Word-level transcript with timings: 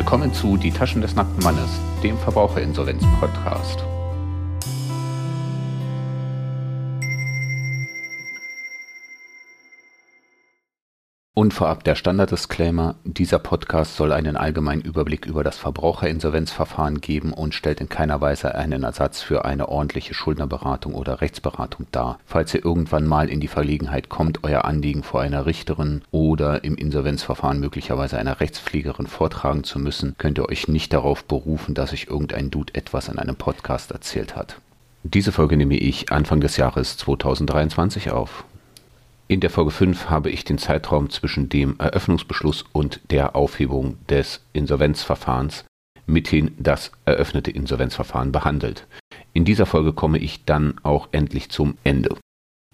Willkommen 0.00 0.32
zu 0.32 0.56
Die 0.56 0.70
Taschen 0.70 1.02
des 1.02 1.14
nackten 1.14 1.44
Mannes, 1.44 1.78
dem 2.02 2.16
Verbraucherinsolvenz-Podcast. 2.16 3.84
Und 11.32 11.54
vorab 11.54 11.84
der 11.84 11.94
Standard-Disclaimer, 11.94 12.96
dieser 13.04 13.38
Podcast 13.38 13.94
soll 13.94 14.10
einen 14.10 14.36
allgemeinen 14.36 14.82
Überblick 14.82 15.26
über 15.26 15.44
das 15.44 15.58
Verbraucherinsolvenzverfahren 15.58 17.00
geben 17.00 17.32
und 17.32 17.54
stellt 17.54 17.80
in 17.80 17.88
keiner 17.88 18.20
Weise 18.20 18.56
einen 18.56 18.82
Ersatz 18.82 19.22
für 19.22 19.44
eine 19.44 19.68
ordentliche 19.68 20.12
Schuldnerberatung 20.12 20.92
oder 20.92 21.20
Rechtsberatung 21.20 21.86
dar. 21.92 22.18
Falls 22.26 22.52
ihr 22.52 22.64
irgendwann 22.64 23.06
mal 23.06 23.28
in 23.28 23.38
die 23.38 23.46
Verlegenheit 23.46 24.08
kommt, 24.08 24.42
euer 24.42 24.64
Anliegen 24.64 25.04
vor 25.04 25.20
einer 25.20 25.46
Richterin 25.46 26.02
oder 26.10 26.64
im 26.64 26.74
Insolvenzverfahren 26.74 27.60
möglicherweise 27.60 28.18
einer 28.18 28.40
Rechtspflegerin 28.40 29.06
vortragen 29.06 29.62
zu 29.62 29.78
müssen, 29.78 30.16
könnt 30.18 30.36
ihr 30.36 30.48
euch 30.48 30.66
nicht 30.66 30.92
darauf 30.92 31.22
berufen, 31.24 31.74
dass 31.74 31.92
euch 31.92 32.08
irgendein 32.10 32.50
Dude 32.50 32.74
etwas 32.74 33.06
in 33.06 33.20
einem 33.20 33.36
Podcast 33.36 33.92
erzählt 33.92 34.34
hat. 34.34 34.56
Diese 35.04 35.30
Folge 35.30 35.56
nehme 35.56 35.76
ich 35.76 36.10
Anfang 36.10 36.40
des 36.40 36.56
Jahres 36.56 36.96
2023 36.96 38.10
auf. 38.10 38.44
In 39.30 39.38
der 39.38 39.50
Folge 39.50 39.70
5 39.70 40.10
habe 40.10 40.28
ich 40.28 40.42
den 40.42 40.58
Zeitraum 40.58 41.08
zwischen 41.08 41.48
dem 41.48 41.78
Eröffnungsbeschluss 41.78 42.64
und 42.72 43.00
der 43.12 43.36
Aufhebung 43.36 43.96
des 44.08 44.44
Insolvenzverfahrens 44.52 45.66
mithin 46.04 46.50
das 46.58 46.90
eröffnete 47.04 47.52
Insolvenzverfahren 47.52 48.32
behandelt. 48.32 48.88
In 49.32 49.44
dieser 49.44 49.66
Folge 49.66 49.92
komme 49.92 50.18
ich 50.18 50.46
dann 50.46 50.80
auch 50.82 51.10
endlich 51.12 51.48
zum 51.48 51.78
Ende. 51.84 52.16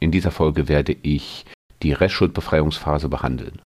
In 0.01 0.11
dieser 0.11 0.31
Folge 0.31 0.67
werde 0.67 0.97
ich 1.03 1.45
die 1.83 1.93
Restschuldbefreiungsphase 1.93 3.11
behandeln. 3.11 3.61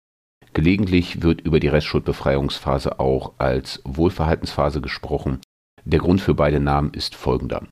Gelegentlich 0.54 1.22
wird 1.22 1.42
über 1.42 1.60
die 1.60 1.68
Restschuldbefreiungsphase 1.68 3.02
auch 3.02 3.34
als 3.38 3.82
Wohlverhaltensphase 3.84 4.80
gesprochen. 4.80 5.42
Der 5.84 6.00
Grund 6.00 6.22
für 6.22 6.36
beide 6.36 6.62
Namen 6.62 6.94
ist 6.94 7.16
folgender. 7.16 7.68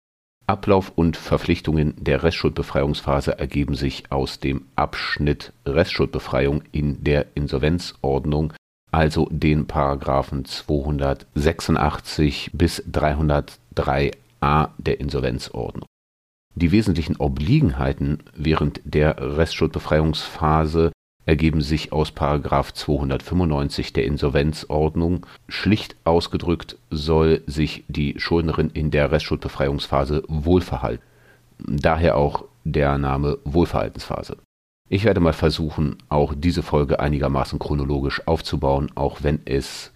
Ablauf 0.47 0.91
und 0.95 1.17
Verpflichtungen 1.17 1.95
der 1.97 2.23
Restschuldbefreiungsphase 2.23 3.37
ergeben 3.39 3.75
sich 3.75 4.11
aus 4.11 4.39
dem 4.39 4.65
Abschnitt 4.75 5.53
Restschuldbefreiung 5.65 6.61
in 6.71 7.03
der 7.03 7.35
Insolvenzordnung, 7.35 8.53
also 8.91 9.27
den 9.31 9.65
Paragraphen 9.65 10.45
286 10.45 12.51
bis 12.53 12.83
303a 12.83 14.69
der 14.77 14.99
Insolvenzordnung. 14.99 15.87
Die 16.53 16.71
wesentlichen 16.71 17.15
Obliegenheiten 17.17 18.19
während 18.35 18.81
der 18.85 19.37
Restschuldbefreiungsphase 19.37 20.91
ergeben 21.25 21.61
sich 21.61 21.91
aus§ 21.91 22.11
295 22.73 23.93
der 23.93 24.05
Insolvenzordnung. 24.05 25.25
Schlicht 25.47 25.95
ausgedrückt 26.03 26.77
soll 26.89 27.41
sich 27.47 27.83
die 27.87 28.19
Schuldnerin 28.19 28.69
in 28.69 28.91
der 28.91 29.11
Restschuldbefreiungsphase 29.11 30.23
wohlverhalten. 30.27 31.03
Daher 31.59 32.17
auch 32.17 32.45
der 32.63 32.97
Name 32.97 33.37
Wohlverhaltensphase. 33.43 34.37
Ich 34.87 35.03
werde 35.03 35.19
mal 35.19 35.33
versuchen, 35.33 35.97
auch 36.09 36.33
diese 36.35 36.61
Folge 36.61 36.99
einigermaßen 36.99 37.57
chronologisch 37.57 38.27
aufzubauen, 38.27 38.91
auch 38.93 39.23
wenn 39.23 39.39
es 39.45 39.91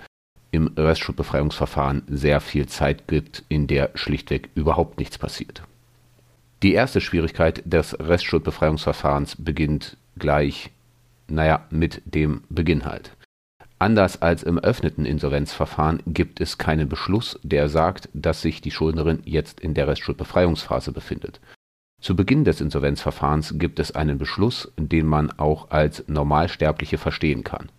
im 0.51 0.71
Restschuldbefreiungsverfahren 0.75 2.03
sehr 2.07 2.41
viel 2.41 2.65
Zeit 2.67 3.07
gibt, 3.07 3.43
in 3.49 3.67
der 3.67 3.91
schlichtweg 3.93 4.49
überhaupt 4.55 4.97
nichts 4.97 5.19
passiert. 5.19 5.61
Die 6.63 6.73
erste 6.73 7.01
Schwierigkeit 7.01 7.61
des 7.65 7.97
Restschuldbefreiungsverfahrens 7.99 9.35
beginnt 9.37 9.95
gleich 10.17 10.71
naja, 11.31 11.65
mit 11.69 12.01
dem 12.05 12.43
Beginn 12.49 12.85
halt. 12.85 13.15
Anders 13.77 14.21
als 14.21 14.43
im 14.43 14.59
öffneten 14.59 15.05
Insolvenzverfahren 15.05 16.03
gibt 16.05 16.41
es 16.41 16.57
keinen 16.57 16.89
Beschluss, 16.89 17.39
der 17.43 17.69
sagt, 17.69 18.09
dass 18.13 18.41
sich 18.41 18.59
die 18.59 18.71
Schuldnerin 18.71 19.21
jetzt 19.23 19.61
in 19.61 19.73
der 19.73 19.87
Restschuldbefreiungsphase 19.87 20.91
befindet. 20.91 21.39
Zu 22.01 22.15
Beginn 22.15 22.43
des 22.43 22.59
Insolvenzverfahrens 22.59 23.55
gibt 23.57 23.79
es 23.79 23.93
einen 23.93 24.17
Beschluss, 24.17 24.71
den 24.77 25.05
man 25.05 25.31
auch 25.31 25.71
als 25.71 26.03
Normalsterbliche 26.07 26.97
verstehen 26.97 27.43
kann. 27.43 27.71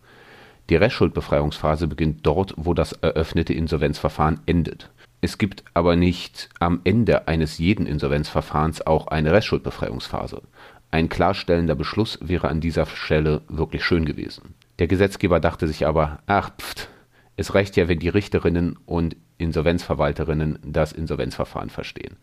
Die 0.70 0.76
Restschuldbefreiungsphase 0.76 1.86
beginnt 1.86 2.26
dort, 2.26 2.54
wo 2.56 2.74
das 2.74 2.92
eröffnete 2.92 3.52
Insolvenzverfahren 3.52 4.40
endet. 4.46 4.90
Es 5.20 5.36
gibt 5.36 5.64
aber 5.74 5.96
nicht 5.96 6.48
am 6.60 6.80
Ende 6.84 7.28
eines 7.28 7.58
jeden 7.58 7.86
Insolvenzverfahrens 7.86 8.86
auch 8.86 9.08
eine 9.08 9.32
Restschuldbefreiungsphase. 9.32 10.42
Ein 10.90 11.08
klarstellender 11.08 11.74
Beschluss 11.74 12.18
wäre 12.20 12.48
an 12.48 12.60
dieser 12.60 12.86
Stelle 12.86 13.42
wirklich 13.48 13.84
schön 13.84 14.04
gewesen. 14.04 14.54
Der 14.78 14.88
Gesetzgeber 14.88 15.38
dachte 15.38 15.68
sich 15.68 15.86
aber, 15.86 16.20
ach 16.26 16.50
pft, 16.58 16.88
es 17.36 17.54
reicht 17.54 17.76
ja, 17.76 17.88
wenn 17.88 18.00
die 18.00 18.08
Richterinnen 18.08 18.78
und 18.86 19.16
Insolvenzverwalterinnen 19.38 20.58
das 20.62 20.92
Insolvenzverfahren 20.92 21.70
verstehen. 21.70 22.16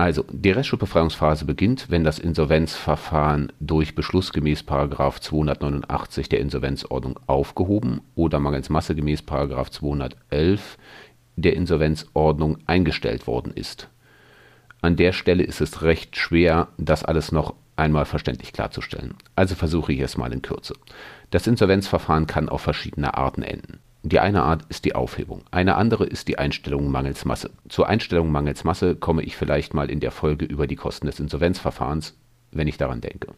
Also, 0.00 0.24
die 0.30 0.52
Restschuldbefreiungsphase 0.52 1.44
beginnt, 1.44 1.90
wenn 1.90 2.04
das 2.04 2.20
Insolvenzverfahren 2.20 3.52
durch 3.58 3.96
Beschluss 3.96 4.32
gemäß 4.32 4.64
289 4.64 6.28
der 6.28 6.38
Insolvenzordnung 6.38 7.18
aufgehoben 7.26 8.02
oder 8.14 8.38
mangels 8.38 8.70
Masse 8.70 8.94
gemäß 8.94 9.24
211 9.26 10.78
der 11.34 11.54
Insolvenzordnung 11.54 12.58
eingestellt 12.66 13.26
worden 13.26 13.52
ist. 13.54 13.88
An 14.80 14.96
der 14.96 15.12
Stelle 15.12 15.42
ist 15.42 15.60
es 15.60 15.82
recht 15.82 16.16
schwer, 16.16 16.68
das 16.76 17.04
alles 17.04 17.32
noch 17.32 17.54
einmal 17.76 18.04
verständlich 18.04 18.52
klarzustellen. 18.52 19.14
Also 19.36 19.54
versuche 19.54 19.92
ich 19.92 20.00
es 20.00 20.16
mal 20.16 20.32
in 20.32 20.42
Kürze. 20.42 20.74
Das 21.30 21.46
Insolvenzverfahren 21.46 22.26
kann 22.26 22.48
auf 22.48 22.60
verschiedene 22.60 23.16
Arten 23.16 23.42
enden. 23.42 23.80
Die 24.02 24.20
eine 24.20 24.42
Art 24.42 24.64
ist 24.68 24.84
die 24.84 24.94
Aufhebung, 24.94 25.42
eine 25.50 25.74
andere 25.74 26.06
ist 26.06 26.28
die 26.28 26.38
Einstellung 26.38 26.90
mangels 26.90 27.24
Masse. 27.24 27.50
Zur 27.68 27.88
Einstellung 27.88 28.30
mangels 28.30 28.62
Masse 28.62 28.94
komme 28.94 29.22
ich 29.22 29.36
vielleicht 29.36 29.74
mal 29.74 29.90
in 29.90 30.00
der 30.00 30.12
Folge 30.12 30.44
über 30.44 30.66
die 30.66 30.76
Kosten 30.76 31.06
des 31.06 31.18
Insolvenzverfahrens, 31.18 32.16
wenn 32.52 32.68
ich 32.68 32.78
daran 32.78 33.00
denke. 33.00 33.34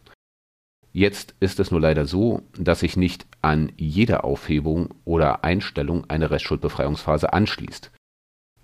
Jetzt 0.93 1.35
ist 1.39 1.59
es 1.59 1.71
nur 1.71 1.81
leider 1.81 2.05
so, 2.05 2.43
dass 2.57 2.81
sich 2.81 2.95
nicht 2.95 3.25
an 3.41 3.71
jede 3.77 4.23
Aufhebung 4.23 4.89
oder 5.03 5.43
Einstellung 5.43 6.09
eine 6.09 6.29
Restschuldbefreiungsphase 6.29 7.33
anschließt. 7.33 7.91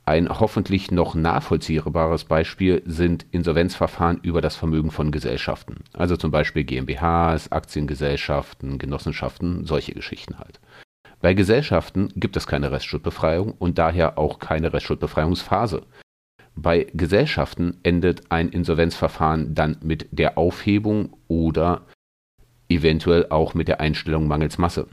Ein 0.07 0.29
hoffentlich 0.29 0.89
noch 0.89 1.15
nachvollziehbares 1.15 2.23
Beispiel 2.23 2.81
sind 2.85 3.25
Insolvenzverfahren 3.31 4.21
über 4.23 4.39
das 4.39 4.55
Vermögen 4.55 4.89
von 4.89 5.11
Gesellschaften, 5.11 5.83
also 5.91 6.15
zum 6.15 6.31
Beispiel 6.31 6.63
GmbHs, 6.63 7.51
Aktiengesellschaften, 7.51 8.77
Genossenschaften, 8.77 9.65
solche 9.65 9.91
Geschichten 9.93 10.39
halt. 10.39 10.61
Bei 11.19 11.33
Gesellschaften 11.33 12.13
gibt 12.15 12.37
es 12.37 12.47
keine 12.47 12.71
Restschuldbefreiung 12.71 13.51
und 13.51 13.79
daher 13.79 14.17
auch 14.17 14.39
keine 14.39 14.71
Restschuldbefreiungsphase. 14.71 15.81
Bei 16.55 16.87
Gesellschaften 16.93 17.77
endet 17.83 18.31
ein 18.31 18.47
Insolvenzverfahren 18.47 19.55
dann 19.55 19.75
mit 19.81 20.07
der 20.11 20.37
Aufhebung 20.37 21.17
oder 21.27 21.81
eventuell 22.69 23.27
auch 23.29 23.55
mit 23.55 23.67
der 23.67 23.81
Einstellung 23.81 24.29
mangels 24.29 24.57
Masse. 24.57 24.87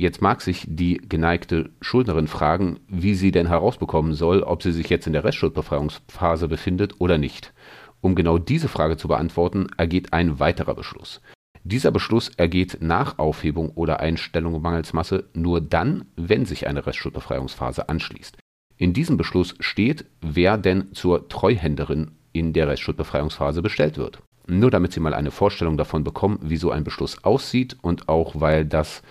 Jetzt 0.00 0.22
mag 0.22 0.40
sich 0.40 0.64
die 0.66 0.96
geneigte 0.96 1.72
Schuldnerin 1.82 2.26
fragen, 2.26 2.80
wie 2.88 3.14
sie 3.14 3.32
denn 3.32 3.48
herausbekommen 3.48 4.14
soll, 4.14 4.42
ob 4.42 4.62
sie 4.62 4.72
sich 4.72 4.88
jetzt 4.88 5.06
in 5.06 5.12
der 5.12 5.24
Restschuldbefreiungsphase 5.24 6.48
befindet 6.48 6.94
oder 7.00 7.18
nicht. 7.18 7.52
Um 8.00 8.14
genau 8.14 8.38
diese 8.38 8.68
Frage 8.68 8.96
zu 8.96 9.08
beantworten, 9.08 9.66
ergeht 9.76 10.14
ein 10.14 10.38
weiterer 10.40 10.74
Beschluss. 10.74 11.20
Dieser 11.64 11.90
Beschluss 11.90 12.30
ergeht 12.38 12.78
nach 12.80 13.18
Aufhebung 13.18 13.72
oder 13.72 14.00
Einstellung 14.00 14.62
mangels 14.62 14.94
Masse 14.94 15.28
nur 15.34 15.60
dann, 15.60 16.06
wenn 16.16 16.46
sich 16.46 16.66
eine 16.66 16.86
Restschuldbefreiungsphase 16.86 17.90
anschließt. 17.90 18.38
In 18.78 18.94
diesem 18.94 19.18
Beschluss 19.18 19.54
steht, 19.60 20.06
wer 20.22 20.56
denn 20.56 20.94
zur 20.94 21.28
Treuhänderin 21.28 22.12
in 22.32 22.54
der 22.54 22.68
Restschuldbefreiungsphase 22.68 23.60
bestellt 23.60 23.98
wird. 23.98 24.22
Nur 24.46 24.70
damit 24.70 24.94
Sie 24.94 25.00
mal 25.00 25.12
eine 25.12 25.30
Vorstellung 25.30 25.76
davon 25.76 26.04
bekommen, 26.04 26.38
wie 26.40 26.56
so 26.56 26.70
ein 26.70 26.84
Beschluss 26.84 27.22
aussieht 27.22 27.76
und 27.82 28.08
auch 28.08 28.40
weil 28.40 28.64
das 28.64 29.02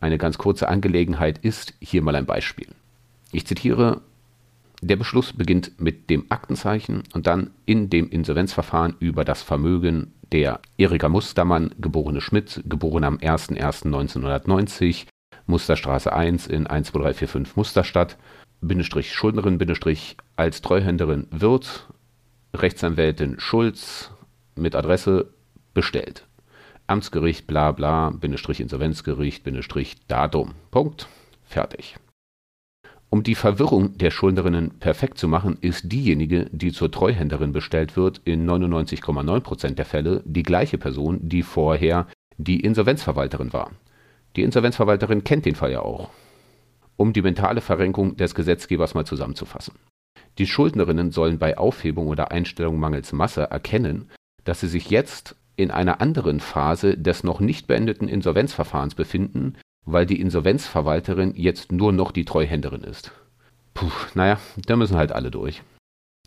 eine 0.00 0.18
ganz 0.18 0.38
kurze 0.38 0.68
Angelegenheit 0.68 1.38
ist, 1.38 1.74
hier 1.80 2.02
mal 2.02 2.16
ein 2.16 2.26
Beispiel. 2.26 2.68
Ich 3.32 3.46
zitiere, 3.46 4.00
der 4.82 4.96
Beschluss 4.96 5.32
beginnt 5.34 5.78
mit 5.78 6.08
dem 6.08 6.24
Aktenzeichen 6.30 7.02
und 7.12 7.26
dann 7.26 7.50
in 7.66 7.90
dem 7.90 8.08
Insolvenzverfahren 8.08 8.96
über 8.98 9.24
das 9.24 9.42
Vermögen 9.42 10.14
der 10.32 10.60
Erika 10.78 11.08
Mustermann, 11.08 11.74
geborene 11.78 12.20
Schmidt, 12.20 12.62
geboren 12.66 13.04
am 13.04 13.16
01.01.1990, 13.16 15.06
Musterstraße 15.46 16.12
1 16.12 16.46
in 16.46 16.64
12345 16.64 17.56
Musterstadt, 17.56 18.16
Bindestrich 18.62 19.12
Schuldnerin, 19.12 19.58
Bindestrich 19.58 20.16
als 20.36 20.62
Treuhänderin 20.62 21.26
Wirt, 21.30 21.88
Rechtsanwältin 22.54 23.38
Schulz 23.38 24.10
mit 24.54 24.74
Adresse 24.74 25.30
bestellt. 25.74 26.26
Amtsgericht, 26.90 27.46
bla 27.46 27.70
bla, 27.72 28.10
Bindestrich 28.10 28.60
Insolvenzgericht, 28.60 29.44
Bindestrich 29.44 29.96
Datum. 30.08 30.54
Punkt. 30.70 31.08
Fertig. 31.44 31.96
Um 33.10 33.22
die 33.22 33.34
Verwirrung 33.34 33.96
der 33.96 34.10
Schuldnerinnen 34.10 34.78
perfekt 34.78 35.18
zu 35.18 35.26
machen, 35.26 35.56
ist 35.60 35.92
diejenige, 35.92 36.48
die 36.52 36.72
zur 36.72 36.90
Treuhänderin 36.90 37.52
bestellt 37.52 37.96
wird, 37.96 38.20
in 38.24 38.48
99,9% 38.48 39.74
der 39.74 39.84
Fälle 39.84 40.22
die 40.24 40.42
gleiche 40.42 40.78
Person, 40.78 41.18
die 41.28 41.42
vorher 41.42 42.06
die 42.38 42.60
Insolvenzverwalterin 42.60 43.52
war. 43.52 43.70
Die 44.36 44.42
Insolvenzverwalterin 44.42 45.24
kennt 45.24 45.44
den 45.44 45.56
Fall 45.56 45.72
ja 45.72 45.82
auch. 45.82 46.10
Um 46.96 47.12
die 47.12 47.22
mentale 47.22 47.60
Verrenkung 47.60 48.16
des 48.16 48.34
Gesetzgebers 48.34 48.94
mal 48.94 49.04
zusammenzufassen. 49.06 49.74
Die 50.38 50.46
Schuldnerinnen 50.46 51.10
sollen 51.10 51.38
bei 51.38 51.58
Aufhebung 51.58 52.08
oder 52.08 52.30
Einstellung 52.30 52.78
mangels 52.78 53.12
Masse 53.12 53.50
erkennen, 53.50 54.08
dass 54.44 54.60
sie 54.60 54.68
sich 54.68 54.90
jetzt 54.90 55.36
in 55.60 55.70
einer 55.70 56.00
anderen 56.00 56.40
Phase 56.40 56.96
des 56.96 57.24
noch 57.24 57.40
nicht 57.40 57.66
beendeten 57.66 58.08
Insolvenzverfahrens 58.08 58.94
befinden, 58.94 59.54
weil 59.84 60.06
die 60.06 60.20
Insolvenzverwalterin 60.20 61.34
jetzt 61.36 61.72
nur 61.72 61.92
noch 61.92 62.12
die 62.12 62.24
Treuhänderin 62.24 62.82
ist. 62.82 63.12
Puh, 63.74 63.90
naja, 64.14 64.38
da 64.66 64.76
müssen 64.76 64.96
halt 64.96 65.12
alle 65.12 65.30
durch. 65.30 65.62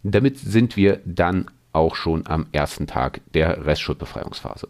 Damit 0.03 0.37
sind 0.37 0.75
wir 0.75 1.01
dann 1.05 1.49
auch 1.71 1.95
schon 1.95 2.27
am 2.27 2.47
ersten 2.51 2.87
Tag 2.87 3.21
der 3.33 3.65
Restschuldbefreiungsphase. 3.65 4.67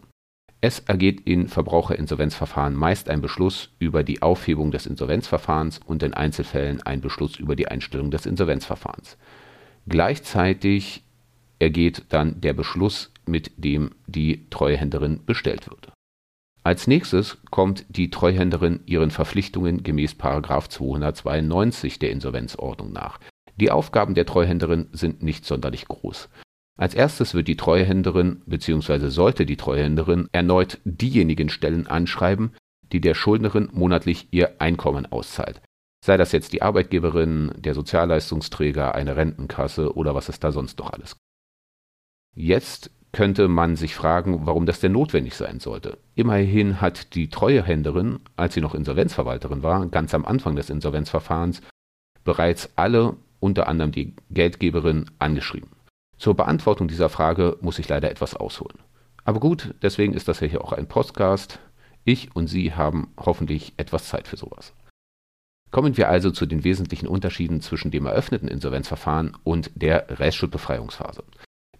Es 0.60 0.78
ergeht 0.78 1.20
in 1.26 1.48
Verbraucherinsolvenzverfahren 1.48 2.74
meist 2.74 3.10
ein 3.10 3.20
Beschluss 3.20 3.74
über 3.78 4.02
die 4.02 4.22
Aufhebung 4.22 4.70
des 4.70 4.86
Insolvenzverfahrens 4.86 5.80
und 5.84 6.02
in 6.02 6.14
Einzelfällen 6.14 6.80
ein 6.82 7.02
Beschluss 7.02 7.38
über 7.38 7.54
die 7.54 7.68
Einstellung 7.68 8.10
des 8.10 8.24
Insolvenzverfahrens. 8.24 9.18
Gleichzeitig 9.86 11.03
ergeht 11.58 12.04
dann 12.08 12.40
der 12.40 12.52
Beschluss, 12.52 13.12
mit 13.26 13.52
dem 13.56 13.90
die 14.06 14.48
Treuhänderin 14.50 15.24
bestellt 15.24 15.68
wird. 15.70 15.92
Als 16.62 16.86
nächstes 16.86 17.38
kommt 17.50 17.84
die 17.88 18.10
Treuhänderin 18.10 18.80
ihren 18.86 19.10
Verpflichtungen 19.10 19.82
gemäß 19.82 20.16
292 20.16 21.98
der 21.98 22.10
Insolvenzordnung 22.10 22.92
nach. 22.92 23.20
Die 23.56 23.70
Aufgaben 23.70 24.14
der 24.14 24.26
Treuhänderin 24.26 24.88
sind 24.92 25.22
nicht 25.22 25.44
sonderlich 25.44 25.86
groß. 25.86 26.28
Als 26.76 26.94
erstes 26.94 27.34
wird 27.34 27.48
die 27.48 27.56
Treuhänderin 27.56 28.42
bzw. 28.46 29.08
sollte 29.08 29.46
die 29.46 29.56
Treuhänderin 29.56 30.28
erneut 30.32 30.80
diejenigen 30.84 31.48
Stellen 31.48 31.86
anschreiben, 31.86 32.52
die 32.92 33.00
der 33.00 33.14
Schuldnerin 33.14 33.68
monatlich 33.72 34.28
ihr 34.32 34.60
Einkommen 34.60 35.06
auszahlt. 35.06 35.60
Sei 36.04 36.16
das 36.16 36.32
jetzt 36.32 36.52
die 36.52 36.62
Arbeitgeberin, 36.62 37.52
der 37.56 37.74
Sozialleistungsträger, 37.74 38.94
eine 38.94 39.16
Rentenkasse 39.16 39.94
oder 39.96 40.14
was 40.14 40.28
es 40.28 40.40
da 40.40 40.50
sonst 40.50 40.78
noch 40.78 40.92
alles. 40.92 41.16
Jetzt 42.34 42.90
könnte 43.12 43.48
man 43.48 43.76
sich 43.76 43.94
fragen, 43.94 44.46
warum 44.46 44.66
das 44.66 44.80
denn 44.80 44.92
notwendig 44.92 45.36
sein 45.36 45.60
sollte. 45.60 45.98
Immerhin 46.16 46.80
hat 46.80 47.14
die 47.14 47.28
Treuhänderin, 47.28 48.18
als 48.36 48.54
sie 48.54 48.60
noch 48.60 48.74
Insolvenzverwalterin 48.74 49.62
war, 49.62 49.86
ganz 49.86 50.14
am 50.14 50.24
Anfang 50.24 50.56
des 50.56 50.68
Insolvenzverfahrens 50.68 51.62
bereits 52.24 52.70
alle, 52.76 53.16
unter 53.38 53.68
anderem 53.68 53.92
die 53.92 54.14
Geldgeberin, 54.30 55.06
angeschrieben. 55.18 55.70
Zur 56.18 56.34
Beantwortung 56.34 56.88
dieser 56.88 57.08
Frage 57.08 57.56
muss 57.60 57.78
ich 57.78 57.88
leider 57.88 58.10
etwas 58.10 58.34
ausholen. 58.34 58.78
Aber 59.24 59.40
gut, 59.40 59.74
deswegen 59.82 60.12
ist 60.12 60.28
das 60.28 60.40
ja 60.40 60.46
hier 60.46 60.64
auch 60.64 60.72
ein 60.72 60.88
Podcast. 60.88 61.58
Ich 62.04 62.34
und 62.34 62.48
Sie 62.48 62.74
haben 62.74 63.08
hoffentlich 63.18 63.74
etwas 63.76 64.08
Zeit 64.08 64.28
für 64.28 64.36
sowas. 64.36 64.74
Kommen 65.70 65.96
wir 65.96 66.08
also 66.08 66.30
zu 66.30 66.46
den 66.46 66.62
wesentlichen 66.64 67.06
Unterschieden 67.06 67.60
zwischen 67.60 67.90
dem 67.90 68.06
eröffneten 68.06 68.48
Insolvenzverfahren 68.48 69.36
und 69.44 69.70
der 69.74 70.20
Restschuldbefreiungsphase. 70.20 71.24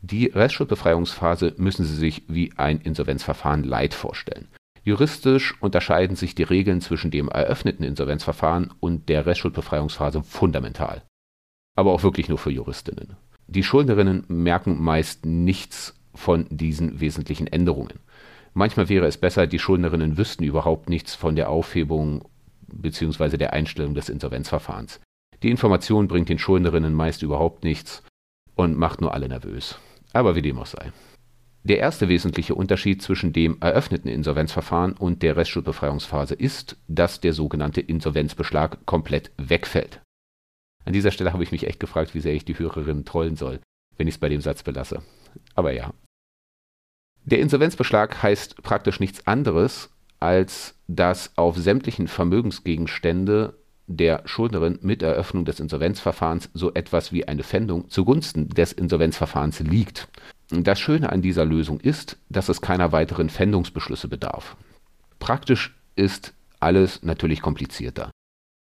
Die 0.07 0.27
Restschuldbefreiungsphase 0.27 1.55
müssen 1.57 1.87
Sie 1.87 1.97
sich 1.97 2.25
wie 2.29 2.53
ein 2.59 2.79
Insolvenzverfahren 2.79 3.65
Light 3.65 3.95
vorstellen. 3.95 4.49
Juristisch 4.83 5.55
unterscheiden 5.63 6.15
sich 6.15 6.35
die 6.35 6.43
Regeln 6.43 6.83
zwischen 6.83 7.11
dem 7.11 7.31
eröffneten 7.31 7.87
Insolvenzverfahren 7.87 8.71
und 8.81 9.09
der 9.09 9.25
Restschuldbefreiungsphase 9.25 10.23
fundamental. 10.23 11.01
Aber 11.75 11.95
auch 11.95 12.03
wirklich 12.03 12.29
nur 12.29 12.37
für 12.37 12.51
Juristinnen. 12.51 13.17
Die 13.47 13.63
Schuldnerinnen 13.63 14.25
merken 14.29 14.79
meist 14.79 15.25
nichts 15.25 15.99
von 16.15 16.49
diesen 16.51 17.01
wesentlichen 17.01 17.47
Änderungen. 17.47 17.99
Manchmal 18.53 18.91
wäre 18.91 19.07
es 19.07 19.17
besser, 19.17 19.47
die 19.47 19.59
Schuldnerinnen 19.59 20.19
wüssten 20.19 20.45
überhaupt 20.45 20.91
nichts 20.91 21.15
von 21.15 21.35
der 21.35 21.49
Aufhebung 21.49 22.29
bzw. 22.67 23.39
der 23.39 23.55
Einstellung 23.55 23.95
des 23.95 24.11
Insolvenzverfahrens. 24.11 25.01
Die 25.43 25.51
Information 25.51 26.09
bringt 26.09 26.29
den 26.29 26.39
Schuldnerinnen 26.39 26.93
meist 26.93 27.23
überhaupt 27.23 27.65
nichts 27.65 28.03
und 28.55 28.77
macht 28.77 29.01
nur 29.01 29.15
alle 29.15 29.29
nervös. 29.29 29.79
Aber 30.15 30.35
wie 30.35 30.43
dem 30.43 30.59
auch 30.59 30.67
sei. 30.67 30.93
Der 31.65 31.79
erste 31.79 32.09
wesentliche 32.09 32.55
Unterschied 32.55 33.03
zwischen 33.03 33.33
dem 33.33 33.57
eröffneten 33.61 34.11
Insolvenzverfahren 34.11 34.93
und 34.93 35.23
der 35.23 35.37
Restschuldbefreiungsphase 35.37 36.35
ist, 36.35 36.77
dass 36.89 37.21
der 37.21 37.33
sogenannte 37.33 37.81
Insolvenzbeschlag 37.81 38.85
komplett 38.87 39.33
wegfällt. 39.39 40.01
An 40.85 40.93
dieser 40.93 41.11
Stelle 41.11 41.33
habe 41.33 41.43
ich 41.43 41.53
mich 41.53 41.67
echt 41.67 41.81
gefragt, 41.81 42.15
wie 42.15 42.21
sehr 42.21 42.35
ich 42.35 42.45
die 42.45 42.59
Hörerinnen 42.59 43.07
trollen 43.07 43.37
soll, 43.37 43.61
wenn 43.97 44.07
ich 44.07 44.15
es 44.15 44.21
bei 44.21 44.29
dem 44.29 44.43
Satz 44.43 44.63
belasse. 44.63 45.03
Aber 45.55 45.73
ja. 45.73 45.95
Der 47.25 47.41
Insolvenzbeschlag 47.41 48.23
heißt 48.23 48.63
praktisch 48.63 49.01
nichts 49.01 49.27
anderes, 49.27 49.91
als 50.21 50.79
dass 50.87 51.37
auf 51.37 51.57
sämtlichen 51.57 52.09
Vermögensgegenstände 52.09 53.59
der 53.87 54.23
Schuldnerin 54.25 54.79
mit 54.83 55.03
Eröffnung 55.03 55.45
des 55.45 55.61
Insolvenzverfahrens 55.61 56.51
so 56.55 56.73
etwas 56.73 57.13
wie 57.13 57.29
eine 57.29 57.43
Pfändung 57.43 57.91
zugunsten 57.91 58.49
des 58.49 58.73
Insolvenzverfahrens 58.73 59.61
liegt. 59.61 60.09
Das 60.51 60.81
Schöne 60.81 61.11
an 61.11 61.23
dieser 61.23 61.45
Lösung 61.45 61.81
ist, 61.81 62.19
dass 62.29 62.49
es 62.49 62.61
keiner 62.61 62.93
weiteren 62.93 63.29
Pfändungsbeschlüsse 63.29 64.09
bedarf. 64.09 64.57
Praktisch 65.19 65.75
ist 65.97 66.35
alles 66.61 67.03
natürlich 67.03 67.43
komplizierter. 67.43 68.11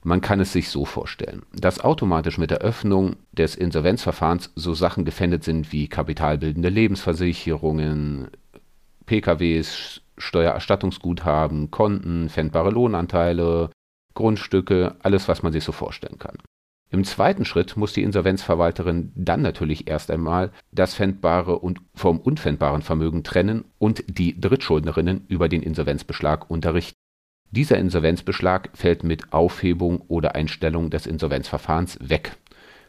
Man 0.02 0.20
kann 0.20 0.38
es 0.40 0.52
sich 0.52 0.68
so 0.68 0.84
vorstellen, 0.84 1.44
dass 1.54 1.80
automatisch 1.80 2.36
mit 2.36 2.50
der 2.50 2.58
Öffnung 2.58 3.16
des 3.32 3.54
Insolvenzverfahrens 3.54 4.52
so 4.54 4.74
Sachen 4.74 5.06
gefändet 5.06 5.44
sind 5.44 5.72
wie 5.72 5.88
kapitalbildende 5.88 6.68
Lebensversicherungen, 6.68 8.28
PKWs, 9.06 10.02
Steuererstattungsguthaben, 10.18 11.70
Konten, 11.70 12.28
fändbare 12.28 12.70
Lohnanteile, 12.70 13.70
Grundstücke, 14.14 14.96
alles, 15.00 15.28
was 15.28 15.42
man 15.42 15.52
sich 15.52 15.64
so 15.64 15.72
vorstellen 15.72 16.18
kann. 16.18 16.38
Im 16.90 17.02
zweiten 17.02 17.44
Schritt 17.44 17.76
muss 17.76 17.92
die 17.92 18.04
Insolvenzverwalterin 18.04 19.10
dann 19.16 19.42
natürlich 19.42 19.88
erst 19.88 20.12
einmal 20.12 20.52
das 20.70 20.94
fändbare 20.94 21.58
und 21.58 21.80
vom 21.94 22.20
unfändbaren 22.20 22.82
Vermögen 22.82 23.24
trennen 23.24 23.64
und 23.78 24.04
die 24.06 24.40
Drittschuldnerinnen 24.40 25.24
über 25.26 25.48
den 25.48 25.62
Insolvenzbeschlag 25.62 26.48
unterrichten. 26.48 26.94
Dieser 27.50 27.78
Insolvenzbeschlag 27.78 28.70
fällt 28.74 29.02
mit 29.02 29.32
Aufhebung 29.32 30.02
oder 30.08 30.36
Einstellung 30.36 30.90
des 30.90 31.06
Insolvenzverfahrens 31.06 31.98
weg. 32.00 32.36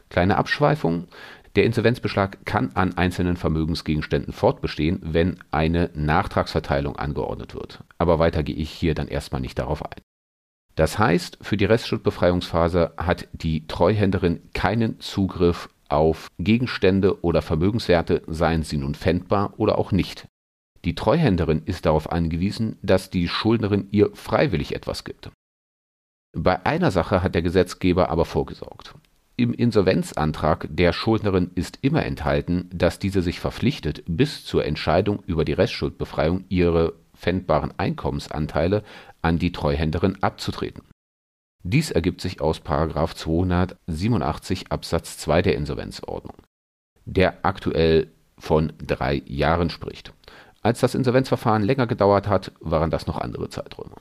Kleine 0.08 0.36
Abschweifung. 0.36 1.08
Der 1.56 1.64
Insolvenzbeschlag 1.64 2.44
kann 2.44 2.70
an 2.74 2.96
einzelnen 2.96 3.36
Vermögensgegenständen 3.36 4.32
fortbestehen, 4.32 5.00
wenn 5.02 5.38
eine 5.50 5.90
Nachtragsverteilung 5.94 6.96
angeordnet 6.96 7.54
wird. 7.54 7.82
Aber 7.98 8.18
weiter 8.18 8.42
gehe 8.42 8.54
ich 8.54 8.70
hier 8.70 8.94
dann 8.94 9.08
erstmal 9.08 9.40
nicht 9.40 9.58
darauf 9.58 9.84
ein. 9.84 10.00
Das 10.76 10.98
heißt, 10.98 11.38
für 11.40 11.56
die 11.56 11.64
Restschuldbefreiungsphase 11.64 12.92
hat 12.98 13.28
die 13.32 13.66
Treuhänderin 13.66 14.40
keinen 14.52 15.00
Zugriff 15.00 15.70
auf 15.88 16.28
Gegenstände 16.38 17.24
oder 17.24 17.42
Vermögenswerte, 17.42 18.22
seien 18.26 18.62
sie 18.62 18.76
nun 18.76 18.94
fändbar 18.94 19.54
oder 19.56 19.78
auch 19.78 19.90
nicht. 19.90 20.28
Die 20.84 20.94
Treuhänderin 20.94 21.62
ist 21.64 21.86
darauf 21.86 22.12
angewiesen, 22.12 22.78
dass 22.82 23.10
die 23.10 23.26
Schuldnerin 23.26 23.88
ihr 23.90 24.10
freiwillig 24.14 24.74
etwas 24.74 25.04
gibt. 25.04 25.30
Bei 26.32 26.64
einer 26.66 26.90
Sache 26.90 27.22
hat 27.22 27.34
der 27.34 27.42
Gesetzgeber 27.42 28.10
aber 28.10 28.26
vorgesorgt. 28.26 28.94
Im 29.38 29.52
Insolvenzantrag 29.52 30.66
der 30.70 30.92
Schuldnerin 30.92 31.50
ist 31.54 31.78
immer 31.82 32.04
enthalten, 32.04 32.68
dass 32.72 32.98
diese 32.98 33.22
sich 33.22 33.40
verpflichtet, 33.40 34.02
bis 34.06 34.44
zur 34.44 34.64
Entscheidung 34.64 35.22
über 35.26 35.44
die 35.44 35.52
Restschuldbefreiung 35.54 36.44
ihre 36.48 36.94
fändbaren 37.14 37.72
Einkommensanteile 37.78 38.82
an 39.26 39.38
die 39.38 39.52
Treuhänderin 39.52 40.22
abzutreten. 40.22 40.82
Dies 41.62 41.90
ergibt 41.90 42.20
sich 42.20 42.40
aus 42.40 42.62
287 42.62 44.70
Absatz 44.70 45.18
2 45.18 45.42
der 45.42 45.56
Insolvenzordnung, 45.56 46.36
der 47.04 47.44
aktuell 47.44 48.12
von 48.38 48.72
drei 48.78 49.22
Jahren 49.26 49.70
spricht. 49.70 50.12
Als 50.62 50.80
das 50.80 50.94
Insolvenzverfahren 50.94 51.64
länger 51.64 51.86
gedauert 51.86 52.28
hat, 52.28 52.52
waren 52.60 52.90
das 52.90 53.06
noch 53.06 53.18
andere 53.18 53.48
Zeiträume. 53.48 53.96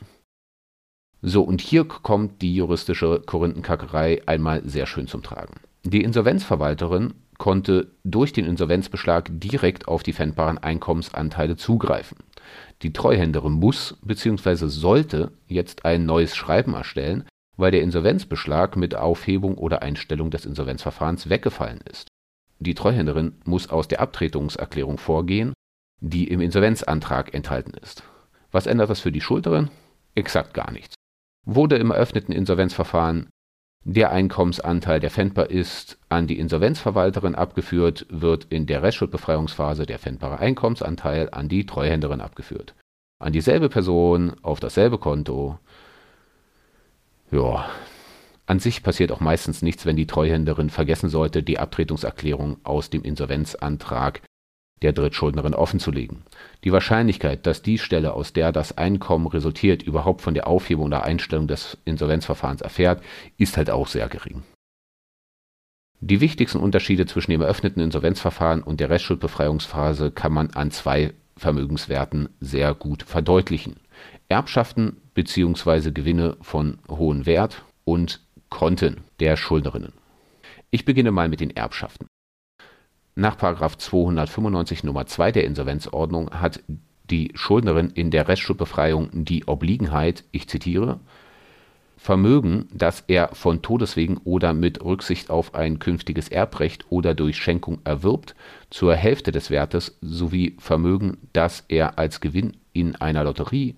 So, 1.22 1.44
und 1.44 1.62
hier 1.62 1.86
kommt 1.86 2.42
die 2.44 2.56
juristische 2.56 3.22
Korinthenkackerei 3.26 4.22
einmal 4.28 4.62
sehr 4.64 4.86
schön 4.86 5.08
zum 5.08 5.24
Tragen. 5.24 5.56
Die 5.84 6.04
Insolvenzverwalterin 6.04 7.16
konnte 7.38 7.92
durch 8.04 8.32
den 8.32 8.46
Insolvenzbeschlag 8.46 9.30
direkt 9.32 9.88
auf 9.88 10.04
die 10.04 10.14
fändbaren 10.14 10.60
Einkommensanteile 10.60 11.56
zugreifen. 11.56 12.18
Die 12.82 12.94
Treuhänderin 12.94 13.54
muss 13.54 13.98
bzw. 14.02 14.68
sollte 14.68 15.32
jetzt 15.48 15.86
ein 15.86 16.06
neues 16.06 16.36
Schreiben 16.36 16.74
erstellen, 16.74 17.26
weil 17.58 17.72
der 17.72 17.82
Insolvenzbeschlag 17.82 18.76
mit 18.76 18.96
Aufhebung 18.96 19.58
oder 19.58 19.82
Einstellung 19.82 20.30
des 20.30 20.46
Insolvenzverfahrens 20.46 21.30
weggefallen 21.30 21.82
ist. 21.90 22.08
Die 22.60 22.76
Treuhänderin 22.76 23.36
muss 23.46 23.70
aus 23.70 23.88
der 23.88 24.02
Abtretungserklärung 24.02 24.98
vorgehen 24.98 25.54
die 26.02 26.28
im 26.28 26.42
Insolvenzantrag 26.42 27.34
enthalten 27.34 27.74
ist. 27.82 28.04
Was 28.52 28.68
ändert 28.68 28.90
das 28.90 29.00
für 29.00 29.12
die 29.12 29.22
Schuldnerin? 29.22 29.70
Exakt 30.14 30.54
gar 30.54 30.72
nichts. 30.72 30.96
Wurde 31.46 31.78
im 31.78 31.92
eröffneten 31.92 32.34
Insolvenzverfahren 32.34 33.30
der 33.86 34.12
Einkommensanteil, 34.12 35.00
der 35.00 35.12
fändbar 35.12 35.52
ist, 35.52 36.00
an 36.10 36.26
die 36.26 36.40
Insolvenzverwalterin 36.40 37.36
abgeführt, 37.36 38.08
wird 38.10 38.46
in 38.46 38.66
der 38.66 38.82
Restschuldbefreiungsphase 38.82 39.86
der 39.86 40.00
fändbare 40.00 40.40
Einkommensanteil 40.40 41.30
an 41.32 41.48
die 41.50 41.68
Treuhänderin 41.68 42.20
abgeführt. 42.20 42.74
An 43.20 43.32
dieselbe 43.32 43.70
Person, 43.70 44.34
auf 44.42 44.60
dasselbe 44.60 44.98
Konto. 44.98 45.60
Ja, 47.32 47.70
An 48.48 48.60
sich 48.60 48.84
passiert 48.84 49.12
auch 49.12 49.20
meistens 49.20 49.62
nichts, 49.62 49.86
wenn 49.86 49.96
die 49.96 50.08
Treuhänderin 50.08 50.70
vergessen 50.70 51.10
sollte, 51.10 51.42
die 51.42 51.60
Abtretungserklärung 51.60 52.58
aus 52.64 52.90
dem 52.90 53.04
Insolvenzantrag 53.04 54.22
der 54.82 54.94
Drittschuldnerin 54.94 55.54
offenzulegen. 55.54 56.24
Die 56.64 56.72
Wahrscheinlichkeit, 56.72 57.46
dass 57.46 57.62
die 57.62 57.78
Stelle, 57.78 58.14
aus 58.14 58.34
der 58.34 58.52
das 58.52 58.78
Einkommen 58.78 59.28
resultiert, 59.28 59.84
überhaupt 59.84 60.22
von 60.22 60.34
der 60.34 60.48
Aufhebung 60.48 60.88
oder 60.88 61.04
Einstellung 61.04 61.48
des 61.48 61.78
Insolvenzverfahrens 61.86 62.62
erfährt, 62.62 63.02
ist 63.38 63.58
halt 63.58 63.70
auch 63.70 63.88
sehr 63.88 64.10
gering. 64.10 64.44
Die 66.02 66.22
wichtigsten 66.22 66.60
Unterschiede 66.60 67.06
zwischen 67.06 67.32
dem 67.32 67.42
eröffneten 67.42 67.82
Insolvenzverfahren 67.82 68.62
und 68.62 68.80
der 68.80 68.90
Restschuldbefreiungsphase 68.90 70.12
kann 70.12 70.34
man 70.34 70.52
an 70.52 70.72
zwei 70.72 71.14
Vermögenswerten 71.38 72.30
sehr 72.40 72.74
gut 72.74 73.04
verdeutlichen. 73.04 73.78
Erbschaften 74.30 74.98
bzw. 75.14 75.92
Gewinne 75.92 76.38
von 76.42 76.80
hohem 76.90 77.26
Wert 77.26 77.64
und 77.86 78.22
Konten 78.50 79.02
der 79.20 79.38
Schuldnerinnen. 79.38 79.94
Ich 80.70 80.86
beginne 80.86 81.12
mal 81.12 81.30
mit 81.30 81.40
den 81.40 81.56
Erbschaften. 81.56 82.08
Nach 83.18 83.38
295 83.38 84.84
Nummer 84.84 85.06
2 85.06 85.32
der 85.32 85.46
Insolvenzordnung 85.46 86.32
hat 86.32 86.62
die 87.10 87.32
Schuldnerin 87.34 87.90
in 87.92 88.12
der 88.12 88.28
Restschuldbefreiung 88.28 89.10
die 89.14 89.48
Obliegenheit, 89.48 90.26
ich 90.32 90.50
zitiere, 90.50 91.00
Vermögen, 91.96 92.68
das 92.74 93.06
er 93.08 93.30
von 93.30 93.62
Todeswegen 93.62 94.18
oder 94.26 94.54
mit 94.54 94.84
Rücksicht 94.84 95.30
auf 95.30 95.56
ein 95.56 95.80
künftiges 95.80 96.28
Erbrecht 96.28 96.86
oder 96.90 97.16
durch 97.16 97.38
Schenkung 97.38 97.80
erwirbt, 97.86 98.36
zur 98.70 98.96
Hälfte 98.96 99.32
des 99.32 99.50
Wertes 99.50 99.98
sowie 100.02 100.58
Vermögen, 100.60 101.18
das 101.32 101.64
er 101.70 101.98
als 101.98 102.20
Gewinn 102.20 102.58
in 102.74 102.98
einer 102.98 103.24
Lotterie, 103.24 103.76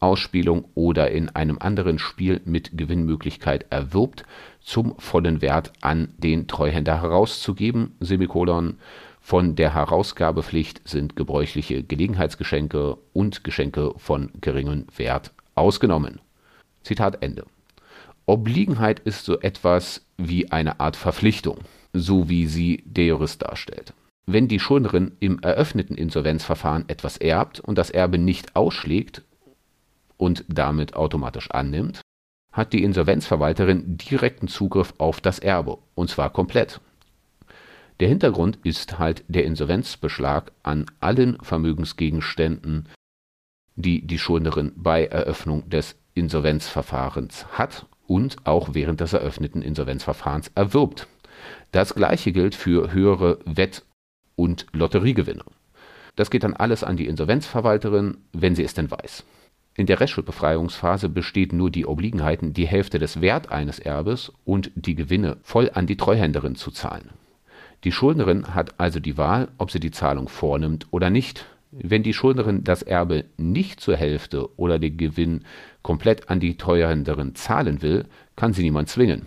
Ausspielung 0.00 0.66
oder 0.74 1.10
in 1.10 1.28
einem 1.30 1.58
anderen 1.58 1.98
Spiel 1.98 2.40
mit 2.44 2.76
Gewinnmöglichkeit 2.76 3.66
erwirbt, 3.70 4.24
zum 4.60 4.98
vollen 4.98 5.40
Wert 5.42 5.72
an 5.80 6.14
den 6.18 6.46
Treuhänder 6.46 7.02
herauszugeben. 7.02 7.96
Von 9.20 9.56
der 9.56 9.74
Herausgabepflicht 9.74 10.88
sind 10.88 11.16
gebräuchliche 11.16 11.82
Gelegenheitsgeschenke 11.82 12.96
und 13.12 13.44
Geschenke 13.44 13.92
von 13.98 14.30
geringem 14.40 14.86
Wert 14.96 15.32
ausgenommen. 15.54 16.20
Zitat 16.82 17.22
Ende. 17.22 17.44
Obliegenheit 18.24 19.00
ist 19.00 19.24
so 19.24 19.38
etwas 19.40 20.06
wie 20.16 20.50
eine 20.50 20.80
Art 20.80 20.96
Verpflichtung, 20.96 21.58
so 21.92 22.28
wie 22.28 22.46
sie 22.46 22.82
der 22.86 23.06
Jurist 23.06 23.42
darstellt. 23.42 23.92
Wenn 24.26 24.48
die 24.48 24.60
Schuldnerin 24.60 25.12
im 25.20 25.38
eröffneten 25.40 25.96
Insolvenzverfahren 25.96 26.84
etwas 26.88 27.16
erbt 27.16 27.60
und 27.60 27.78
das 27.78 27.88
Erbe 27.88 28.18
nicht 28.18 28.54
ausschlägt 28.56 29.22
und 30.18 30.44
damit 30.48 30.94
automatisch 30.94 31.50
annimmt, 31.50 32.02
hat 32.52 32.74
die 32.74 32.82
Insolvenzverwalterin 32.82 33.96
direkten 33.96 34.48
Zugriff 34.48 34.92
auf 34.98 35.22
das 35.22 35.38
Erbe, 35.38 35.78
und 35.94 36.10
zwar 36.10 36.30
komplett. 36.30 36.80
Der 38.00 38.08
Hintergrund 38.08 38.58
ist 38.62 38.98
halt 38.98 39.24
der 39.28 39.44
Insolvenzbeschlag 39.44 40.52
an 40.62 40.86
allen 41.00 41.38
Vermögensgegenständen, 41.40 42.88
die 43.76 44.06
die 44.06 44.18
Schuldnerin 44.18 44.72
bei 44.76 45.06
Eröffnung 45.06 45.68
des 45.70 45.96
Insolvenzverfahrens 46.14 47.46
hat 47.52 47.86
und 48.06 48.36
auch 48.44 48.74
während 48.74 49.00
des 49.00 49.12
eröffneten 49.12 49.62
Insolvenzverfahrens 49.62 50.50
erwirbt. 50.54 51.06
Das 51.72 51.94
gleiche 51.94 52.32
gilt 52.32 52.54
für 52.54 52.92
höhere 52.92 53.38
Wett- 53.44 53.84
und 54.34 54.66
Lotteriegewinne. 54.72 55.44
Das 56.16 56.30
geht 56.30 56.42
dann 56.42 56.54
alles 56.54 56.82
an 56.82 56.96
die 56.96 57.06
Insolvenzverwalterin, 57.06 58.18
wenn 58.32 58.56
sie 58.56 58.64
es 58.64 58.74
denn 58.74 58.90
weiß. 58.90 59.24
In 59.78 59.86
der 59.86 60.00
Restschuldbefreiungsphase 60.00 61.08
besteht 61.08 61.52
nur 61.52 61.70
die 61.70 61.86
Obliegenheiten, 61.86 62.52
die 62.52 62.66
Hälfte 62.66 62.98
des 62.98 63.20
Wert 63.20 63.52
eines 63.52 63.78
Erbes 63.78 64.32
und 64.44 64.72
die 64.74 64.96
Gewinne 64.96 65.36
voll 65.42 65.70
an 65.72 65.86
die 65.86 65.96
Treuhänderin 65.96 66.56
zu 66.56 66.72
zahlen. 66.72 67.10
Die 67.84 67.92
Schuldnerin 67.92 68.56
hat 68.56 68.80
also 68.80 68.98
die 68.98 69.16
Wahl, 69.16 69.46
ob 69.56 69.70
sie 69.70 69.78
die 69.78 69.92
Zahlung 69.92 70.28
vornimmt 70.28 70.88
oder 70.90 71.10
nicht. 71.10 71.46
Wenn 71.70 72.02
die 72.02 72.12
Schuldnerin 72.12 72.64
das 72.64 72.82
Erbe 72.82 73.26
nicht 73.36 73.78
zur 73.78 73.94
Hälfte 73.94 74.48
oder 74.58 74.80
den 74.80 74.96
Gewinn 74.96 75.44
komplett 75.82 76.28
an 76.28 76.40
die 76.40 76.56
Treuhänderin 76.56 77.36
zahlen 77.36 77.80
will, 77.80 78.06
kann 78.34 78.52
sie 78.52 78.64
niemand 78.64 78.88
zwingen. 78.88 79.26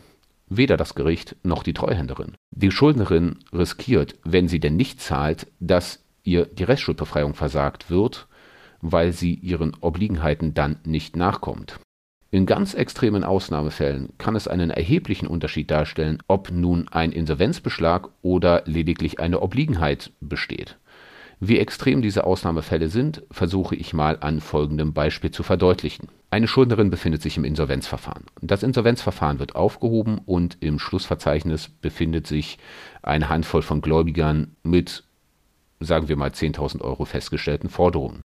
Weder 0.50 0.76
das 0.76 0.96
Gericht 0.96 1.38
noch 1.44 1.64
die 1.64 1.74
Treuhänderin. 1.74 2.34
Die 2.52 2.72
Schuldnerin 2.72 3.38
riskiert, 3.54 4.16
wenn 4.26 4.50
sie 4.50 4.60
denn 4.60 4.76
nicht 4.76 5.00
zahlt, 5.00 5.48
dass 5.62 6.04
ihr 6.24 6.46
die 6.46 6.66
Restschuldbefreiung 6.66 7.36
versagt 7.36 7.90
wird, 7.90 8.28
weil 8.82 9.12
sie 9.12 9.34
ihren 9.34 9.76
Obliegenheiten 9.82 10.54
dann 10.54 10.78
nicht 10.84 11.16
nachkommt. 11.16 11.80
In 12.34 12.46
ganz 12.46 12.74
extremen 12.74 13.26
Ausnahmefällen 13.26 14.14
kann 14.18 14.38
es 14.38 14.48
einen 14.48 14.70
erheblichen 14.70 15.28
Unterschied 15.28 15.70
darstellen, 15.70 16.20
ob 16.28 16.50
nun 16.50 16.88
ein 16.88 17.12
Insolvenzbeschlag 17.12 18.10
oder 18.22 18.64
lediglich 18.66 19.20
eine 19.20 19.42
Obliegenheit 19.42 20.14
besteht. 20.22 20.78
Wie 21.42 21.58
extrem 21.58 22.02
diese 22.02 22.24
Ausnahmefälle 22.24 22.88
sind, 22.88 23.24
versuche 23.32 23.76
ich 23.76 23.94
mal 23.94 24.18
an 24.22 24.40
folgendem 24.40 24.94
Beispiel 24.94 25.32
zu 25.32 25.44
verdeutlichen. 25.44 26.08
Eine 26.30 26.48
Schuldnerin 26.48 26.90
befindet 26.90 27.22
sich 27.22 27.36
im 27.36 27.44
Insolvenzverfahren. 27.44 28.26
Das 28.42 28.64
Insolvenzverfahren 28.64 29.40
wird 29.40 29.56
aufgehoben 29.56 30.20
und 30.20 30.58
im 30.62 30.80
Schlussverzeichnis 30.80 31.68
befindet 31.68 32.28
sich 32.28 32.60
eine 33.02 33.28
Handvoll 33.28 33.64
von 33.64 33.82
Gläubigern 33.82 34.56
mit, 34.64 35.04
sagen 35.82 36.08
wir 36.08 36.16
mal, 36.16 36.30
10.000 36.30 36.80
Euro 36.82 37.04
festgestellten 37.04 37.70
Forderungen. 37.70 38.22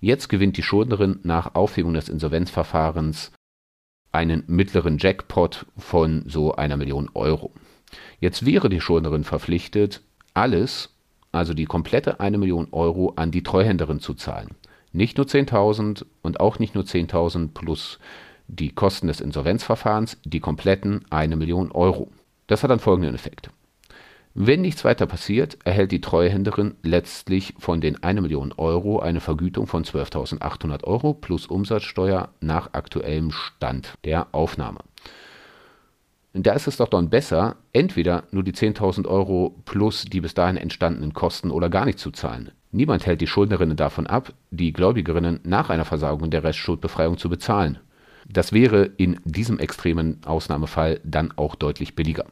Jetzt 0.00 0.28
gewinnt 0.28 0.56
die 0.56 0.62
Schuldnerin 0.62 1.20
nach 1.22 1.54
Aufhebung 1.54 1.94
des 1.94 2.08
Insolvenzverfahrens 2.08 3.32
einen 4.12 4.44
mittleren 4.46 4.98
Jackpot 4.98 5.66
von 5.76 6.24
so 6.26 6.54
einer 6.54 6.76
Million 6.76 7.10
Euro. 7.14 7.52
Jetzt 8.18 8.46
wäre 8.46 8.68
die 8.68 8.80
Schuldnerin 8.80 9.24
verpflichtet, 9.24 10.02
alles 10.34 10.90
also 11.32 11.54
die 11.54 11.64
komplette 11.64 12.20
eine 12.20 12.38
Million 12.38 12.68
Euro 12.72 13.12
an 13.16 13.30
die 13.30 13.42
Treuhänderin 13.42 14.00
zu 14.00 14.14
zahlen. 14.14 14.56
Nicht 14.92 15.16
nur 15.16 15.26
10.000 15.26 16.04
und 16.22 16.40
auch 16.40 16.58
nicht 16.58 16.74
nur 16.74 16.84
10.000 16.84 17.52
plus 17.54 17.98
die 18.48 18.70
Kosten 18.70 19.06
des 19.06 19.20
Insolvenzverfahrens, 19.20 20.18
die 20.24 20.40
kompletten 20.40 21.04
eine 21.10 21.36
Million 21.36 21.70
Euro. 21.70 22.10
Das 22.48 22.64
hat 22.64 22.70
dann 22.70 22.80
folgenden 22.80 23.14
Effekt. 23.14 23.50
Wenn 24.34 24.60
nichts 24.60 24.84
weiter 24.84 25.06
passiert, 25.06 25.58
erhält 25.64 25.90
die 25.90 26.00
Treuhänderin 26.00 26.76
letztlich 26.82 27.54
von 27.58 27.80
den 27.80 28.00
1 28.00 28.20
Million 28.20 28.52
Euro 28.56 29.00
eine 29.00 29.20
Vergütung 29.20 29.66
von 29.66 29.84
12.800 29.84 30.84
Euro 30.84 31.14
plus 31.14 31.46
Umsatzsteuer 31.46 32.28
nach 32.40 32.72
aktuellem 32.72 33.32
Stand 33.32 33.94
der 34.04 34.28
Aufnahme. 34.32 34.80
Da 36.32 36.52
ist 36.52 36.68
es 36.68 36.76
doch 36.76 36.88
dann 36.88 37.10
besser, 37.10 37.56
entweder 37.72 38.22
nur 38.30 38.44
die 38.44 38.52
10.000 38.52 39.08
Euro 39.08 39.56
plus 39.64 40.04
die 40.04 40.20
bis 40.20 40.32
dahin 40.32 40.56
entstandenen 40.56 41.12
Kosten 41.12 41.50
oder 41.50 41.68
gar 41.68 41.84
nicht 41.84 41.98
zu 41.98 42.12
zahlen. 42.12 42.52
Niemand 42.70 43.06
hält 43.06 43.20
die 43.20 43.26
Schuldnerinnen 43.26 43.76
davon 43.76 44.06
ab, 44.06 44.32
die 44.52 44.72
Gläubigerinnen 44.72 45.40
nach 45.42 45.70
einer 45.70 45.84
Versagung 45.84 46.30
der 46.30 46.44
Restschuldbefreiung 46.44 47.18
zu 47.18 47.28
bezahlen. 47.28 47.80
Das 48.28 48.52
wäre 48.52 48.84
in 48.96 49.18
diesem 49.24 49.58
extremen 49.58 50.20
Ausnahmefall 50.24 51.00
dann 51.02 51.32
auch 51.36 51.56
deutlich 51.56 51.96
billiger. 51.96 52.26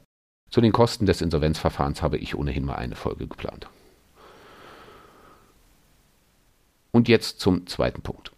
Zu 0.51 0.61
den 0.61 0.73
Kosten 0.73 1.07
des 1.07 1.21
Insolvenzverfahrens 1.21 2.03
habe 2.03 2.17
ich 2.19 2.35
ohnehin 2.35 2.65
mal 2.65 2.77
eine 2.77 2.97
Folge 2.97 3.27
geplant. 3.27 3.69
Und 6.91 7.09
jetzt 7.09 7.41
zum 7.41 7.67
zweiten 7.67 8.03
Punkt. 8.03 8.33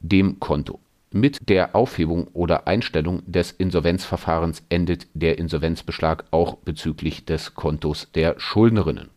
Dem 0.00 0.40
Konto. 0.40 0.80
Mit 1.10 1.48
der 1.48 1.74
Aufhebung 1.74 2.28
oder 2.34 2.66
Einstellung 2.66 3.22
des 3.24 3.52
Insolvenzverfahrens 3.52 4.62
endet 4.68 5.06
der 5.14 5.38
Insolvenzbeschlag 5.38 6.24
auch 6.32 6.56
bezüglich 6.56 7.24
des 7.24 7.54
Kontos 7.54 8.08
der 8.14 8.38
Schuldnerinnen. 8.38 9.08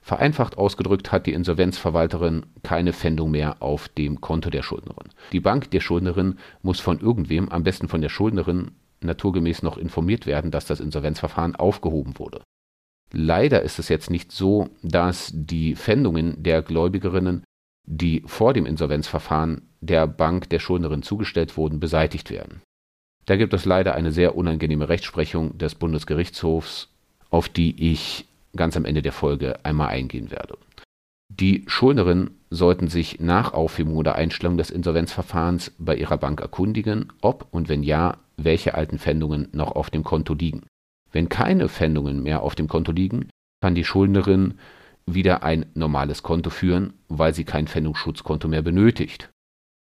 Vereinfacht 0.00 0.58
ausgedrückt 0.58 1.12
hat 1.12 1.26
die 1.26 1.32
Insolvenzverwalterin 1.32 2.44
keine 2.62 2.92
Pfändung 2.92 3.30
mehr 3.30 3.62
auf 3.62 3.88
dem 3.88 4.20
Konto 4.20 4.50
der 4.50 4.62
Schuldnerin. 4.62 5.08
Die 5.32 5.40
Bank 5.40 5.70
der 5.70 5.80
Schuldnerin 5.80 6.38
muss 6.62 6.78
von 6.78 7.00
irgendwem, 7.00 7.48
am 7.48 7.64
besten 7.64 7.88
von 7.88 8.02
der 8.02 8.10
Schuldnerin, 8.10 8.72
naturgemäß 9.04 9.62
noch 9.62 9.78
informiert 9.78 10.26
werden, 10.26 10.50
dass 10.50 10.66
das 10.66 10.80
Insolvenzverfahren 10.80 11.56
aufgehoben 11.56 12.18
wurde. 12.18 12.42
Leider 13.12 13.62
ist 13.62 13.78
es 13.78 13.88
jetzt 13.88 14.10
nicht 14.10 14.32
so, 14.32 14.68
dass 14.82 15.30
die 15.32 15.76
Pfändungen 15.76 16.42
der 16.42 16.62
Gläubigerinnen 16.62 17.44
die 17.86 18.22
vor 18.26 18.54
dem 18.54 18.66
Insolvenzverfahren 18.66 19.62
der 19.80 20.06
Bank 20.06 20.48
der 20.48 20.58
Schuldnerin 20.58 21.02
zugestellt 21.02 21.56
wurden, 21.56 21.80
beseitigt 21.80 22.30
werden. 22.30 22.62
Da 23.26 23.36
gibt 23.36 23.54
es 23.54 23.64
leider 23.64 23.94
eine 23.94 24.12
sehr 24.12 24.36
unangenehme 24.36 24.88
Rechtsprechung 24.88 25.56
des 25.58 25.74
Bundesgerichtshofs, 25.74 26.88
auf 27.30 27.48
die 27.48 27.92
ich 27.92 28.26
ganz 28.56 28.76
am 28.76 28.84
Ende 28.84 29.02
der 29.02 29.12
Folge 29.12 29.64
einmal 29.64 29.88
eingehen 29.88 30.30
werde. 30.30 30.56
Die 31.28 31.64
Schuldnerinnen 31.66 32.38
sollten 32.54 32.88
sich 32.88 33.20
nach 33.20 33.52
Aufhebung 33.52 33.96
oder 33.96 34.14
Einstellung 34.14 34.56
des 34.56 34.70
Insolvenzverfahrens 34.70 35.72
bei 35.78 35.96
ihrer 35.96 36.18
Bank 36.18 36.40
erkundigen, 36.40 37.12
ob 37.20 37.46
und 37.50 37.68
wenn 37.68 37.82
ja, 37.82 38.18
welche 38.36 38.74
alten 38.74 38.98
Pfändungen 38.98 39.48
noch 39.52 39.72
auf 39.72 39.90
dem 39.90 40.04
Konto 40.04 40.34
liegen. 40.34 40.62
Wenn 41.12 41.28
keine 41.28 41.68
Pfändungen 41.68 42.22
mehr 42.22 42.42
auf 42.42 42.54
dem 42.54 42.68
Konto 42.68 42.92
liegen, 42.92 43.28
kann 43.60 43.74
die 43.74 43.84
Schuldnerin 43.84 44.54
wieder 45.06 45.42
ein 45.42 45.66
normales 45.74 46.22
Konto 46.22 46.50
führen, 46.50 46.94
weil 47.08 47.34
sie 47.34 47.44
kein 47.44 47.66
Pfändungsschutzkonto 47.66 48.48
mehr 48.48 48.62
benötigt. 48.62 49.30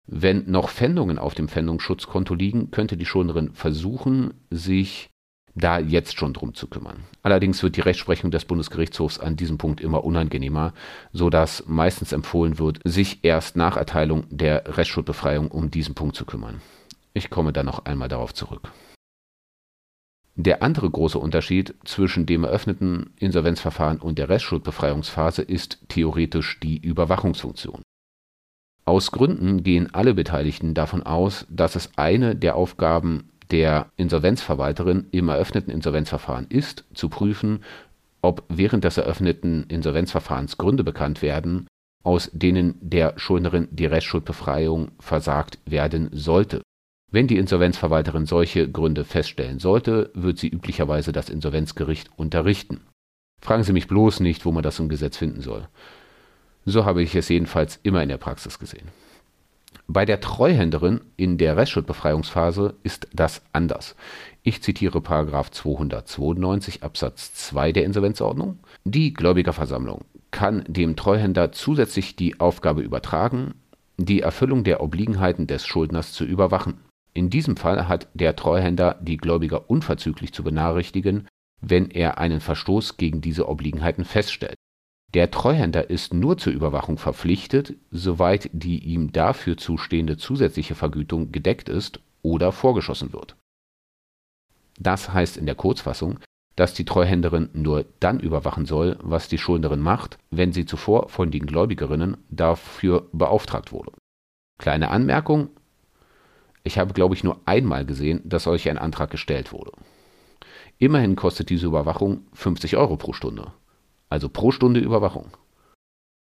Wenn 0.08 0.50
noch 0.50 0.70
Pfändungen 0.70 1.20
auf 1.20 1.36
dem 1.36 1.48
Pfändungsschutzkonto 1.48 2.34
liegen, 2.34 2.72
könnte 2.72 2.98
die 2.98 3.06
Schuldnerin 3.06 3.54
versuchen, 3.54 4.34
sich 4.50 5.10
da 5.56 5.80
jetzt 5.80 6.18
schon 6.18 6.34
drum 6.34 6.54
zu 6.54 6.68
kümmern. 6.68 6.98
Allerdings 7.22 7.62
wird 7.64 7.76
die 7.76 7.82
Rechtsprechung 7.82 8.32
des 8.32 8.46
Bundesgerichtshofs 8.46 9.20
an 9.20 9.36
diesem 9.36 9.58
Punkt 9.58 9.82
immer 9.82 10.04
unangenehmer, 10.04 10.74
so 11.12 11.30
dass 11.30 11.64
meistens 11.68 12.12
empfohlen 12.12 12.60
wird, 12.60 12.80
sich 12.84 13.24
erst 13.24 13.56
nach 13.56 13.78
Erteilung 13.78 14.26
der 14.30 14.78
Restschuldbefreiung 14.78 15.50
um 15.50 15.72
diesen 15.72 15.96
Punkt 15.96 16.16
zu 16.16 16.26
kümmern. 16.26 16.62
Ich 17.14 17.30
komme 17.30 17.54
dann 17.54 17.66
noch 17.66 17.86
einmal 17.86 18.08
darauf 18.08 18.34
zurück. 18.34 18.72
Der 20.36 20.64
andere 20.64 20.90
große 20.90 21.20
Unterschied 21.20 21.76
zwischen 21.84 22.26
dem 22.26 22.46
eröffneten 22.46 23.10
Insolvenzverfahren 23.18 23.98
und 23.98 24.18
der 24.18 24.30
Restschuldbefreiungsphase 24.30 25.42
ist 25.42 25.80
theoretisch 25.90 26.62
die 26.62 26.78
Überwachungsfunktion. 26.78 27.82
Aus 28.86 29.12
Gründen 29.12 29.64
gehen 29.64 29.94
alle 29.94 30.14
Beteiligten 30.14 30.74
davon 30.74 31.04
aus, 31.04 31.46
dass 31.50 31.76
es 31.76 31.92
eine 31.98 32.36
der 32.36 32.56
Aufgaben 32.56 33.30
der 33.52 33.92
Insolvenzverwalterin 33.98 35.08
im 35.12 35.30
eröffneten 35.30 35.72
Insolvenzverfahren 35.72 36.48
ist, 36.50 36.86
zu 36.94 37.10
prüfen, 37.10 37.64
ob 38.22 38.44
während 38.50 38.84
des 38.84 38.98
eröffneten 38.98 39.66
Insolvenzverfahrens 39.68 40.58
Gründe 40.58 40.84
bekannt 40.84 41.22
werden, 41.22 41.68
aus 42.04 42.30
denen 42.34 42.76
der 42.82 43.18
Schuldnerin 43.18 43.68
die 43.72 43.86
Restschuldbefreiung 43.86 44.92
versagt 45.00 45.60
werden 45.66 46.10
sollte. 46.12 46.62
Wenn 47.12 47.28
die 47.28 47.38
Insolvenzverwalterin 47.38 48.26
solche 48.26 48.70
Gründe 48.70 49.04
feststellen 49.04 49.60
sollte, 49.60 50.12
wird 50.14 50.38
sie 50.38 50.48
üblicherweise 50.48 51.12
das 51.12 51.30
Insolvenzgericht 51.30 52.10
unterrichten. 52.18 52.82
Fragen 53.42 53.64
Sie 53.64 53.74
mich 53.74 53.88
bloß 53.88 54.20
nicht, 54.20 54.46
wo 54.46 54.52
man 54.52 54.64
das 54.64 54.80
im 54.80 54.90
Gesetz 54.90 55.18
finden 55.18 55.42
soll. 55.42 55.68
So 56.66 56.86
habe 56.86 57.02
ich 57.02 57.16
es 57.16 57.30
jedenfalls 57.30 57.80
immer 57.84 58.04
in 58.04 58.10
der 58.10 58.18
Praxis 58.18 58.60
gesehen. 58.60 58.90
Bei 59.88 60.06
der 60.06 60.22
Treuhänderin 60.22 61.02
in 61.18 61.38
der 61.38 61.58
Restschuldbefreiungsphase 61.58 62.76
ist 62.84 63.08
das 63.14 63.42
anders. 63.54 63.96
Ich 64.44 64.62
zitiere 64.62 65.02
Paragraf 65.02 65.52
292 65.52 66.84
Absatz 66.84 67.34
2 67.34 67.72
der 67.72 67.86
Insolvenzordnung. 67.86 68.60
Die 68.84 69.14
Gläubigerversammlung 69.14 70.06
kann 70.32 70.64
dem 70.68 70.96
Treuhänder 70.96 71.52
zusätzlich 71.52 72.16
die 72.16 72.40
Aufgabe 72.40 72.82
übertragen, 72.82 73.56
die 73.98 74.22
Erfüllung 74.22 74.64
der 74.64 74.82
Obliegenheiten 74.82 75.48
des 75.48 75.66
Schuldners 75.66 76.14
zu 76.14 76.24
überwachen. 76.24 76.80
In 77.14 77.30
diesem 77.30 77.58
Fall 77.58 77.88
hat 77.88 78.08
der 78.14 78.36
Treuhänder 78.36 78.98
die 79.02 79.18
Gläubiger 79.18 79.70
unverzüglich 79.70 80.34
zu 80.34 80.44
benachrichtigen, 80.44 81.28
wenn 81.62 81.90
er 81.90 82.18
einen 82.18 82.40
Verstoß 82.40 82.98
gegen 82.98 83.22
diese 83.22 83.50
Obliegenheiten 83.50 84.06
feststellt. 84.06 84.56
Der 85.16 85.32
Treuhänder 85.32 85.90
ist 85.90 86.14
nur 86.14 86.38
zur 86.38 86.54
Überwachung 86.54 87.00
verpflichtet, 87.00 87.74
soweit 87.90 88.50
die 88.54 88.80
ihm 88.80 89.12
dafür 89.12 89.58
zustehende 89.58 90.18
zusätzliche 90.18 90.76
Vergütung 90.76 91.32
gedeckt 91.32 91.68
ist 91.68 92.00
oder 92.22 92.52
vorgeschossen 92.52 93.12
wird. 93.12 93.36
Das 94.80 95.12
heißt 95.12 95.38
in 95.38 95.48
der 95.48 95.56
Kurzfassung, 95.56 96.20
dass 96.56 96.74
die 96.74 96.86
Treuhänderin 96.86 97.50
nur 97.54 97.86
dann 98.00 98.20
überwachen 98.20 98.66
soll, 98.66 99.00
was 99.02 99.30
die 99.30 99.38
Schuldnerin 99.38 99.80
macht, 99.80 100.20
wenn 100.30 100.54
sie 100.54 100.66
zuvor 100.66 101.10
von 101.10 101.32
den 101.32 101.46
Gläubigerinnen 101.46 102.18
dafür 102.30 103.08
beauftragt 103.12 103.72
wurde. 103.72 103.94
Kleine 104.60 104.92
Anmerkung, 104.92 105.50
ich 106.64 106.78
habe, 106.78 106.94
glaube 106.94 107.16
ich, 107.16 107.24
nur 107.24 107.40
einmal 107.46 107.86
gesehen, 107.86 108.22
dass 108.26 108.44
solch 108.44 108.70
ein 108.70 108.78
Antrag 108.78 109.10
gestellt 109.10 109.54
wurde. 109.54 109.72
Immerhin 110.78 111.16
kostet 111.16 111.50
diese 111.50 111.66
Überwachung 111.66 112.28
50 112.34 112.78
Euro 112.78 112.98
pro 112.98 113.14
Stunde 113.14 113.54
also 114.10 114.30
pro 114.30 114.52
Stunde 114.52 114.80
Überwachung. 114.80 115.32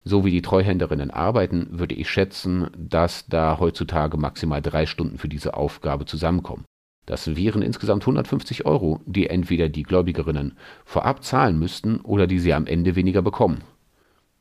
So 0.03 0.25
wie 0.25 0.31
die 0.31 0.43
Treuhänderinnen 0.43 1.11
arbeiten, 1.11 1.79
würde 1.79 1.95
ich 1.95 2.09
schätzen, 2.09 2.69
dass 2.77 3.27
da 3.27 3.59
heutzutage 3.59 4.17
maximal 4.17 4.63
drei 4.63 4.87
Stunden 4.87 5.19
für 5.19 5.29
diese 5.29 5.55
Aufgabe 5.55 6.07
zusammenkommen. 6.07 6.65
Das 7.07 7.37
wären 7.37 7.63
insgesamt 7.63 8.05
150 8.05 8.67
Euro, 8.67 9.01
die 9.05 9.29
entweder 9.29 9.69
die 9.69 9.83
Gläubigerinnen 9.83 10.57
vorab 10.85 11.25
zahlen 11.25 11.59
müssten 11.59 12.01
oder 12.01 12.27
die 12.27 12.39
sie 12.39 12.55
am 12.55 12.67
Ende 12.67 12.95
weniger 12.95 13.21
bekommen. 13.21 13.63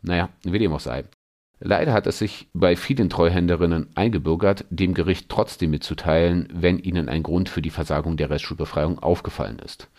Naja, 0.02 0.30
wie 0.44 0.60
dem 0.60 0.72
auch 0.72 0.80
sei. 0.80 1.06
Leider 1.60 1.92
hat 1.92 2.08
es 2.08 2.20
sich 2.20 2.48
bei 2.54 2.78
vielen 2.78 3.10
Treuhänderinnen 3.10 3.90
eingebürgert, 3.96 4.66
dem 4.70 4.94
Gericht 4.94 5.28
trotzdem 5.28 5.72
mitzuteilen, 5.72 6.48
wenn 6.54 6.80
ihnen 6.80 7.10
ein 7.10 7.24
Grund 7.24 7.50
für 7.50 7.62
die 7.62 7.70
Versagung 7.70 8.16
der 8.16 8.30
Restschuldbefreiung 8.30 9.00
aufgefallen 9.00 9.60
ist. 9.60 9.90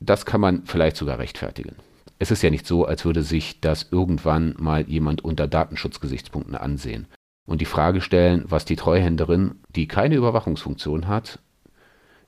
Das 0.00 0.26
kann 0.26 0.40
man 0.40 0.66
vielleicht 0.66 0.96
sogar 0.96 1.18
rechtfertigen. 1.18 1.76
Es 2.18 2.30
ist 2.30 2.42
ja 2.42 2.50
nicht 2.50 2.66
so, 2.66 2.84
als 2.84 3.04
würde 3.04 3.22
sich 3.22 3.60
das 3.60 3.88
irgendwann 3.90 4.54
mal 4.58 4.88
jemand 4.88 5.22
unter 5.24 5.46
Datenschutzgesichtspunkten 5.46 6.56
ansehen 6.56 7.06
und 7.46 7.60
die 7.60 7.66
Frage 7.66 8.00
stellen, 8.00 8.44
was 8.46 8.64
die 8.64 8.76
Treuhänderin, 8.76 9.60
die 9.74 9.88
keine 9.88 10.16
Überwachungsfunktion 10.16 11.06
hat, 11.06 11.38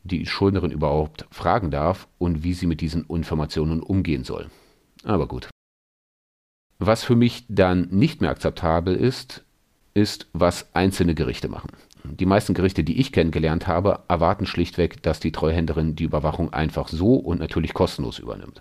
die 0.02 0.24
Schuldnerin 0.26 0.70
überhaupt 0.70 1.26
fragen 1.30 1.70
darf 1.70 2.08
und 2.18 2.42
wie 2.42 2.54
sie 2.54 2.66
mit 2.66 2.80
diesen 2.80 3.04
Informationen 3.04 3.82
umgehen 3.82 4.24
soll. 4.24 4.48
Aber 5.04 5.26
gut. 5.26 5.50
Was 6.78 7.04
für 7.04 7.16
mich 7.16 7.44
dann 7.48 7.88
nicht 7.90 8.22
mehr 8.22 8.30
akzeptabel 8.30 8.94
ist, 8.96 9.44
ist, 9.92 10.28
was 10.32 10.74
einzelne 10.74 11.14
Gerichte 11.14 11.48
machen. 11.48 11.72
Die 12.04 12.24
meisten 12.24 12.54
Gerichte, 12.54 12.84
die 12.84 12.98
ich 12.98 13.12
kennengelernt 13.12 13.66
habe, 13.66 14.04
erwarten 14.08 14.46
schlichtweg, 14.46 15.02
dass 15.02 15.20
die 15.20 15.32
Treuhänderin 15.32 15.96
die 15.96 16.04
Überwachung 16.04 16.52
einfach 16.54 16.88
so 16.88 17.16
und 17.16 17.40
natürlich 17.40 17.74
kostenlos 17.74 18.18
übernimmt. 18.18 18.60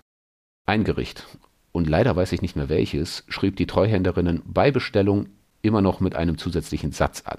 Ein 0.66 0.84
Gericht, 0.84 1.26
und 1.72 1.88
leider 1.88 2.16
weiß 2.16 2.32
ich 2.32 2.42
nicht 2.42 2.56
mehr 2.56 2.68
welches, 2.68 3.24
schrieb 3.28 3.56
die 3.56 3.66
Treuhänderinnen 3.66 4.42
bei 4.44 4.70
Bestellung 4.70 5.28
immer 5.62 5.82
noch 5.82 6.00
mit 6.00 6.14
einem 6.14 6.38
zusätzlichen 6.38 6.92
Satz 6.92 7.22
an. 7.24 7.38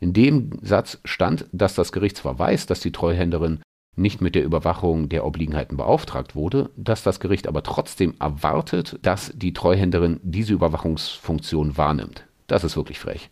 In 0.00 0.12
dem 0.12 0.58
Satz 0.62 0.98
stand, 1.04 1.46
dass 1.52 1.74
das 1.74 1.92
Gericht 1.92 2.16
zwar 2.16 2.38
weiß, 2.38 2.66
dass 2.66 2.80
die 2.80 2.92
Treuhänderin 2.92 3.60
nicht 3.96 4.20
mit 4.20 4.34
der 4.34 4.44
Überwachung 4.44 5.08
der 5.08 5.24
Obliegenheiten 5.24 5.76
beauftragt 5.76 6.34
wurde, 6.34 6.70
dass 6.76 7.02
das 7.02 7.20
Gericht 7.20 7.46
aber 7.46 7.62
trotzdem 7.62 8.14
erwartet, 8.18 8.98
dass 9.02 9.32
die 9.34 9.52
Treuhänderin 9.52 10.18
diese 10.22 10.54
Überwachungsfunktion 10.54 11.76
wahrnimmt. 11.76 12.26
Das 12.46 12.64
ist 12.64 12.76
wirklich 12.76 12.98
frech. 12.98 13.30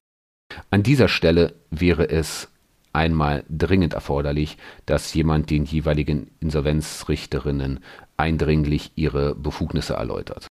An 0.71 0.83
dieser 0.83 1.09
Stelle 1.09 1.55
wäre 1.71 2.09
es 2.09 2.50
einmal 2.93 3.45
dringend 3.49 3.95
erforderlich, 3.95 4.57
dass 4.87 5.13
jemand 5.15 5.51
den 5.51 5.65
jeweiligen 5.65 6.31
Insolvenzrichterinnen 6.41 7.81
eindringlich 8.17 8.93
ihre 8.97 9.35
Befugnisse 9.35 9.95
erläutert. 9.95 10.47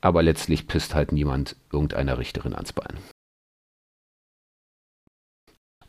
Aber 0.00 0.22
letztlich 0.22 0.66
pisst 0.66 0.94
halt 0.94 1.12
niemand 1.12 1.56
irgendeiner 1.72 2.18
Richterin 2.18 2.54
ans 2.54 2.72
Bein. 2.72 2.96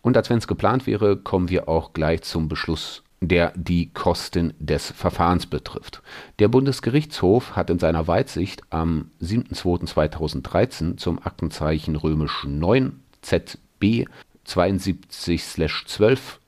Und 0.02 0.16
als 0.16 0.30
wenn 0.30 0.38
es 0.38 0.48
geplant 0.48 0.88
wäre, 0.88 1.18
kommen 1.18 1.50
wir 1.50 1.68
auch 1.68 1.94
gleich 1.94 2.22
zum 2.22 2.48
Beschluss, 2.48 3.04
der 3.20 3.52
die 3.56 3.92
Kosten 3.92 4.54
des 4.60 4.92
Verfahrens 4.92 5.48
betrifft. 5.48 6.02
Der 6.40 6.48
Bundesgerichtshof 6.48 7.56
hat 7.56 7.70
in 7.70 7.80
seiner 7.80 8.08
Weitsicht 8.08 8.62
am 8.70 9.12
7.2.2013 9.22 10.98
zum 10.98 11.20
Aktenzeichen 11.22 11.96
römisch 11.96 12.46
9 12.46 13.00
ZB 13.22 14.06
72/12 14.48 16.40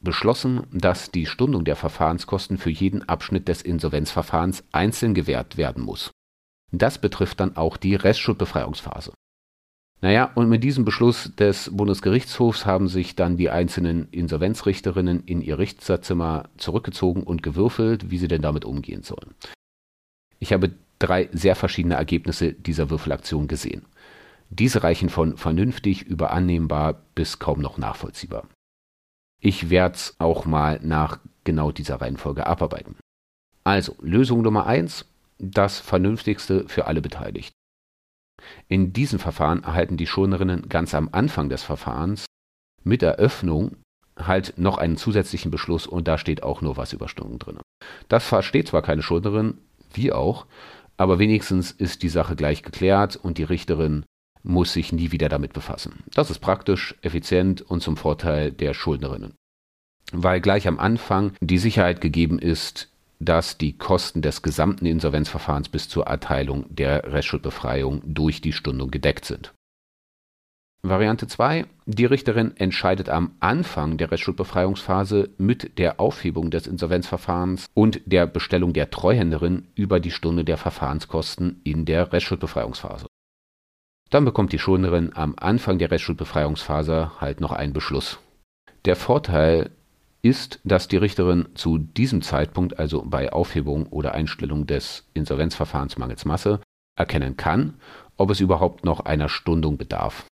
beschlossen, 0.00 0.62
dass 0.72 1.10
die 1.10 1.26
Stundung 1.26 1.64
der 1.64 1.76
Verfahrenskosten 1.76 2.56
für 2.56 2.70
jeden 2.70 3.08
Abschnitt 3.08 3.48
des 3.48 3.62
Insolvenzverfahrens 3.62 4.64
einzeln 4.72 5.14
gewährt 5.14 5.56
werden 5.56 5.84
muss. 5.84 6.10
Das 6.70 7.00
betrifft 7.00 7.40
dann 7.40 7.56
auch 7.56 7.76
die 7.76 7.94
Restschuldbefreiungsphase. 7.94 9.12
Naja, 10.00 10.30
und 10.36 10.48
mit 10.48 10.62
diesem 10.62 10.84
Beschluss 10.84 11.34
des 11.34 11.70
Bundesgerichtshofs 11.76 12.66
haben 12.66 12.86
sich 12.86 13.16
dann 13.16 13.36
die 13.36 13.50
einzelnen 13.50 14.08
Insolvenzrichterinnen 14.12 15.24
in 15.24 15.42
ihr 15.42 15.58
Richterzimmer 15.58 16.48
zurückgezogen 16.56 17.24
und 17.24 17.42
gewürfelt, 17.42 18.10
wie 18.10 18.18
sie 18.18 18.28
denn 18.28 18.42
damit 18.42 18.64
umgehen 18.64 19.02
sollen. 19.02 19.34
Ich 20.38 20.52
habe 20.52 20.70
drei 21.00 21.28
sehr 21.32 21.56
verschiedene 21.56 21.96
Ergebnisse 21.96 22.52
dieser 22.52 22.90
Würfelaktion 22.90 23.48
gesehen. 23.48 23.86
Diese 24.50 24.82
reichen 24.82 25.08
von 25.08 25.36
vernünftig 25.36 26.02
über 26.02 26.32
annehmbar 26.32 26.94
bis 27.14 27.38
kaum 27.38 27.60
noch 27.60 27.78
nachvollziehbar. 27.78 28.46
Ich 29.40 29.70
werde 29.70 29.94
es 29.94 30.16
auch 30.18 30.46
mal 30.46 30.80
nach 30.82 31.20
genau 31.44 31.70
dieser 31.70 32.00
Reihenfolge 32.00 32.46
abarbeiten. 32.46 32.96
Also, 33.64 33.94
Lösung 34.00 34.42
Nummer 34.42 34.66
eins: 34.66 35.04
das 35.38 35.78
Vernünftigste 35.78 36.68
für 36.68 36.86
alle 36.86 37.00
Beteiligten. 37.02 37.54
In 38.68 38.92
diesem 38.92 39.18
Verfahren 39.18 39.62
erhalten 39.64 39.96
die 39.96 40.06
Schuldnerinnen 40.06 40.68
ganz 40.68 40.94
am 40.94 41.08
Anfang 41.12 41.48
des 41.48 41.62
Verfahrens 41.62 42.26
mit 42.84 43.02
Eröffnung 43.02 43.76
halt 44.16 44.54
noch 44.58 44.78
einen 44.78 44.96
zusätzlichen 44.96 45.50
Beschluss 45.50 45.86
und 45.86 46.08
da 46.08 46.18
steht 46.18 46.42
auch 46.42 46.60
nur 46.60 46.76
was 46.76 46.92
über 46.92 47.08
Stunden 47.08 47.38
drin. 47.38 47.60
Das 48.08 48.26
versteht 48.26 48.68
zwar 48.68 48.82
keine 48.82 49.02
Schuldnerin, 49.02 49.58
wie 49.92 50.12
auch, 50.12 50.46
aber 50.96 51.18
wenigstens 51.18 51.70
ist 51.70 52.02
die 52.02 52.08
Sache 52.08 52.34
gleich 52.34 52.62
geklärt 52.62 53.16
und 53.16 53.38
die 53.38 53.44
Richterin 53.44 54.04
muss 54.42 54.72
sich 54.72 54.92
nie 54.92 55.12
wieder 55.12 55.28
damit 55.28 55.52
befassen. 55.52 56.04
Das 56.14 56.30
ist 56.30 56.38
praktisch, 56.38 56.94
effizient 57.02 57.62
und 57.62 57.82
zum 57.82 57.96
Vorteil 57.96 58.52
der 58.52 58.74
Schuldnerinnen. 58.74 59.34
Weil 60.12 60.40
gleich 60.40 60.66
am 60.66 60.78
Anfang 60.78 61.32
die 61.40 61.58
Sicherheit 61.58 62.00
gegeben 62.00 62.38
ist, 62.38 62.90
dass 63.20 63.58
die 63.58 63.76
Kosten 63.76 64.22
des 64.22 64.42
gesamten 64.42 64.86
Insolvenzverfahrens 64.86 65.68
bis 65.68 65.88
zur 65.88 66.06
Erteilung 66.06 66.66
der 66.68 67.12
Restschuldbefreiung 67.12 68.02
durch 68.04 68.40
die 68.40 68.52
Stundung 68.52 68.90
gedeckt 68.90 69.24
sind. 69.24 69.52
Variante 70.82 71.26
2. 71.26 71.66
Die 71.86 72.04
Richterin 72.04 72.56
entscheidet 72.56 73.08
am 73.08 73.32
Anfang 73.40 73.96
der 73.96 74.12
Restschuldbefreiungsphase 74.12 75.30
mit 75.36 75.76
der 75.76 75.98
Aufhebung 75.98 76.52
des 76.52 76.68
Insolvenzverfahrens 76.68 77.66
und 77.74 78.00
der 78.06 78.28
Bestellung 78.28 78.72
der 78.72 78.90
Treuhänderin 78.90 79.66
über 79.74 79.98
die 79.98 80.12
Stunde 80.12 80.44
der 80.44 80.56
Verfahrenskosten 80.56 81.60
in 81.64 81.84
der 81.84 82.12
Restschuldbefreiungsphase. 82.12 83.07
Dann 84.10 84.24
bekommt 84.24 84.52
die 84.52 84.58
Schuldnerin 84.58 85.12
am 85.14 85.34
Anfang 85.36 85.78
der 85.78 85.90
Restschuldbefreiungsphase 85.90 87.20
halt 87.20 87.40
noch 87.40 87.52
einen 87.52 87.72
Beschluss. 87.72 88.18
Der 88.84 88.96
Vorteil 88.96 89.70
ist, 90.22 90.60
dass 90.64 90.88
die 90.88 90.96
Richterin 90.96 91.48
zu 91.54 91.78
diesem 91.78 92.22
Zeitpunkt, 92.22 92.78
also 92.78 93.04
bei 93.04 93.32
Aufhebung 93.32 93.86
oder 93.86 94.12
Einstellung 94.12 94.66
des 94.66 95.06
Insolvenzverfahrens 95.14 95.98
mangels 95.98 96.24
Masse, 96.24 96.60
erkennen 96.96 97.36
kann, 97.36 97.74
ob 98.16 98.30
es 98.30 98.40
überhaupt 98.40 98.84
noch 98.84 99.00
einer 99.00 99.28
Stundung 99.28 99.76
bedarf. 99.76 100.24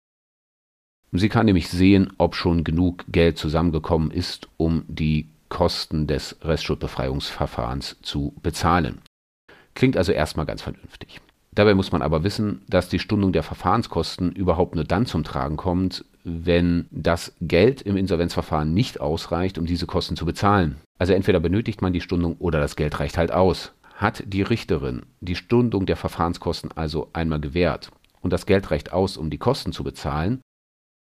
Sie 1.12 1.30
kann 1.30 1.46
nämlich 1.46 1.70
sehen, 1.70 2.14
ob 2.18 2.36
schon 2.36 2.64
genug 2.64 3.06
Geld 3.10 3.38
zusammengekommen 3.38 4.12
ist, 4.12 4.50
um 4.58 4.84
die 4.88 5.30
Kosten 5.50 6.08
des 6.08 6.38
Restschuldbefreiungsverfahrens 6.42 7.98
zu 8.02 8.34
bezahlen. 8.42 9.02
Klingt 9.76 9.98
also 9.98 10.12
erstmal 10.12 10.46
ganz 10.46 10.62
vernünftig. 10.62 11.22
Dabei 11.56 11.74
muss 11.74 11.94
man 11.94 12.02
aber 12.02 12.26
wissen, 12.26 12.62
dass 12.68 12.90
die 12.90 13.00
Stundung 13.00 13.32
der 13.32 13.42
Verfahrenskosten 13.42 14.34
überhaupt 14.34 14.76
nur 14.76 14.84
dann 14.84 15.06
zum 15.06 15.24
Tragen 15.24 15.56
kommt, 15.56 16.04
wenn 16.26 16.88
das 16.92 17.34
Geld 17.40 17.82
im 17.82 17.96
Insolvenzverfahren 17.96 18.74
nicht 18.74 19.00
ausreicht, 19.00 19.58
um 19.58 19.66
diese 19.66 19.86
Kosten 19.86 20.18
zu 20.18 20.26
bezahlen. 20.26 20.82
Also 21.00 21.14
entweder 21.14 21.40
benötigt 21.40 21.82
man 21.82 21.94
die 21.94 22.02
Stundung 22.02 22.36
oder 22.40 22.60
das 22.60 22.76
Geld 22.76 23.00
reicht 23.00 23.18
halt 23.18 23.32
aus. 23.32 23.72
Hat 23.96 24.24
die 24.28 24.42
Richterin 24.42 25.04
die 25.22 25.36
Stundung 25.36 25.86
der 25.86 25.96
Verfahrenskosten 25.96 26.74
also 26.74 27.10
einmal 27.14 27.40
gewährt 27.40 27.90
und 28.20 28.34
das 28.34 28.46
Geld 28.46 28.70
reicht 28.70 28.92
aus, 28.92 29.16
um 29.16 29.30
die 29.30 29.38
Kosten 29.38 29.72
zu 29.72 29.86
bezahlen, 29.86 30.42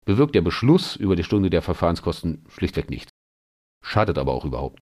bewirkt 0.03 0.35
der 0.35 0.41
Beschluss 0.41 0.97
über 0.97 1.15
die 1.15 1.23
Stunde 1.23 1.49
der 1.49 1.61
Verfahrenskosten 1.61 2.43
schlichtweg 2.49 2.89
nichts. 2.89 3.11
Schadet 3.81 4.17
aber 4.17 4.33
auch 4.33 4.43
überhaupt. 4.43 4.79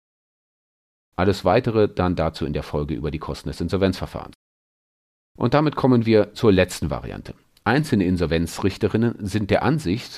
Alles 1.18 1.44
weitere 1.44 1.90
dann 1.90 2.16
dazu 2.16 2.46
in 2.46 2.54
der 2.54 2.64
Folge 2.64 2.94
über 2.94 3.12
die 3.12 3.20
Kosten 3.20 3.50
des 3.50 3.60
Insolvenzverfahrens. 3.60 4.39
Und 5.40 5.54
damit 5.54 5.78
kommen 5.78 6.06
wir 6.06 6.34
zur 6.34 6.52
letzten 6.52 6.90
Variante. 6.90 7.34
Einzelne 7.64 8.04
Insolvenzrichterinnen 8.04 9.16
sind 9.26 9.50
der 9.50 9.64
Ansicht, 9.64 10.18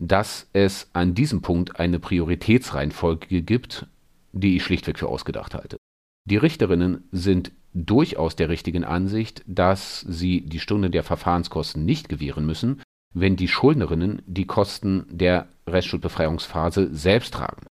dass 0.00 0.48
es 0.54 0.88
an 0.94 1.14
diesem 1.14 1.42
Punkt 1.42 1.78
eine 1.78 1.98
Prioritätsreihenfolge 1.98 3.42
gibt, 3.42 3.86
die 4.32 4.56
ich 4.56 4.64
schlichtweg 4.64 4.98
für 4.98 5.08
ausgedacht 5.08 5.54
halte. 5.54 5.76
Die 6.24 6.38
Richterinnen 6.38 7.04
sind 7.12 7.52
durchaus 7.74 8.36
der 8.36 8.48
richtigen 8.48 8.84
Ansicht, 8.84 9.42
dass 9.46 10.00
sie 10.00 10.40
die 10.40 10.60
Stunde 10.60 10.88
der 10.88 11.02
Verfahrenskosten 11.02 11.84
nicht 11.84 12.08
gewähren 12.08 12.46
müssen, 12.46 12.80
wenn 13.12 13.36
die 13.36 13.48
Schuldnerinnen 13.48 14.22
die 14.26 14.46
Kosten 14.46 15.04
der 15.10 15.46
Restschuldbefreiungsphase 15.66 16.88
selbst 16.94 17.34
tragen. 17.34 17.66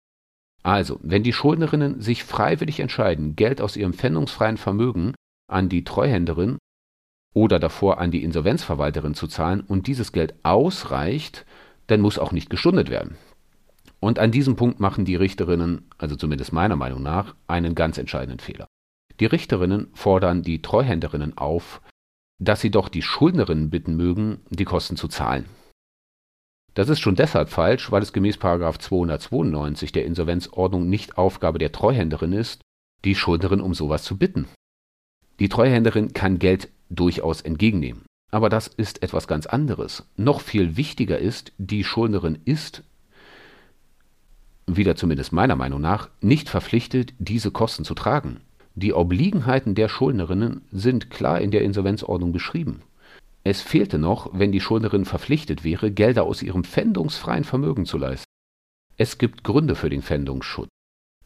Also, 0.63 1.01
wenn 1.03 1.23
die 1.23 1.33
Schuldnerinnen 1.33 2.03
sich 2.03 2.23
freiwillig 2.23 2.81
entscheiden, 2.81 3.35
Geld 3.35 3.63
aus 3.63 3.77
ihrem 3.77 3.95
pfändungsfreien 3.95 4.59
Vermögen 4.59 5.15
an 5.55 5.69
die 5.69 5.85
Treuhänderin 5.85 6.59
oder 7.33 7.59
davor 7.59 7.99
an 7.99 8.11
die 8.11 8.25
Insolvenzverwalterin 8.25 9.15
zu 9.15 9.27
zahlen 9.27 9.61
und 9.61 9.87
dieses 9.87 10.13
Geld 10.13 10.35
ausreicht, 10.43 11.47
dann 11.87 12.01
muss 12.01 12.19
auch 12.19 12.33
nicht 12.33 12.51
gestundet 12.51 12.91
werden. 12.91 13.17
Und 14.01 14.19
an 14.19 14.33
diesem 14.33 14.57
Punkt 14.57 14.81
machen 14.81 15.05
die 15.05 15.17
Richterinnen, 15.17 15.89
also 15.97 16.17
zumindest 16.17 16.53
meiner 16.53 16.77
Meinung 16.77 17.03
nach, 17.03 17.35
einen 17.47 17.75
ganz 17.75 17.99
entscheidenden 17.99 18.41
Fehler. 18.41 18.67
Die 19.21 19.27
Richterinnen 19.27 19.89
fordern 19.95 20.43
die 20.43 20.61
Treuhänderinnen 20.61 21.39
auf, 21.39 21.81
dass 22.39 22.61
sie 22.61 22.71
doch 22.71 22.89
die 22.89 23.03
Schuldnerinnen 23.03 23.71
bitten 23.71 23.97
mögen, 23.97 24.41
die 24.51 24.65
Kosten 24.65 24.97
zu 24.97 25.09
zahlen. 25.09 25.47
Das 26.75 26.89
ist 26.89 27.01
schon 27.01 27.15
deshalb 27.15 27.49
falsch, 27.49 27.93
weil 27.93 28.03
es 28.03 28.13
gemäß 28.13 28.39
292 28.39 29.93
der 29.93 30.05
Insolvenzordnung 30.05 30.89
nicht 30.89 31.17
Aufgabe 31.17 31.59
der 31.59 31.71
Treuhänderin 31.71 32.33
ist, 32.33 32.63
die 33.05 33.15
Schuldnerin 33.15 33.61
um 33.61 33.75
sowas 33.75 34.03
zu 34.03 34.19
bitten. 34.19 34.49
Die 35.41 35.49
Treuhänderin 35.49 36.13
kann 36.13 36.39
Geld 36.39 36.69
durchaus 36.91 37.41
entgegennehmen. 37.41 38.03
Aber 38.31 38.49
das 38.49 38.67
ist 38.69 39.03
etwas 39.03 39.29
ganz 39.29 39.47
anderes. 39.47 40.09
Noch 40.17 40.41
viel 40.41 40.77
wichtiger 40.77 41.19
ist, 41.19 41.53
die 41.59 41.85
Schuldnerin 41.85 42.39
ist, 42.45 42.83
wieder 44.67 44.97
zumindest 44.97 45.33
meiner 45.33 45.57
Meinung 45.57 45.81
nach, 45.81 46.09
nicht 46.21 46.49
verpflichtet, 46.49 47.13
diese 47.19 47.51
Kosten 47.51 47.85
zu 47.85 47.95
tragen. 47.95 48.41
Die 48.75 48.93
Obliegenheiten 48.93 49.75
der 49.75 49.89
Schuldnerinnen 49.89 50.63
sind 50.73 51.11
klar 51.11 51.41
in 51.41 51.51
der 51.51 51.63
Insolvenzordnung 51.63 52.33
beschrieben. 52.33 52.83
Es 53.45 53.61
fehlte 53.61 53.99
noch, 53.99 54.31
wenn 54.33 54.53
die 54.53 54.61
Schuldnerin 54.61 55.05
verpflichtet 55.05 55.65
wäre, 55.65 55.91
Gelder 55.91 56.25
aus 56.25 56.43
ihrem 56.43 56.65
pfändungsfreien 56.65 57.45
Vermögen 57.45 57.85
zu 57.85 57.99
leisten. 57.99 58.25
Es 58.97 59.19
gibt 59.19 59.45
Gründe 59.45 59.75
für 59.75 59.91
den 59.91 60.03
Pfändungsschutz. 60.03 60.69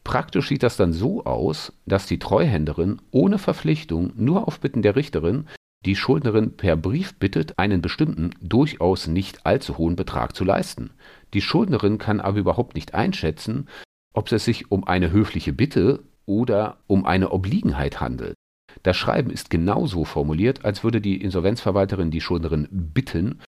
Praktisch 0.09 0.47
sieht 0.47 0.63
das 0.63 0.75
dann 0.75 0.91
so 0.91 1.23
aus, 1.25 1.71
dass 1.85 2.07
die 2.07 2.17
Treuhänderin 2.17 2.99
ohne 3.11 3.37
Verpflichtung 3.37 4.11
nur 4.15 4.47
auf 4.47 4.59
Bitten 4.59 4.81
der 4.81 4.95
Richterin 4.95 5.45
die 5.85 5.95
Schuldnerin 5.95 6.57
per 6.57 6.75
Brief 6.75 7.19
bittet, 7.19 7.59
einen 7.59 7.83
bestimmten, 7.83 8.31
durchaus 8.41 9.05
nicht 9.05 9.45
allzu 9.45 9.77
hohen 9.77 9.95
Betrag 9.95 10.35
zu 10.35 10.43
leisten. 10.43 10.89
Die 11.35 11.41
Schuldnerin 11.41 11.99
kann 11.99 12.21
aber 12.21 12.39
überhaupt 12.39 12.73
nicht 12.73 12.95
einschätzen, 12.95 13.67
ob 14.11 14.31
es 14.31 14.45
sich 14.45 14.71
um 14.71 14.87
eine 14.87 15.11
höfliche 15.11 15.53
Bitte 15.53 16.01
oder 16.25 16.77
um 16.87 17.05
eine 17.05 17.29
Obliegenheit 17.29 18.01
handelt. 18.01 18.33
Das 18.81 18.97
Schreiben 18.97 19.29
ist 19.29 19.51
genauso 19.51 20.05
formuliert, 20.05 20.65
als 20.65 20.83
würde 20.83 21.01
die 21.01 21.21
Insolvenzverwalterin 21.21 22.09
die 22.09 22.21
Schuldnerin 22.21 22.67
bitten, 22.71 23.41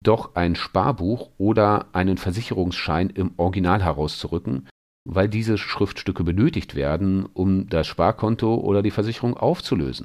doch 0.00 0.36
ein 0.36 0.54
Sparbuch 0.54 1.30
oder 1.38 1.86
einen 1.92 2.18
Versicherungsschein 2.18 3.10
im 3.10 3.32
Original 3.36 3.82
herauszurücken, 3.82 4.68
weil 5.04 5.28
diese 5.28 5.58
Schriftstücke 5.58 6.24
benötigt 6.24 6.74
werden, 6.74 7.26
um 7.26 7.68
das 7.68 7.86
Sparkonto 7.86 8.54
oder 8.54 8.82
die 8.82 8.90
Versicherung 8.90 9.36
aufzulösen. 9.36 10.04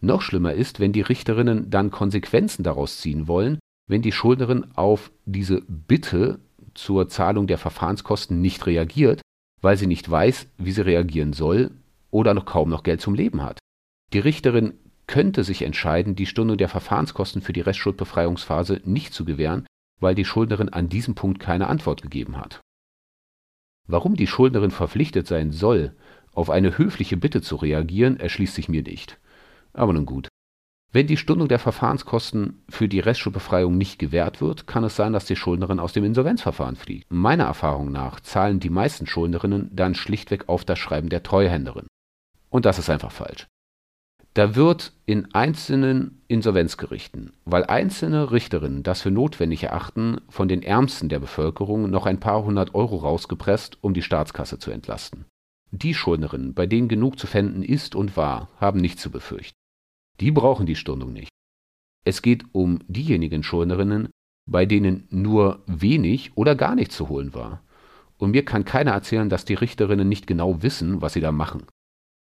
Noch 0.00 0.22
schlimmer 0.22 0.54
ist, 0.54 0.80
wenn 0.80 0.92
die 0.92 1.02
Richterinnen 1.02 1.70
dann 1.70 1.90
Konsequenzen 1.90 2.62
daraus 2.62 3.00
ziehen 3.00 3.28
wollen, 3.28 3.58
wenn 3.86 4.02
die 4.02 4.12
Schuldnerin 4.12 4.66
auf 4.74 5.10
diese 5.24 5.62
Bitte 5.62 6.40
zur 6.74 7.08
Zahlung 7.08 7.46
der 7.46 7.58
Verfahrenskosten 7.58 8.40
nicht 8.40 8.66
reagiert, 8.66 9.20
weil 9.60 9.76
sie 9.76 9.86
nicht 9.86 10.10
weiß, 10.10 10.48
wie 10.58 10.72
sie 10.72 10.84
reagieren 10.84 11.32
soll 11.32 11.72
oder 12.10 12.34
noch 12.34 12.46
kaum 12.46 12.70
noch 12.70 12.82
Geld 12.82 13.00
zum 13.00 13.14
Leben 13.14 13.42
hat. 13.42 13.58
Die 14.12 14.18
Richterin 14.18 14.74
könnte 15.06 15.44
sich 15.44 15.62
entscheiden, 15.62 16.14
die 16.14 16.26
Stunde 16.26 16.56
der 16.56 16.68
Verfahrenskosten 16.68 17.42
für 17.42 17.52
die 17.52 17.60
Restschuldbefreiungsphase 17.60 18.80
nicht 18.84 19.12
zu 19.12 19.24
gewähren, 19.24 19.66
weil 20.00 20.14
die 20.14 20.24
Schuldnerin 20.24 20.68
an 20.68 20.88
diesem 20.88 21.14
Punkt 21.14 21.40
keine 21.40 21.66
Antwort 21.66 22.02
gegeben 22.02 22.36
hat. 22.38 22.60
Warum 23.90 24.14
die 24.14 24.28
Schuldnerin 24.28 24.70
verpflichtet 24.70 25.26
sein 25.26 25.50
soll, 25.50 25.92
auf 26.32 26.48
eine 26.48 26.78
höfliche 26.78 27.16
Bitte 27.16 27.42
zu 27.42 27.56
reagieren, 27.56 28.20
erschließt 28.20 28.54
sich 28.54 28.68
mir 28.68 28.82
nicht. 28.82 29.18
Aber 29.72 29.92
nun 29.92 30.06
gut. 30.06 30.28
Wenn 30.92 31.08
die 31.08 31.16
Stundung 31.16 31.48
der 31.48 31.58
Verfahrenskosten 31.58 32.62
für 32.68 32.88
die 32.88 33.00
Restschuldbefreiung 33.00 33.76
nicht 33.76 33.98
gewährt 33.98 34.40
wird, 34.40 34.66
kann 34.68 34.84
es 34.84 34.94
sein, 34.94 35.12
dass 35.12 35.24
die 35.24 35.36
Schuldnerin 35.36 35.80
aus 35.80 35.92
dem 35.92 36.04
Insolvenzverfahren 36.04 36.76
fliegt. 36.76 37.06
Meiner 37.10 37.44
Erfahrung 37.44 37.90
nach 37.90 38.20
zahlen 38.20 38.60
die 38.60 38.70
meisten 38.70 39.06
Schuldnerinnen 39.06 39.70
dann 39.72 39.94
schlichtweg 39.94 40.48
auf 40.48 40.64
das 40.64 40.78
Schreiben 40.78 41.08
der 41.08 41.22
Treuhänderin. 41.22 41.86
Und 42.48 42.66
das 42.66 42.78
ist 42.78 42.90
einfach 42.90 43.12
falsch. 43.12 43.46
Da 44.34 44.54
wird 44.54 44.92
in 45.06 45.34
einzelnen 45.34 46.22
Insolvenzgerichten, 46.28 47.32
weil 47.44 47.64
einzelne 47.64 48.30
Richterinnen 48.30 48.84
das 48.84 49.02
für 49.02 49.10
notwendig 49.10 49.64
erachten, 49.64 50.20
von 50.28 50.46
den 50.46 50.62
Ärmsten 50.62 51.08
der 51.08 51.18
Bevölkerung 51.18 51.90
noch 51.90 52.06
ein 52.06 52.20
paar 52.20 52.44
hundert 52.44 52.74
Euro 52.74 52.96
rausgepresst, 52.96 53.78
um 53.80 53.92
die 53.92 54.02
Staatskasse 54.02 54.58
zu 54.60 54.70
entlasten. 54.70 55.24
Die 55.72 55.94
Schuldnerinnen, 55.94 56.54
bei 56.54 56.66
denen 56.66 56.88
genug 56.88 57.18
zu 57.18 57.26
fänden 57.26 57.62
ist 57.62 57.96
und 57.96 58.16
war, 58.16 58.48
haben 58.58 58.80
nichts 58.80 59.02
zu 59.02 59.10
befürchten. 59.10 59.56
Die 60.20 60.30
brauchen 60.30 60.66
die 60.66 60.76
Stundung 60.76 61.12
nicht. 61.12 61.30
Es 62.04 62.22
geht 62.22 62.44
um 62.52 62.80
diejenigen 62.86 63.42
Schuldnerinnen, 63.42 64.10
bei 64.46 64.64
denen 64.64 65.06
nur 65.10 65.62
wenig 65.66 66.36
oder 66.36 66.54
gar 66.54 66.74
nichts 66.74 66.96
zu 66.96 67.08
holen 67.08 67.34
war. 67.34 67.62
Und 68.16 68.30
mir 68.30 68.44
kann 68.44 68.64
keiner 68.64 68.92
erzählen, 68.92 69.28
dass 69.28 69.44
die 69.44 69.54
Richterinnen 69.54 70.08
nicht 70.08 70.26
genau 70.26 70.62
wissen, 70.62 71.02
was 71.02 71.14
sie 71.14 71.20
da 71.20 71.32
machen. 71.32 71.64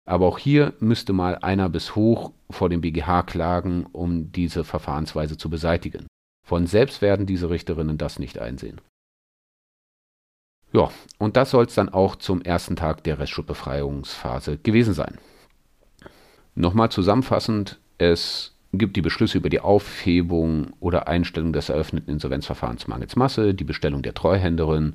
Aber 0.09 0.27
auch 0.27 0.39
hier 0.39 0.73
müsste 0.81 1.13
mal 1.13 1.37
einer 1.37 1.69
bis 1.69 1.95
hoch 1.95 2.33
vor 2.49 2.71
dem 2.71 2.81
BGH 2.81 3.25
klagen, 3.25 3.85
um 3.93 4.33
diese 4.33 4.65
Verfahrensweise 4.65 5.37
zu 5.37 5.51
beseitigen. 5.51 6.07
Von 6.47 6.67
selbst 6.67 7.03
werden 7.03 7.27
diese 7.27 7.51
Richterinnen 7.51 7.99
das 7.99 8.19
nicht 8.19 8.39
einsehen. 8.39 8.81
Ja, 10.73 10.91
und 11.19 11.37
das 11.37 11.51
soll 11.51 11.67
es 11.67 11.75
dann 11.75 11.91
auch 11.91 12.17
zum 12.17 12.41
ersten 12.41 12.75
Tag 12.75 13.05
der 13.05 13.19
Restschuldbefreiungsphase 13.19 14.57
gewesen 14.57 14.95
sein. 14.95 15.19
Nochmal 16.55 16.91
zusammenfassend, 16.91 17.79
es 17.99 18.57
gibt 18.73 18.97
die 18.97 19.03
Beschlüsse 19.03 19.37
über 19.37 19.51
die 19.51 19.61
Aufhebung 19.61 20.73
oder 20.81 21.07
Einstellung 21.07 21.53
des 21.53 21.69
eröffneten 21.69 22.15
Insolvenzverfahrens 22.15 22.89
mangels 22.89 23.15
Masse, 23.15 23.53
die 23.53 23.65
Bestellung 23.65 24.01
der 24.01 24.15
Treuhänderin 24.15 24.95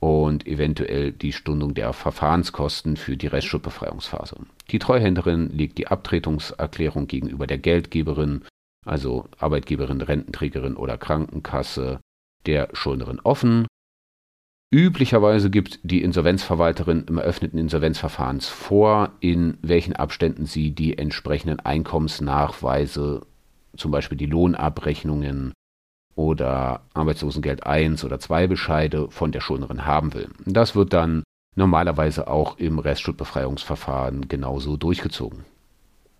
und 0.00 0.46
eventuell 0.46 1.12
die 1.12 1.32
Stundung 1.32 1.74
der 1.74 1.92
Verfahrenskosten 1.92 2.96
für 2.96 3.16
die 3.16 3.26
Restschuldbefreiungsphase. 3.26 4.36
Die 4.70 4.78
Treuhänderin 4.78 5.50
legt 5.50 5.78
die 5.78 5.88
Abtretungserklärung 5.88 7.06
gegenüber 7.06 7.46
der 7.46 7.58
Geldgeberin 7.58 8.44
also 8.88 9.26
Arbeitgeberin, 9.38 10.00
Rententrägerin 10.00 10.76
oder 10.76 10.98
Krankenkasse, 10.98 12.00
der 12.46 12.68
Schuldnerin 12.72 13.20
offen. 13.20 13.66
Üblicherweise 14.70 15.50
gibt 15.50 15.80
die 15.82 16.02
Insolvenzverwalterin 16.02 17.04
im 17.08 17.18
eröffneten 17.18 17.58
Insolvenzverfahrens 17.58 18.48
vor, 18.48 19.12
in 19.20 19.56
welchen 19.62 19.94
Abständen 19.94 20.46
sie 20.46 20.72
die 20.72 20.98
entsprechenden 20.98 21.60
Einkommensnachweise, 21.60 23.26
zum 23.76 23.90
Beispiel 23.90 24.18
die 24.18 24.26
Lohnabrechnungen 24.26 25.52
oder 26.18 26.80
Arbeitslosengeld 26.94 27.64
1 27.64 28.02
oder 28.04 28.18
2 28.18 28.48
Bescheide 28.48 29.08
von 29.08 29.30
der 29.30 29.40
Schuldnerin 29.40 29.86
haben 29.86 30.14
will. 30.14 30.28
Das 30.46 30.74
wird 30.74 30.92
dann 30.92 31.22
normalerweise 31.54 32.26
auch 32.26 32.58
im 32.58 32.80
Restschuldbefreiungsverfahren 32.80 34.26
genauso 34.26 34.76
durchgezogen. 34.76 35.44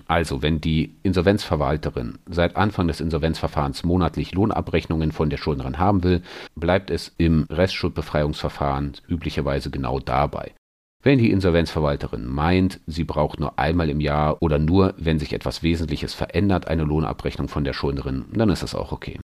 Also, 0.07 0.41
wenn 0.41 0.61
die 0.61 0.95
Insolvenzverwalterin 1.03 2.19
seit 2.31 2.57
Anfang 2.57 2.87
des 2.87 3.01
Insolvenzverfahrens 3.01 3.83
monatlich 3.83 4.33
Lohnabrechnungen 4.33 5.11
von 5.11 5.31
der 5.31 5.37
Schuldnerin 5.37 5.79
haben 5.81 6.05
will, 6.05 6.23
bleibt 6.55 6.91
es 6.91 7.13
im 7.19 7.47
Restschuldbefreiungsverfahren 7.51 8.93
üblicherweise 9.09 9.71
genau 9.71 9.99
dabei. 9.99 10.55
Wenn 11.03 11.19
die 11.19 11.33
Insolvenzverwalterin 11.33 12.25
meint, 12.25 12.81
sie 12.87 13.05
braucht 13.05 13.41
nur 13.41 13.59
einmal 13.59 13.91
im 13.91 14.01
Jahr 14.01 14.41
oder 14.41 14.61
nur, 14.61 14.95
wenn 14.97 15.19
sich 15.19 15.33
etwas 15.33 15.65
Wesentliches 15.65 16.15
verändert, 16.15 16.69
eine 16.69 16.85
Lohnabrechnung 16.85 17.49
von 17.49 17.65
der 17.65 17.73
Schuldnerin, 17.73 18.27
dann 18.33 18.51
ist 18.51 18.63
das 18.63 18.77
auch 18.77 18.93
okay. 18.93 19.19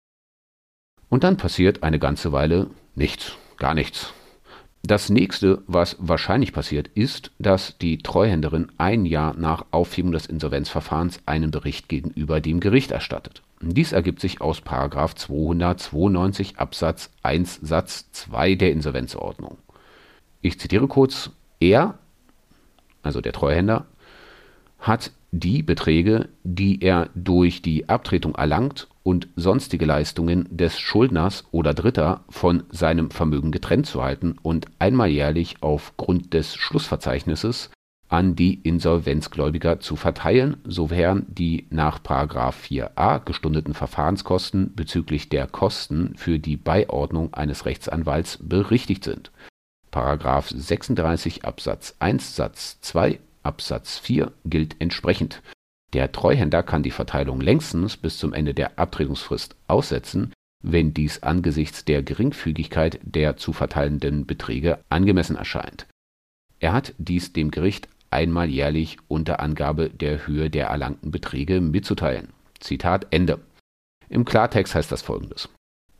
Und 1.11 1.25
dann 1.25 1.37
passiert 1.37 1.83
eine 1.83 1.99
ganze 1.99 2.33
Weile 2.33 2.70
nichts, 2.94 3.37
gar 3.59 3.75
nichts. 3.75 4.14
Das 4.83 5.11
nächste, 5.11 5.62
was 5.66 5.96
wahrscheinlich 5.99 6.55
passiert, 6.55 6.88
ist, 6.88 7.33
dass 7.38 7.77
die 7.77 7.99
Treuhänderin 7.99 8.73
ein 8.79 9.05
Jahr 9.05 9.35
nach 9.37 9.66
Aufhebung 9.73 10.12
des 10.12 10.25
Insolvenzverfahrens 10.25 11.20
einen 11.27 11.51
Bericht 11.51 11.88
gegenüber 11.88 12.40
dem 12.40 12.61
Gericht 12.61 12.90
erstattet. 12.90 13.42
Dies 13.61 13.92
ergibt 13.92 14.20
sich 14.20 14.40
aus 14.40 14.62
292 14.62 16.59
Absatz 16.59 17.11
1 17.23 17.61
Satz 17.62 18.11
2 18.12 18.55
der 18.55 18.73
Insolvenzordnung. 18.73 19.59
Ich 20.40 20.59
zitiere 20.59 20.88
kurz, 20.88 21.31
er, 21.59 21.99
also 23.03 23.20
der 23.20 23.35
Treuhänder, 23.35 23.85
hat 24.79 25.11
die 25.31 25.62
Beträge, 25.62 26.31
die 26.42 26.81
er 26.81 27.11
durch 27.14 27.61
die 27.61 27.88
Abtretung 27.90 28.35
erlangt 28.35 28.88
und 29.11 29.27
sonstige 29.35 29.87
Leistungen 29.87 30.46
des 30.57 30.79
Schuldners 30.79 31.44
oder 31.51 31.75
Dritter 31.75 32.23
von 32.29 32.62
seinem 32.70 33.11
Vermögen 33.11 33.51
getrennt 33.51 33.87
zu 33.87 34.05
halten 34.05 34.37
und 34.40 34.66
einmal 34.79 35.09
jährlich 35.09 35.57
aufgrund 35.62 36.33
des 36.33 36.55
Schlussverzeichnisses 36.55 37.70
an 38.09 38.37
die 38.37 38.55
Insolvenzgläubiger 38.55 39.81
zu 39.81 39.96
verteilen, 39.96 40.59
sofern 40.62 41.27
die 41.27 41.66
nach 41.70 41.99
4a 42.01 43.25
gestundeten 43.25 43.75
Verfahrenskosten 43.75 44.77
bezüglich 44.77 45.29
der 45.29 45.49
Kosten 45.49 46.14
für 46.16 46.38
die 46.38 46.57
Beiordnung 46.57 47.35
eines 47.35 47.66
Rechtsanwalts 47.66 48.38
berichtigt 48.40 49.03
sind. 49.03 49.33
36 49.92 51.44
Absatz 51.44 51.96
1 51.99 52.37
Satz 52.37 52.81
2 52.81 53.18
Absatz 53.42 53.99
4 53.99 54.31
gilt 54.44 54.77
entsprechend. 54.79 55.42
Der 55.92 56.12
Treuhänder 56.12 56.62
kann 56.62 56.83
die 56.83 56.90
Verteilung 56.90 57.40
längstens 57.40 57.96
bis 57.96 58.18
zum 58.18 58.33
Ende 58.33 58.55
der 58.55 58.79
Abtretungsfrist 58.79 59.57
aussetzen, 59.66 60.33
wenn 60.62 60.94
dies 60.94 61.22
angesichts 61.22 61.85
der 61.85 62.03
Geringfügigkeit 62.03 63.00
der 63.03 63.37
zu 63.37 63.53
verteilenden 63.53 64.26
Beträge 64.26 64.79
angemessen 64.88 65.37
erscheint. 65.37 65.87
Er 66.61 66.72
hat 66.72 66.94
dies 66.98 67.33
dem 67.33 67.50
Gericht 67.50 67.88
einmal 68.11 68.48
jährlich 68.48 68.98
unter 69.09 69.40
Angabe 69.40 69.88
der 69.88 70.26
Höhe 70.26 70.50
der 70.50 70.66
erlangten 70.66 71.11
Beträge 71.11 71.61
mitzuteilen. 71.61 72.29
Zitat 72.61 73.07
Ende. 73.11 73.40
Im 74.09 74.24
Klartext 74.24 74.74
heißt 74.74 74.92
das 74.92 75.03
folgendes. 75.03 75.48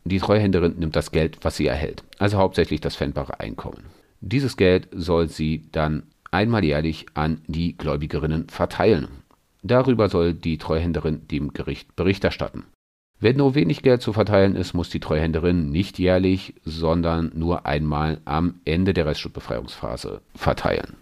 Die 0.05 0.19
Treuhänderin 0.19 0.79
nimmt 0.79 0.97
das 0.97 1.13
Geld, 1.13 1.39
was 1.43 1.57
sie 1.57 1.67
erhält, 1.67 2.05
also 2.19 2.39
hauptsächlich 2.39 2.81
das 2.81 2.97
pfändbare 2.97 3.41
Einkommen. 3.41 3.85
Dieses 4.21 4.57
Geld 4.57 4.89
soll 4.93 5.29
sie 5.29 5.69
dann 5.73 6.03
einmal 6.31 6.65
jährlich 6.65 7.07
an 7.15 7.41
die 7.47 7.77
Gläubigerinnen 7.77 8.49
verteilen. 8.49 9.09
Darüber 9.63 10.09
soll 10.09 10.35
die 10.35 10.59
Treuhänderin 10.59 11.27
dem 11.29 11.53
Gericht 11.53 11.95
Bericht 11.97 12.25
erstatten. 12.25 12.65
Wenn 13.19 13.37
nur 13.37 13.55
wenig 13.55 13.83
Geld 13.83 14.01
zu 14.01 14.15
verteilen 14.15 14.57
ist, 14.57 14.73
muss 14.73 14.89
die 14.89 15.01
Treuhänderin 15.01 15.69
nicht 15.69 15.99
jährlich, 15.99 16.55
sondern 16.65 17.31
nur 17.35 17.67
einmal 17.67 18.23
am 18.25 18.61
Ende 18.65 18.95
der 18.95 19.05
Restschuldbefreiungsphase 19.05 20.23
verteilen. 20.35 20.97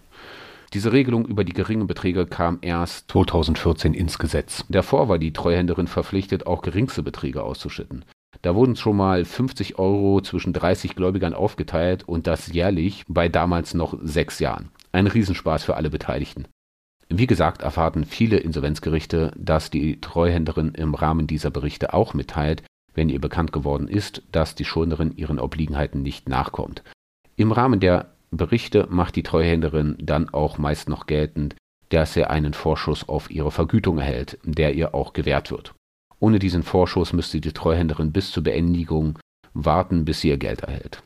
Diese 0.74 0.92
Regelung 0.92 1.24
über 1.26 1.44
die 1.44 1.52
geringen 1.52 1.86
Beträge 1.86 2.26
kam 2.26 2.58
erst 2.60 3.10
2014 3.12 3.94
ins 3.94 4.18
Gesetz. 4.18 4.64
Davor 4.68 5.08
war 5.08 5.18
die 5.18 5.32
Treuhänderin 5.32 5.86
verpflichtet, 5.86 6.46
auch 6.46 6.60
geringste 6.60 7.02
Beträge 7.02 7.42
auszuschütten. 7.42 8.04
Da 8.42 8.54
wurden 8.54 8.76
schon 8.76 8.96
mal 8.96 9.24
50 9.24 9.78
Euro 9.78 10.20
zwischen 10.20 10.52
30 10.52 10.94
Gläubigern 10.96 11.34
aufgeteilt 11.34 12.06
und 12.06 12.26
das 12.26 12.52
jährlich 12.52 13.04
bei 13.08 13.28
damals 13.28 13.74
noch 13.74 13.96
sechs 14.02 14.40
Jahren. 14.40 14.70
Ein 14.92 15.06
Riesenspaß 15.06 15.64
für 15.64 15.76
alle 15.76 15.90
Beteiligten. 15.90 16.46
Wie 17.08 17.26
gesagt, 17.26 17.62
erfahrten 17.62 18.04
viele 18.04 18.36
Insolvenzgerichte, 18.38 19.32
dass 19.36 19.70
die 19.70 20.00
Treuhänderin 20.00 20.74
im 20.74 20.94
Rahmen 20.94 21.26
dieser 21.26 21.50
Berichte 21.50 21.94
auch 21.94 22.12
mitteilt, 22.12 22.62
wenn 22.94 23.08
ihr 23.08 23.20
bekannt 23.20 23.52
geworden 23.52 23.88
ist, 23.88 24.22
dass 24.30 24.54
die 24.54 24.64
Schuldnerin 24.64 25.16
ihren 25.16 25.38
Obliegenheiten 25.38 26.02
nicht 26.02 26.28
nachkommt. 26.28 26.82
Im 27.36 27.52
Rahmen 27.52 27.80
der 27.80 28.12
Berichte 28.30 28.86
macht 28.90 29.16
die 29.16 29.22
Treuhänderin 29.22 29.96
dann 30.00 30.28
auch 30.28 30.58
meist 30.58 30.88
noch 30.88 31.06
geltend, 31.06 31.54
dass 31.88 32.16
er 32.16 32.30
einen 32.30 32.52
Vorschuss 32.52 33.08
auf 33.08 33.30
ihre 33.30 33.50
Vergütung 33.50 33.98
erhält, 33.98 34.38
der 34.44 34.74
ihr 34.74 34.94
auch 34.94 35.14
gewährt 35.14 35.50
wird. 35.50 35.74
Ohne 36.20 36.38
diesen 36.38 36.62
Vorschuss 36.62 37.12
müsste 37.12 37.40
die 37.40 37.52
Treuhänderin 37.52 38.12
bis 38.12 38.32
zur 38.32 38.42
Beendigung 38.42 39.18
warten, 39.54 40.04
bis 40.04 40.20
sie 40.20 40.28
ihr 40.28 40.36
Geld 40.36 40.60
erhält. 40.60 41.02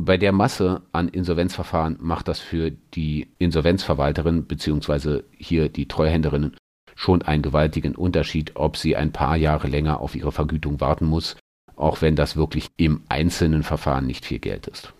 Bei 0.00 0.16
der 0.16 0.30
Masse 0.30 0.82
an 0.92 1.08
Insolvenzverfahren 1.08 1.96
macht 1.98 2.28
das 2.28 2.38
für 2.38 2.70
die 2.70 3.26
Insolvenzverwalterin 3.40 4.44
bzw. 4.44 5.22
hier 5.36 5.68
die 5.68 5.88
Treuhänderin 5.88 6.54
schon 6.94 7.22
einen 7.22 7.42
gewaltigen 7.42 7.96
Unterschied, 7.96 8.52
ob 8.54 8.76
sie 8.76 8.94
ein 8.94 9.10
paar 9.10 9.34
Jahre 9.36 9.66
länger 9.66 10.00
auf 10.00 10.14
ihre 10.14 10.30
Vergütung 10.30 10.80
warten 10.80 11.04
muss, 11.04 11.36
auch 11.74 12.00
wenn 12.00 12.14
das 12.14 12.36
wirklich 12.36 12.68
im 12.76 13.02
einzelnen 13.08 13.64
Verfahren 13.64 14.06
nicht 14.06 14.24
viel 14.24 14.38
Geld 14.38 14.68
ist. 14.68 14.92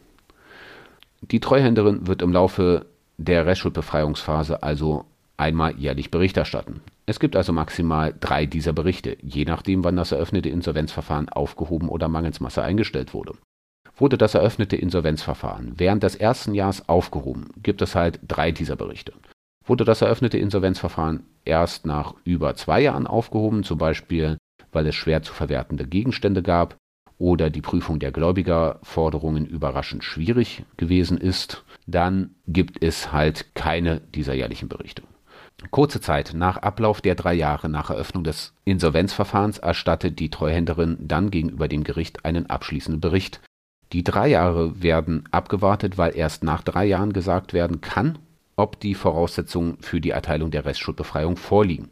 Die 1.21 1.39
Treuhänderin 1.39 2.09
wird 2.09 2.21
im 2.21 2.33
Laufe 2.33 2.87
der 3.19 3.47
Restschuldbefreiungsphase 3.47 4.65
also 4.65 5.05
einmal 5.37 5.79
jährlich 5.79 6.11
Bericht 6.11 6.37
erstatten. 6.37 6.81
Es 7.07 7.21
gibt 7.21 7.37
also 7.37 7.53
maximal 7.53 8.13
drei 8.19 8.47
dieser 8.47 8.73
Berichte, 8.73 9.17
je 9.23 9.45
nachdem, 9.45 9.85
wann 9.85 9.95
das 9.95 10.11
eröffnete 10.11 10.49
Insolvenzverfahren 10.49 11.29
aufgehoben 11.29 11.89
oder 11.89 12.09
mangels 12.09 12.41
Masse 12.41 12.63
eingestellt 12.65 13.15
wurde. 13.15 13.35
Wurde 13.99 14.17
das 14.17 14.35
eröffnete 14.35 14.77
Insolvenzverfahren 14.77 15.75
während 15.77 16.03
des 16.03 16.15
ersten 16.15 16.55
Jahres 16.55 16.89
aufgehoben, 16.89 17.49
gibt 17.63 17.83
es 17.83 17.95
halt 17.95 18.21
drei 18.27 18.53
dieser 18.53 18.77
Berichte. 18.77 19.13
Wurde 19.67 19.85
das 19.85 20.01
eröffnete 20.01 20.39
Insolvenzverfahren 20.39 21.25
erst 21.45 21.85
nach 21.85 22.15
über 22.25 22.55
zwei 22.55 22.81
Jahren 22.81 23.07
aufgehoben, 23.07 23.65
zum 23.65 23.79
Beispiel 23.79 24.39
weil 24.73 24.87
es 24.87 24.95
schwer 24.95 25.23
zu 25.23 25.33
verwertende 25.33 25.87
Gegenstände 25.87 26.43
gab 26.43 26.77
oder 27.19 27.51
die 27.51 27.63
Prüfung 27.63 27.99
der 27.99 28.13
Gläubigerforderungen 28.13 29.47
überraschend 29.47 30.05
schwierig 30.05 30.65
gewesen 30.77 31.19
ist, 31.19 31.65
dann 31.87 32.35
gibt 32.47 32.83
es 32.83 33.13
halt 33.13 33.55
keine 33.55 34.01
dieser 34.01 34.35
jährlichen 34.35 34.69
Berichte. 34.69 35.03
Kurze 35.73 36.01
Zeit 36.01 36.35
nach 36.35 36.59
Ablauf 36.59 37.01
der 37.01 37.17
drei 37.17 37.35
Jahre 37.35 37.69
nach 37.69 37.91
Eröffnung 37.91 38.23
des 38.23 38.55
Insolvenzverfahrens 38.65 39.59
erstattet 39.59 40.21
die 40.21 40.31
Treuhänderin 40.31 40.97
dann 41.01 41.33
gegenüber 41.33 41.67
dem 41.67 41.83
Gericht 41.83 42.25
einen 42.25 42.47
abschließenden 42.49 43.01
Bericht, 43.01 43.41
die 43.93 44.05
drei 44.05 44.29
Jahre 44.29 44.83
werden 44.83 45.25
abgewartet, 45.31 45.99
weil 45.99 46.17
erst 46.17 46.45
nach 46.45 46.63
drei 46.63 46.85
Jahren 46.85 47.13
gesagt 47.13 47.53
werden 47.53 47.81
kann, 47.81 48.19
ob 48.57 48.81
die 48.81 48.95
Voraussetzungen 48.95 49.79
für 49.81 50.01
die 50.01 50.11
Erteilung 50.11 50.51
der 50.51 50.65
Restschuldbefreiung 50.65 51.37
vorliegen. 51.37 51.89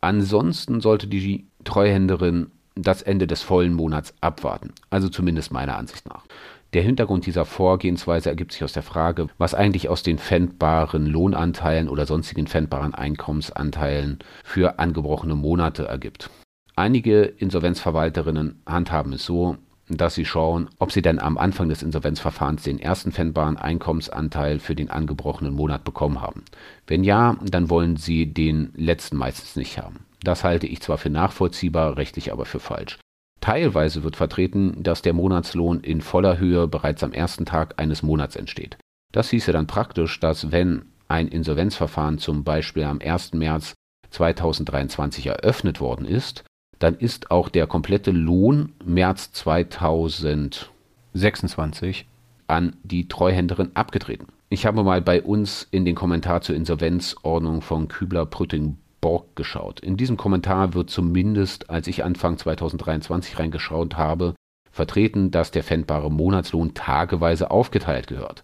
Ansonsten 0.00 0.80
sollte 0.80 1.06
die 1.06 1.46
Treuhänderin 1.64 2.50
das 2.74 3.02
Ende 3.02 3.26
des 3.26 3.42
vollen 3.42 3.74
Monats 3.74 4.14
abwarten, 4.20 4.72
also 4.90 5.08
zumindest 5.08 5.52
meiner 5.52 5.76
Ansicht 5.76 6.08
nach. 6.08 6.24
Der 6.72 6.82
Hintergrund 6.82 7.26
dieser 7.26 7.44
Vorgehensweise 7.44 8.30
ergibt 8.30 8.52
sich 8.52 8.64
aus 8.64 8.72
der 8.72 8.82
Frage, 8.82 9.26
was 9.36 9.54
eigentlich 9.54 9.90
aus 9.90 10.02
den 10.02 10.18
pfändbaren 10.18 11.06
Lohnanteilen 11.06 11.88
oder 11.88 12.06
sonstigen 12.06 12.46
pfändbaren 12.46 12.94
Einkommensanteilen 12.94 14.20
für 14.42 14.78
angebrochene 14.78 15.34
Monate 15.34 15.84
ergibt. 15.84 16.30
Einige 16.74 17.24
Insolvenzverwalterinnen 17.24 18.62
handhaben 18.64 19.12
es 19.12 19.26
so, 19.26 19.58
dass 19.96 20.14
sie 20.14 20.24
schauen, 20.24 20.68
ob 20.78 20.92
sie 20.92 21.02
denn 21.02 21.18
am 21.18 21.38
Anfang 21.38 21.68
des 21.68 21.82
Insolvenzverfahrens 21.82 22.62
den 22.62 22.78
ersten 22.78 23.12
pfändbaren 23.12 23.56
Einkommensanteil 23.56 24.58
für 24.58 24.74
den 24.74 24.90
angebrochenen 24.90 25.54
Monat 25.54 25.84
bekommen 25.84 26.20
haben. 26.20 26.44
Wenn 26.86 27.04
ja, 27.04 27.36
dann 27.42 27.70
wollen 27.70 27.96
sie 27.96 28.32
den 28.32 28.72
letzten 28.74 29.16
meistens 29.16 29.56
nicht 29.56 29.78
haben. 29.78 30.06
Das 30.22 30.44
halte 30.44 30.66
ich 30.66 30.80
zwar 30.80 30.98
für 30.98 31.10
nachvollziehbar, 31.10 31.96
rechtlich 31.96 32.32
aber 32.32 32.44
für 32.44 32.60
falsch. 32.60 32.98
Teilweise 33.40 34.04
wird 34.04 34.14
vertreten, 34.16 34.82
dass 34.82 35.02
der 35.02 35.14
Monatslohn 35.14 35.80
in 35.80 36.00
voller 36.00 36.38
Höhe 36.38 36.68
bereits 36.68 37.02
am 37.02 37.12
ersten 37.12 37.44
Tag 37.44 37.80
eines 37.80 38.02
Monats 38.02 38.36
entsteht. 38.36 38.76
Das 39.12 39.30
hieße 39.30 39.52
dann 39.52 39.66
praktisch, 39.66 40.20
dass 40.20 40.52
wenn 40.52 40.86
ein 41.08 41.28
Insolvenzverfahren 41.28 42.18
zum 42.18 42.44
Beispiel 42.44 42.84
am 42.84 43.00
1. 43.00 43.34
März 43.34 43.74
2023 44.10 45.26
eröffnet 45.26 45.80
worden 45.80 46.06
ist, 46.06 46.44
dann 46.82 46.96
ist 46.96 47.30
auch 47.30 47.48
der 47.48 47.68
komplette 47.68 48.10
Lohn 48.10 48.72
März 48.84 49.30
2026 49.32 52.06
an 52.48 52.74
die 52.82 53.06
Treuhänderin 53.06 53.70
abgetreten. 53.74 54.26
Ich 54.48 54.66
habe 54.66 54.82
mal 54.82 55.00
bei 55.00 55.22
uns 55.22 55.68
in 55.70 55.84
den 55.84 55.94
Kommentar 55.94 56.40
zur 56.40 56.56
Insolvenzordnung 56.56 57.62
von 57.62 57.86
Kübler-Prütting-Borg 57.86 59.36
geschaut. 59.36 59.78
In 59.80 59.96
diesem 59.96 60.16
Kommentar 60.16 60.74
wird 60.74 60.90
zumindest, 60.90 61.70
als 61.70 61.86
ich 61.86 62.02
Anfang 62.04 62.36
2023 62.36 63.38
reingeschaut 63.38 63.96
habe, 63.96 64.34
vertreten, 64.72 65.30
dass 65.30 65.52
der 65.52 65.62
pfändbare 65.62 66.10
Monatslohn 66.10 66.74
tageweise 66.74 67.52
aufgeteilt 67.52 68.08
gehört. 68.08 68.42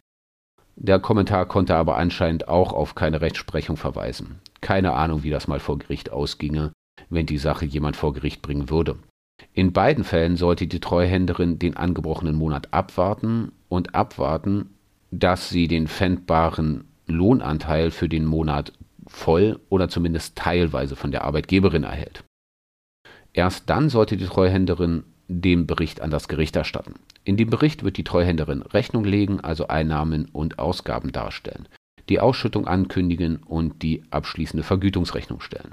Der 0.77 1.01
Kommentar 1.01 1.47
konnte 1.47 1.75
aber 1.75 1.97
anscheinend 1.97 2.47
auch 2.47 2.73
auf 2.73 2.95
keine 2.95 3.21
Rechtsprechung 3.21 3.77
verweisen. 3.77 4.39
Keine 4.61 4.93
Ahnung, 4.93 5.25
wie 5.25 5.31
das 5.31 5.49
mal 5.49 5.59
vor 5.59 5.77
Gericht 5.79 6.13
ausginge, 6.13 6.71
wenn 7.11 7.27
die 7.27 7.39
Sache 7.39 7.65
jemand 7.65 7.97
vor 7.97 8.13
Gericht 8.13 8.43
bringen 8.43 8.71
würde. 8.71 8.97
In 9.53 9.73
beiden 9.73 10.05
Fällen 10.05 10.37
sollte 10.37 10.67
die 10.67 10.81
Treuhänderin 10.81 11.59
den 11.59 11.77
angebrochenen 11.77 12.35
Monat 12.35 12.73
abwarten 12.73 13.53
und 13.69 13.95
abwarten, 13.95 14.71
dass 15.11 15.49
sie 15.49 15.69
den 15.69 15.89
pfändbaren 15.89 16.85
Lohnanteil 17.07 17.91
für 17.91 18.09
den 18.09 18.25
Monat 18.25 18.73
voll 19.07 19.59
oder 19.69 19.89
zumindest 19.89 20.37
teilweise 20.37 20.97
von 20.97 21.11
der 21.11 21.25
Arbeitgeberin 21.25 21.85
erhält. 21.85 22.25
Erst 23.33 23.71
dann 23.71 23.89
sollte 23.89 24.17
die 24.17 24.27
Treuhänderin 24.27 25.05
den 25.29 25.67
Bericht 25.67 26.01
an 26.01 26.11
das 26.11 26.29
Gericht 26.29 26.57
erstatten. 26.57 26.95
In 27.25 27.37
dem 27.37 27.51
Bericht 27.51 27.85
wird 27.85 27.97
die 27.97 28.05
Treuhänderin 28.05 28.63
Rechnung 28.63 29.05
legen, 29.05 29.41
also 29.41 29.69
Einnahmen 29.69 30.27
und 30.33 30.59
Ausgaben 30.59 31.13
darstellen, 31.13 31.69
die 32.09 32.21
Ausschüttung 32.21 32.67
ankündigen 32.67 33.37
und 33.37 33.83
die 33.83 34.03
abschließende 34.11 34.63
Vergütungsrechnung 34.63 35.41
stellen. 35.41 35.73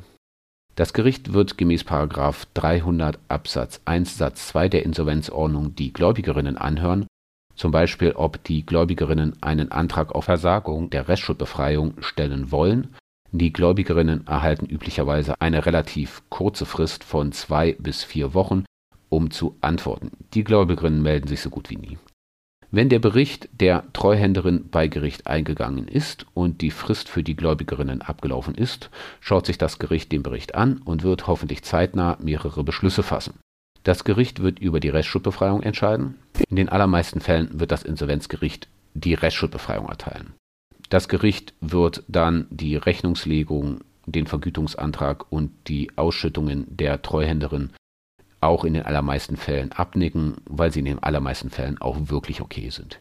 Das 0.76 0.92
Gericht 0.92 1.32
wird 1.32 1.58
gemäß 1.58 1.86
300 1.86 3.20
Absatz 3.30 3.80
1 3.86 4.18
Satz 4.18 4.48
2 4.50 4.68
der 4.68 4.84
Insolvenzordnung 4.84 5.74
die 5.74 5.94
Gläubigerinnen 5.94 6.58
anhören, 6.58 7.08
zum 7.56 7.72
Beispiel 7.72 8.12
ob 8.12 8.44
die 8.44 8.66
Gläubigerinnen 8.66 9.42
einen 9.42 9.72
Antrag 9.72 10.14
auf 10.14 10.26
Versagung 10.26 10.90
der 10.90 11.08
Restschuldbefreiung 11.08 11.94
stellen 12.02 12.52
wollen. 12.52 12.94
Die 13.32 13.54
Gläubigerinnen 13.54 14.28
erhalten 14.28 14.66
üblicherweise 14.66 15.40
eine 15.40 15.66
relativ 15.66 16.24
kurze 16.30 16.66
Frist 16.66 17.06
von 17.06 17.32
zwei 17.32 17.74
bis 17.80 18.04
vier 18.04 18.34
Wochen, 18.34 18.66
um 19.08 19.32
zu 19.32 19.56
antworten. 19.62 20.12
Die 20.34 20.44
Gläubigerinnen 20.44 21.02
melden 21.02 21.28
sich 21.28 21.40
so 21.40 21.50
gut 21.50 21.70
wie 21.70 21.78
nie. 21.78 21.98
Wenn 22.72 22.90
der 22.90 23.00
Bericht 23.00 23.50
der 23.54 23.84
Treuhänderin 23.94 24.70
bei 24.70 24.88
Gericht 24.88 25.28
eingegangen 25.28 25.88
ist 25.88 26.26
und 26.34 26.62
die 26.62 26.72
Frist 26.72 27.10
für 27.10 27.24
die 27.24 27.36
Gläubigerinnen 27.36 28.02
abgelaufen 28.02 28.56
ist, 28.56 28.90
schaut 29.20 29.46
sich 29.46 29.58
das 29.58 29.80
Gericht 29.80 30.12
den 30.12 30.24
Bericht 30.24 30.56
an 30.56 30.80
und 30.84 31.04
wird 31.04 31.28
hoffentlich 31.28 31.64
zeitnah 31.64 32.18
mehrere 32.22 32.64
Beschlüsse 32.64 33.04
fassen. 33.04 33.40
Das 33.84 34.04
Gericht 34.04 34.42
wird 34.42 34.60
über 34.60 34.80
die 34.80 34.90
Restschuldbefreiung 34.90 35.62
entscheiden. 35.62 36.16
In 36.50 36.56
den 36.56 36.70
allermeisten 36.70 37.22
Fällen 37.22 37.60
wird 37.60 37.72
das 37.72 37.84
Insolvenzgericht 37.84 38.68
die 38.96 39.14
Restschuldbefreiung 39.14 39.88
erteilen. 39.88 40.34
Das 40.90 41.08
Gericht 41.08 41.54
wird 41.62 42.04
dann 42.08 42.48
die 42.50 42.76
Rechnungslegung, 42.78 43.82
den 44.06 44.28
Vergütungsantrag 44.28 45.32
und 45.32 45.52
die 45.68 45.92
Ausschüttungen 45.98 46.66
der 46.70 47.02
Treuhänderin 47.02 47.72
auch 48.46 48.64
in 48.64 48.74
den 48.74 48.84
allermeisten 48.84 49.38
Fällen 49.38 49.72
abnicken, 49.72 50.36
weil 50.46 50.72
sie 50.72 50.80
in 50.80 50.86
den 50.86 51.04
allermeisten 51.04 51.50
Fällen 51.50 51.80
auch 51.82 51.98
wirklich 52.10 52.42
okay 52.42 52.70
sind. 52.70 53.00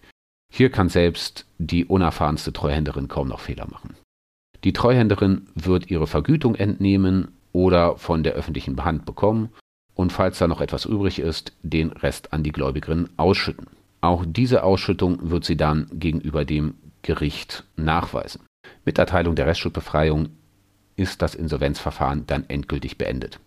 Hier 0.52 0.70
kann 0.70 0.88
selbst 0.88 1.46
die 1.58 1.84
unerfahrenste 1.84 2.52
Treuhänderin 2.52 3.08
kaum 3.08 3.28
noch 3.28 3.40
Fehler 3.40 3.66
machen. 3.70 3.96
Die 4.64 4.72
Treuhänderin 4.72 5.48
wird 5.54 5.90
ihre 5.90 6.06
Vergütung 6.06 6.54
entnehmen 6.54 7.32
oder 7.52 7.98
von 7.98 8.22
der 8.22 8.34
öffentlichen 8.34 8.82
Hand 8.84 9.04
bekommen 9.04 9.50
und 9.94 10.12
falls 10.12 10.38
da 10.38 10.48
noch 10.48 10.60
etwas 10.60 10.86
übrig 10.86 11.18
ist, 11.18 11.52
den 11.62 11.90
Rest 11.90 12.32
an 12.32 12.42
die 12.42 12.52
Gläubigerin 12.52 13.08
ausschütten. 13.16 13.66
Auch 14.00 14.24
diese 14.26 14.64
Ausschüttung 14.64 15.30
wird 15.30 15.44
sie 15.44 15.56
dann 15.56 15.88
gegenüber 15.92 16.44
dem 16.44 16.74
Gericht 17.02 17.64
nachweisen. 17.76 18.42
Mit 18.84 18.98
Erteilung 18.98 19.34
der 19.34 19.46
Restschuldbefreiung 19.46 20.30
ist 20.96 21.22
das 21.22 21.34
Insolvenzverfahren 21.34 22.26
dann 22.26 22.44
endgültig 22.48 22.98
beendet 22.98 23.40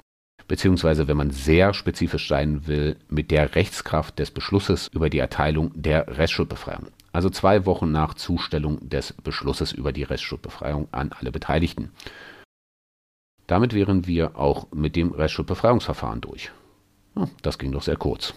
beziehungsweise 0.48 1.08
wenn 1.08 1.18
man 1.18 1.32
sehr 1.32 1.74
spezifisch 1.74 2.28
sein 2.28 2.68
will, 2.68 2.96
mit 3.10 3.32
der 3.32 3.56
Rechtskraft 3.56 4.20
des 4.20 4.32
Beschlusses 4.32 4.88
über 4.94 5.10
die 5.10 5.20
Erteilung 5.20 5.72
der 5.76 6.18
Restschuldbefreiung. 6.18 6.88
Also 7.12 7.30
zwei 7.30 7.66
Wochen 7.66 7.92
nach 7.92 8.14
Zustellung 8.14 8.90
des 8.90 9.14
Beschlusses 9.14 9.72
über 9.72 9.92
die 9.92 10.04
Restschuldbefreiung 10.04 10.88
an 10.92 11.12
alle 11.12 11.32
Beteiligten. 11.32 11.92
Damit 13.48 13.74
wären 13.74 14.06
wir 14.08 14.38
auch 14.38 14.68
mit 14.72 14.96
dem 14.96 15.12
Restschuldbefreiungsverfahren 15.12 16.22
durch. 16.22 16.52
Das 17.42 17.58
ging 17.58 17.72
doch 17.72 17.82
sehr 17.82 17.96
kurz. 17.96 18.34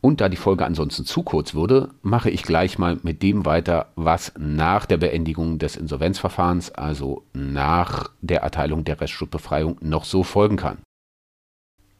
Und 0.00 0.20
da 0.20 0.28
die 0.28 0.36
Folge 0.36 0.64
ansonsten 0.64 1.04
zu 1.04 1.22
kurz 1.22 1.54
würde, 1.54 1.90
mache 2.02 2.30
ich 2.30 2.42
gleich 2.42 2.78
mal 2.78 2.98
mit 3.02 3.22
dem 3.22 3.44
weiter, 3.44 3.90
was 3.96 4.32
nach 4.38 4.86
der 4.86 4.96
Beendigung 4.96 5.58
des 5.58 5.76
Insolvenzverfahrens, 5.76 6.70
also 6.70 7.24
nach 7.32 8.10
der 8.20 8.42
Erteilung 8.42 8.84
der 8.84 9.00
Restschuldbefreiung, 9.00 9.76
noch 9.80 10.04
so 10.04 10.22
folgen 10.22 10.56
kann. 10.56 10.78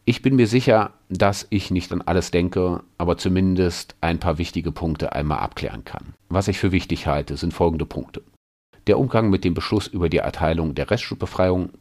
Ich 0.04 0.22
bin 0.22 0.36
mir 0.36 0.46
sicher, 0.46 0.94
dass 1.10 1.46
ich 1.50 1.70
nicht 1.70 1.92
an 1.92 2.00
alles 2.00 2.30
denke, 2.30 2.82
aber 2.96 3.18
zumindest 3.18 3.94
ein 4.00 4.18
paar 4.18 4.38
wichtige 4.38 4.72
Punkte 4.72 5.12
einmal 5.12 5.40
abklären 5.40 5.84
kann. 5.84 6.14
Was 6.30 6.48
ich 6.48 6.58
für 6.58 6.72
wichtig 6.72 7.06
halte, 7.06 7.36
sind 7.36 7.52
folgende 7.52 7.84
Punkte. 7.84 8.22
Der 8.86 8.98
Umgang 8.98 9.28
mit 9.28 9.44
dem 9.44 9.52
Beschluss 9.52 9.86
über 9.86 10.08
die 10.08 10.16
Erteilung 10.18 10.74
der 10.74 10.90
Restschuldbefreiung, 10.90 11.72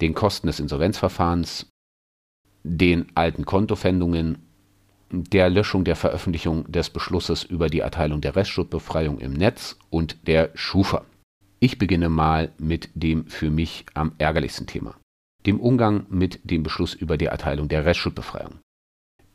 den 0.00 0.14
Kosten 0.14 0.46
des 0.46 0.60
Insolvenzverfahrens, 0.60 1.66
den 2.62 3.06
alten 3.16 3.44
Kontofendungen 3.44 4.45
der 5.10 5.50
Löschung 5.50 5.84
der 5.84 5.96
Veröffentlichung 5.96 6.70
des 6.70 6.90
Beschlusses 6.90 7.44
über 7.44 7.68
die 7.68 7.80
Erteilung 7.80 8.20
der 8.20 8.36
Restschuldbefreiung 8.36 9.18
im 9.18 9.32
Netz 9.32 9.78
und 9.90 10.26
der 10.26 10.50
Schufa. 10.54 11.04
Ich 11.60 11.78
beginne 11.78 12.08
mal 12.08 12.52
mit 12.58 12.90
dem 12.94 13.26
für 13.26 13.50
mich 13.50 13.86
am 13.94 14.12
ärgerlichsten 14.18 14.66
Thema, 14.66 14.94
dem 15.46 15.60
Umgang 15.60 16.06
mit 16.10 16.40
dem 16.44 16.62
Beschluss 16.62 16.94
über 16.94 17.16
die 17.16 17.26
Erteilung 17.26 17.68
der 17.68 17.84
Restschuldbefreiung. 17.84 18.58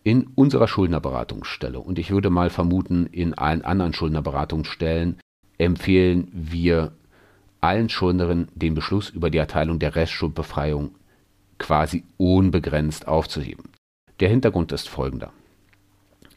In 0.04 0.28
unserer 0.36 0.68
Schuldnerberatungsstelle 0.68 1.80
und 1.80 2.00
ich 2.00 2.12
würde 2.12 2.30
mal 2.30 2.50
vermuten, 2.50 3.06
in 3.08 3.34
allen 3.34 3.64
anderen 3.64 3.94
Schuldnerberatungsstellen 3.94 5.20
empfehlen 5.58 6.28
wir 6.34 6.94
allen 7.62 7.90
Schuldnerinnen 7.90 8.48
den 8.56 8.74
Beschluss 8.74 9.10
über 9.10 9.30
die 9.30 9.38
Erteilung 9.38 9.80
der 9.80 9.96
Restschuldbefreiung 9.96 10.96
quasi 11.60 12.04
unbegrenzt 12.18 13.08
aufzuheben. 13.08 13.70
Der 14.20 14.30
Hintergrund 14.30 14.72
ist 14.72 14.90
folgender. 14.90 15.32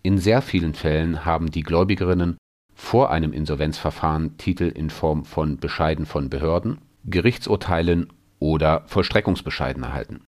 In 0.07 0.19
sehr 0.19 0.43
vielen 0.43 0.75
Fällen 0.75 1.25
haben 1.25 1.51
die 1.51 1.63
Gläubigerinnen 1.63 2.37
vor 2.75 3.11
einem 3.11 3.33
Insolvenzverfahren 3.33 4.37
Titel 4.37 4.65
in 4.65 4.91
Form 4.91 5.25
von 5.25 5.57
Bescheiden 5.57 6.05
von 6.05 6.29
Behörden, 6.29 6.77
Gerichtsurteilen 7.07 8.13
oder 8.39 8.83
Vollstreckungsbescheiden 8.85 9.83
erhalten. 9.83 10.25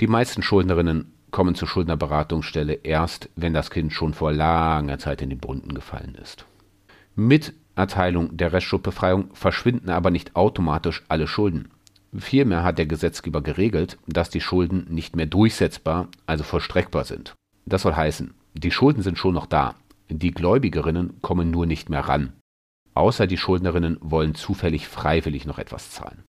Die 0.00 0.06
meisten 0.06 0.42
Schuldnerinnen 0.42 1.12
kommen 1.30 1.54
zur 1.54 1.68
Schuldnerberatungsstelle 1.68 2.72
erst, 2.72 3.28
wenn 3.36 3.52
das 3.52 3.70
Kind 3.70 3.92
schon 3.92 4.14
vor 4.14 4.32
langer 4.32 4.98
Zeit 4.98 5.20
in 5.20 5.28
den 5.28 5.40
Brunnen 5.40 5.74
gefallen 5.74 6.14
ist. 6.14 6.46
Mit 7.14 7.52
Erteilung 7.76 8.34
der 8.38 8.54
Restschuldbefreiung 8.54 9.34
verschwinden 9.34 9.90
aber 9.90 10.10
nicht 10.10 10.36
automatisch 10.36 11.02
alle 11.08 11.26
Schulden. 11.26 11.68
Vielmehr 12.16 12.62
hat 12.62 12.78
der 12.78 12.86
Gesetzgeber 12.86 13.42
geregelt, 13.42 13.98
dass 14.06 14.30
die 14.30 14.40
Schulden 14.40 14.86
nicht 14.88 15.16
mehr 15.16 15.26
durchsetzbar, 15.26 16.08
also 16.24 16.44
vollstreckbar 16.44 17.04
sind. 17.04 17.34
Das 17.66 17.82
soll 17.82 17.94
heißen, 17.94 18.32
die 18.54 18.70
Schulden 18.70 19.02
sind 19.02 19.18
schon 19.18 19.34
noch 19.34 19.46
da. 19.46 19.74
Die 20.08 20.32
Gläubigerinnen 20.32 21.20
kommen 21.22 21.50
nur 21.50 21.66
nicht 21.66 21.88
mehr 21.88 22.00
ran. 22.00 22.34
Außer 22.94 23.26
die 23.26 23.38
Schuldnerinnen 23.38 23.98
wollen 24.00 24.34
zufällig 24.34 24.86
freiwillig 24.86 25.46
noch 25.46 25.58
etwas 25.58 25.90
zahlen. 25.90 26.24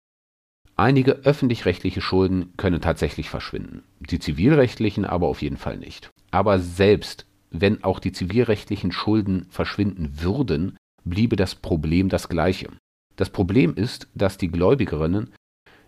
Einige 0.76 1.13
öffentlich-rechtliche 1.24 2.01
Schulden 2.01 2.53
können 2.57 2.82
tatsächlich 2.82 3.30
verschwinden, 3.30 3.84
die 3.99 4.19
zivilrechtlichen 4.19 5.05
aber 5.05 5.28
auf 5.28 5.41
jeden 5.41 5.57
Fall 5.57 5.78
nicht. 5.78 6.09
Aber 6.32 6.59
selbst 6.59 7.26
wenn 7.51 7.84
auch 7.84 7.99
die 7.99 8.13
zivilrechtlichen 8.13 8.91
Schulden 8.91 9.45
verschwinden 9.49 10.22
würden, 10.22 10.78
bliebe 11.03 11.36
das 11.36 11.55
Problem 11.55 12.09
das 12.09 12.30
gleiche. 12.30 12.69
Das 13.15 13.30
Problem 13.30 13.76
ist, 13.76 14.07
dass 14.15 14.38
die 14.38 14.47
Gläubigerinnen 14.47 15.32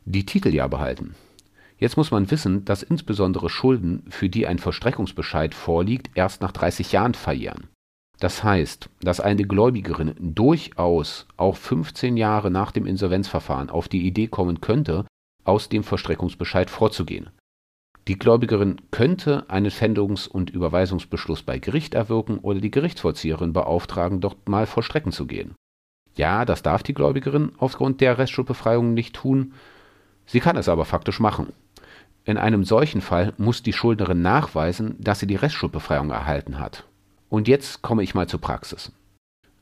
die 0.05 0.25
Titel 0.25 0.49
ja 0.49 0.67
behalten. 0.67 1.15
Jetzt 1.77 1.97
muss 1.97 2.11
man 2.11 2.31
wissen, 2.31 2.65
dass 2.65 2.83
insbesondere 2.83 3.49
Schulden, 3.49 4.05
für 4.09 4.29
die 4.29 4.47
ein 4.47 4.59
Vollstreckungsbescheid 4.59 5.53
vorliegt, 5.53 6.11
erst 6.15 6.41
nach 6.41 6.51
30 6.51 6.91
Jahren 6.91 7.13
verjähren. 7.13 7.67
Das 8.19 8.43
heißt, 8.43 8.89
dass 9.01 9.19
eine 9.19 9.43
Gläubigerin 9.43 10.15
durchaus 10.17 11.27
auch 11.35 11.57
15 11.57 12.15
Jahre 12.15 12.51
nach 12.51 12.71
dem 12.71 12.85
Insolvenzverfahren 12.85 13.69
auf 13.69 13.89
die 13.89 14.05
Idee 14.05 14.27
kommen 14.27 14.61
könnte, 14.61 15.05
aus 15.43 15.67
dem 15.67 15.83
Vollstreckungsbescheid 15.83 16.69
vorzugehen. 16.69 17.31
Die 18.07 18.19
Gläubigerin 18.19 18.81
könnte 18.91 19.49
einen 19.49 19.71
Pfändungs- 19.71 20.27
und 20.27 20.49
Überweisungsbeschluss 20.49 21.43
bei 21.43 21.59
Gericht 21.59 21.95
erwirken 21.95 22.37
oder 22.39 22.59
die 22.59 22.71
Gerichtsvollzieherin 22.71 23.53
beauftragen, 23.53 24.19
dort 24.19 24.47
mal 24.49 24.67
vor 24.67 24.83
Strecken 24.83 25.11
zu 25.11 25.25
gehen. 25.25 25.55
Ja, 26.15 26.45
das 26.45 26.63
darf 26.63 26.83
die 26.83 26.93
Gläubigerin 26.93 27.53
aufgrund 27.57 28.01
der 28.01 28.17
Restschuldbefreiung 28.17 28.93
nicht 28.93 29.15
tun, 29.15 29.53
sie 30.25 30.41
kann 30.41 30.57
es 30.57 30.69
aber 30.69 30.85
faktisch 30.85 31.19
machen. 31.19 31.53
In 32.25 32.37
einem 32.37 32.63
solchen 32.63 33.01
Fall 33.01 33.33
muss 33.37 33.63
die 33.63 33.73
Schuldnerin 33.73 34.21
nachweisen, 34.21 34.95
dass 34.99 35.19
sie 35.19 35.27
die 35.27 35.35
Restschuldbefreiung 35.35 36.09
erhalten 36.09 36.59
hat. 36.59 36.85
Und 37.29 37.47
jetzt 37.47 37.81
komme 37.81 38.03
ich 38.03 38.15
mal 38.15 38.27
zur 38.27 38.39
Praxis. 38.39 38.91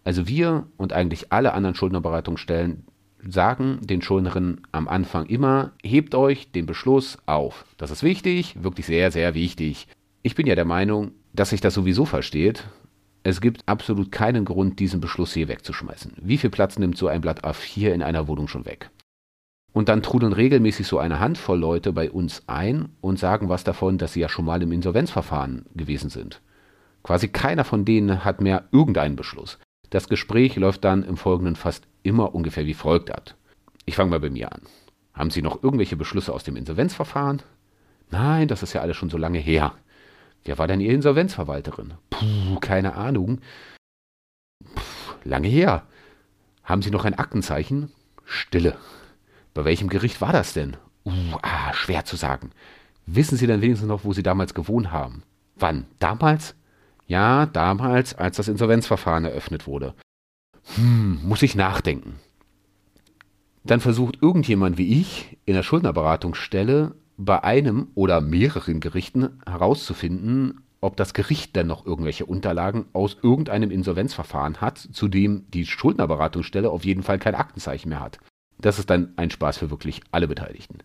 Also 0.03 0.27
wir 0.27 0.67
und 0.77 0.93
eigentlich 0.93 1.31
alle 1.31 1.53
anderen 1.53 1.75
Schuldnerberatungsstellen 1.75 2.85
sagen 3.27 3.79
den 3.81 4.01
Schuldnerinnen 4.01 4.61
am 4.71 4.87
Anfang 4.87 5.25
immer, 5.27 5.71
hebt 5.83 6.15
euch 6.15 6.51
den 6.51 6.65
Beschluss 6.65 7.17
auf. 7.25 7.65
Das 7.77 7.91
ist 7.91 8.03
wichtig, 8.03 8.55
wirklich 8.61 8.85
sehr, 8.85 9.11
sehr 9.11 9.33
wichtig. 9.33 9.87
Ich 10.23 10.35
bin 10.35 10.47
ja 10.47 10.55
der 10.55 10.65
Meinung, 10.65 11.11
dass 11.33 11.51
sich 11.51 11.61
das 11.61 11.73
sowieso 11.73 12.05
versteht. 12.05 12.67
Es 13.23 13.41
gibt 13.41 13.67
absolut 13.67 14.11
keinen 14.11 14.45
Grund, 14.45 14.79
diesen 14.79 15.01
Beschluss 15.01 15.33
hier 15.33 15.47
wegzuschmeißen. 15.47 16.13
Wie 16.17 16.37
viel 16.37 16.49
Platz 16.49 16.79
nimmt 16.79 16.97
so 16.97 17.07
ein 17.07 17.21
Blatt 17.21 17.43
A4 17.43 17.89
in 17.91 18.01
einer 18.01 18.27
Wohnung 18.27 18.47
schon 18.47 18.65
weg? 18.65 18.89
Und 19.73 19.87
dann 19.87 20.03
trudeln 20.03 20.33
regelmäßig 20.33 20.85
so 20.87 20.99
eine 20.99 21.19
Handvoll 21.19 21.59
Leute 21.59 21.93
bei 21.93 22.11
uns 22.11 22.43
ein 22.47 22.89
und 22.99 23.19
sagen 23.19 23.47
was 23.47 23.63
davon, 23.63 23.97
dass 23.97 24.13
sie 24.13 24.19
ja 24.19 24.27
schon 24.27 24.45
mal 24.45 24.61
im 24.61 24.71
Insolvenzverfahren 24.71 25.65
gewesen 25.75 26.09
sind. 26.09 26.41
Quasi 27.03 27.29
keiner 27.29 27.63
von 27.63 27.85
denen 27.85 28.25
hat 28.25 28.41
mehr 28.41 28.65
irgendeinen 28.71 29.15
Beschluss. 29.15 29.59
Das 29.89 30.07
Gespräch 30.07 30.55
läuft 30.55 30.83
dann 30.83 31.03
im 31.03 31.17
Folgenden 31.17 31.55
fast 31.55 31.87
immer 32.03 32.35
ungefähr 32.35 32.65
wie 32.65 32.73
folgt 32.73 33.11
ab. 33.11 33.35
Ich 33.85 33.95
fange 33.95 34.09
mal 34.09 34.19
bei 34.19 34.29
mir 34.29 34.51
an. 34.51 34.61
Haben 35.13 35.31
Sie 35.31 35.41
noch 35.41 35.63
irgendwelche 35.63 35.97
Beschlüsse 35.97 36.33
aus 36.33 36.43
dem 36.43 36.55
Insolvenzverfahren? 36.55 37.41
Nein, 38.09 38.47
das 38.47 38.63
ist 38.63 38.73
ja 38.73 38.81
alles 38.81 38.97
schon 38.97 39.09
so 39.09 39.17
lange 39.17 39.39
her. 39.39 39.73
Wer 40.43 40.57
war 40.57 40.67
denn 40.67 40.81
Ihr 40.81 40.93
Insolvenzverwalterin? 40.93 41.93
Puh, 42.09 42.59
keine 42.59 42.95
Ahnung. 42.95 43.39
Puh, 44.63 44.81
lange 45.23 45.47
her. 45.47 45.83
Haben 46.63 46.81
Sie 46.81 46.91
noch 46.91 47.05
ein 47.05 47.17
Aktenzeichen? 47.17 47.91
Stille. 48.25 48.77
Bei 49.53 49.65
welchem 49.65 49.89
Gericht 49.89 50.21
war 50.21 50.31
das 50.33 50.53
denn? 50.53 50.77
Uh, 51.05 51.37
ah, 51.41 51.73
schwer 51.73 52.05
zu 52.05 52.15
sagen. 52.15 52.51
Wissen 53.05 53.37
Sie 53.37 53.47
denn 53.47 53.61
wenigstens 53.61 53.87
noch, 53.89 54.03
wo 54.03 54.13
Sie 54.13 54.23
damals 54.23 54.53
gewohnt 54.53 54.91
haben? 54.91 55.23
Wann? 55.55 55.85
Damals? 55.99 56.55
Ja, 57.07 57.45
damals, 57.45 58.13
als 58.13 58.37
das 58.37 58.47
Insolvenzverfahren 58.47 59.25
eröffnet 59.25 59.67
wurde. 59.67 59.95
Hm, 60.75 61.19
muss 61.23 61.41
ich 61.41 61.55
nachdenken. 61.55 62.19
Dann 63.63 63.79
versucht 63.79 64.19
irgendjemand 64.21 64.77
wie 64.77 64.99
ich 64.99 65.37
in 65.45 65.55
der 65.55 65.63
Schuldnerberatungsstelle 65.63 66.95
bei 67.17 67.43
einem 67.43 67.87
oder 67.95 68.21
mehreren 68.21 68.79
Gerichten 68.79 69.41
herauszufinden, 69.45 70.61
ob 70.79 70.97
das 70.97 71.13
Gericht 71.13 71.55
denn 71.55 71.67
noch 71.67 71.85
irgendwelche 71.85 72.25
Unterlagen 72.25 72.85
aus 72.93 73.17
irgendeinem 73.21 73.69
Insolvenzverfahren 73.69 74.61
hat, 74.61 74.79
zu 74.79 75.07
dem 75.07 75.45
die 75.51 75.65
Schuldnerberatungsstelle 75.65 76.69
auf 76.69 76.85
jeden 76.85 77.03
Fall 77.03 77.19
kein 77.19 77.35
Aktenzeichen 77.35 77.89
mehr 77.89 77.99
hat. 77.99 78.19
Das 78.61 78.79
ist 78.79 78.89
dann 78.89 79.13
ein 79.17 79.31
Spaß 79.31 79.57
für 79.57 79.69
wirklich 79.71 80.01
alle 80.11 80.27
Beteiligten. 80.27 80.79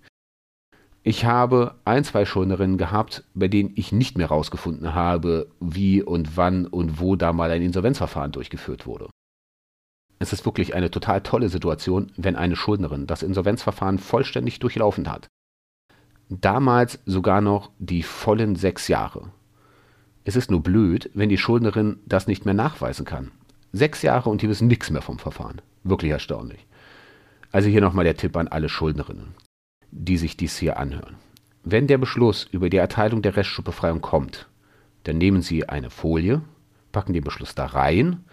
Ich 1.03 1.25
habe 1.25 1.77
ein, 1.85 2.03
zwei 2.03 2.25
Schuldnerinnen 2.25 2.79
gehabt, 2.79 3.23
bei 3.35 3.47
denen 3.47 3.73
ich 3.77 3.93
nicht 3.93 4.19
mehr 4.19 4.29
herausgefunden 4.29 4.93
habe, 4.93 5.49
wie 5.61 6.03
und 6.03 6.37
wann 6.37 6.67
und 6.67 6.99
wo 6.99 7.15
da 7.15 7.33
mal 7.33 7.51
ein 7.53 7.63
Insolvenzverfahren 7.63 8.33
durchgeführt 8.33 8.87
wurde. 8.87 9.09
Es 10.19 10.33
ist 10.33 10.45
wirklich 10.47 10.75
eine 10.75 10.91
total 10.91 11.21
tolle 11.21 11.49
Situation, 11.49 12.11
wenn 12.17 12.35
eine 12.35 12.57
Schuldnerin 12.57 13.07
das 13.07 13.23
Insolvenzverfahren 13.23 13.99
vollständig 13.99 14.59
durchlaufen 14.59 15.09
hat. 15.09 15.29
Damals 16.29 16.99
sogar 17.07 17.41
noch 17.41 17.71
die 17.79 18.03
vollen 18.03 18.57
sechs 18.57 18.89
Jahre. 18.89 19.31
Es 20.25 20.35
ist 20.35 20.51
nur 20.51 20.61
blöd, 20.61 21.11
wenn 21.15 21.29
die 21.29 21.39
Schuldnerin 21.39 22.01
das 22.07 22.27
nicht 22.27 22.47
mehr 22.47 22.55
nachweisen 22.55 23.05
kann. 23.05 23.31
Sechs 23.73 24.03
Jahre 24.03 24.31
und 24.31 24.43
die 24.43 24.49
wissen 24.49 24.67
nichts 24.67 24.91
mehr 24.91 25.03
vom 25.03 25.21
Verfahren. 25.21 25.63
Wirklich 25.85 26.11
erstaunlich. 26.11 26.67
Also 27.57 27.71
hier 27.71 27.81
nochmal 27.81 28.05
der 28.05 28.19
Tipp 28.19 28.37
an 28.37 28.49
alle 28.49 28.69
Schuldnerinnen, 28.69 29.35
die 29.91 30.19
sich 30.19 30.37
dies 30.37 30.59
hier 30.59 30.77
anhören. 30.77 31.17
Wenn 31.65 31.87
der 31.87 31.97
Beschluss 31.97 32.47
über 32.53 32.69
die 32.69 32.77
Erteilung 32.77 33.23
der 33.23 33.35
Restschuldbefreiung 33.35 34.03
kommt, 34.03 34.47
dann 35.05 35.17
nehmen 35.17 35.41
Sie 35.41 35.67
eine 35.67 35.89
Folie, 35.89 36.43
packen 36.93 37.15
den 37.15 37.25
Beschluss 37.25 37.55
da 37.55 37.65
rein, 37.65 38.27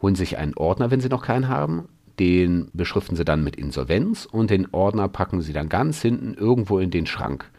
holen 0.00 0.14
sich 0.14 0.38
einen 0.38 0.54
Ordner, 0.54 0.92
wenn 0.92 1.00
Sie 1.00 1.08
noch 1.08 1.24
keinen 1.24 1.48
haben, 1.48 1.88
den 2.20 2.70
beschriften 2.72 3.16
Sie 3.16 3.24
dann 3.24 3.42
mit 3.42 3.56
Insolvenz 3.56 4.26
und 4.26 4.48
den 4.50 4.72
Ordner 4.72 5.08
packen 5.08 5.40
Sie 5.40 5.52
dann 5.52 5.68
ganz 5.68 6.00
hinten 6.00 6.34
irgendwo 6.34 6.78
in 6.78 6.92
den 6.92 7.06
Schrank. 7.06 7.50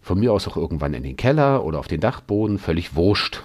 Von 0.00 0.20
mir 0.20 0.32
aus 0.32 0.46
auch 0.46 0.56
irgendwann 0.56 0.94
in 0.94 1.02
den 1.02 1.16
Keller 1.16 1.64
oder 1.64 1.80
auf 1.80 1.88
den 1.88 2.00
Dachboden, 2.00 2.60
völlig 2.60 2.94
wurscht. 2.94 3.42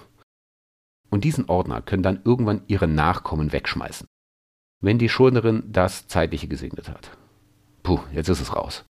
Und 1.10 1.24
diesen 1.24 1.50
Ordner 1.50 1.82
können 1.82 2.04
dann 2.04 2.22
irgendwann 2.24 2.62
Ihre 2.68 2.88
Nachkommen 2.88 3.52
wegschmeißen 3.54 4.08
wenn 4.82 4.98
die 4.98 5.10
Schuldnerin 5.10 5.64
das 5.68 6.08
Zeitliche 6.08 6.48
gesegnet 6.48 6.90
hat. 6.90 7.12
Puh, 7.84 8.00
jetzt 8.14 8.30
ist 8.30 8.42
es 8.42 8.56
raus. 8.56 8.86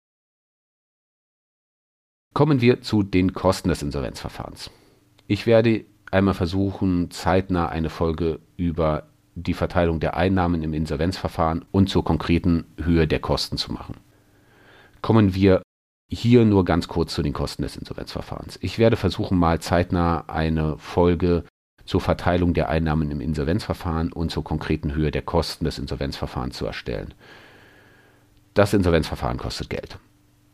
Kommen 2.33 2.61
wir 2.61 2.81
zu 2.81 3.03
den 3.03 3.33
Kosten 3.33 3.69
des 3.69 3.83
Insolvenzverfahrens. 3.83 4.71
Ich 5.27 5.45
werde 5.45 5.85
einmal 6.11 6.33
versuchen, 6.33 7.11
zeitnah 7.11 7.67
eine 7.67 7.89
Folge 7.89 8.39
über 8.57 9.07
die 9.35 9.53
Verteilung 9.53 9.99
der 9.99 10.15
Einnahmen 10.15 10.61
im 10.63 10.73
Insolvenzverfahren 10.73 11.65
und 11.71 11.89
zur 11.89 12.03
konkreten 12.03 12.65
Höhe 12.81 13.07
der 13.07 13.19
Kosten 13.19 13.57
zu 13.57 13.71
machen. 13.71 13.97
Kommen 15.01 15.33
wir 15.33 15.61
hier 16.09 16.45
nur 16.45 16.65
ganz 16.65 16.87
kurz 16.87 17.13
zu 17.13 17.23
den 17.23 17.33
Kosten 17.33 17.63
des 17.63 17.75
Insolvenzverfahrens. 17.75 18.59
Ich 18.61 18.77
werde 18.77 18.95
versuchen, 18.95 19.37
mal 19.37 19.59
zeitnah 19.59 20.25
eine 20.27 20.77
Folge 20.77 21.43
zur 21.85 22.01
Verteilung 22.01 22.53
der 22.53 22.69
Einnahmen 22.69 23.11
im 23.11 23.21
Insolvenzverfahren 23.21 24.11
und 24.11 24.31
zur 24.31 24.43
konkreten 24.43 24.95
Höhe 24.95 25.11
der 25.11 25.21
Kosten 25.21 25.65
des 25.65 25.79
Insolvenzverfahrens 25.79 26.57
zu 26.57 26.65
erstellen. 26.65 27.13
Das 28.53 28.73
Insolvenzverfahren 28.73 29.37
kostet 29.37 29.69
Geld. 29.69 29.97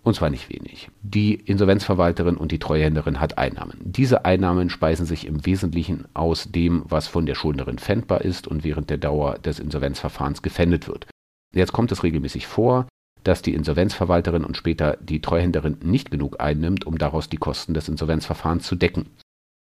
Und 0.02 0.16
zwar 0.16 0.30
nicht 0.30 0.50
wenig. 0.50 0.90
Die 1.02 1.36
Insolvenzverwalterin 1.36 2.38
und 2.38 2.52
die 2.52 2.60
Treuhänderin 2.60 3.20
hat 3.20 3.38
Einnahmen. 3.38 3.78
Diese 3.82 4.24
Einnahmen 4.24 4.70
speisen 4.70 5.06
sich 5.06 5.28
im 5.28 5.46
Wesentlichen 5.46 6.06
aus 6.14 6.50
dem, 6.50 6.84
was 6.88 7.08
von 7.08 7.26
der 7.26 7.36
Schuldnerin 7.36 7.80
fändbar 7.80 8.22
ist 8.22 8.48
und 8.48 8.64
während 8.64 8.90
der 8.90 8.98
Dauer 8.98 9.38
des 9.40 9.60
Insolvenzverfahrens 9.60 10.42
gefändet 10.42 10.88
wird. 10.88 11.08
Jetzt 11.54 11.74
kommt 11.74 11.92
es 11.92 12.04
regelmäßig 12.04 12.48
vor, 12.48 12.88
dass 13.24 13.42
die 13.42 13.54
Insolvenzverwalterin 13.54 14.46
und 14.46 14.56
später 14.56 14.98
die 15.02 15.22
Treuhänderin 15.22 15.78
nicht 15.84 16.10
genug 16.10 16.40
einnimmt, 16.40 16.88
um 16.88 16.98
daraus 16.98 17.30
die 17.30 17.38
Kosten 17.38 17.74
des 17.74 17.90
Insolvenzverfahrens 17.90 18.66
zu 18.66 18.76
decken. 18.76 19.08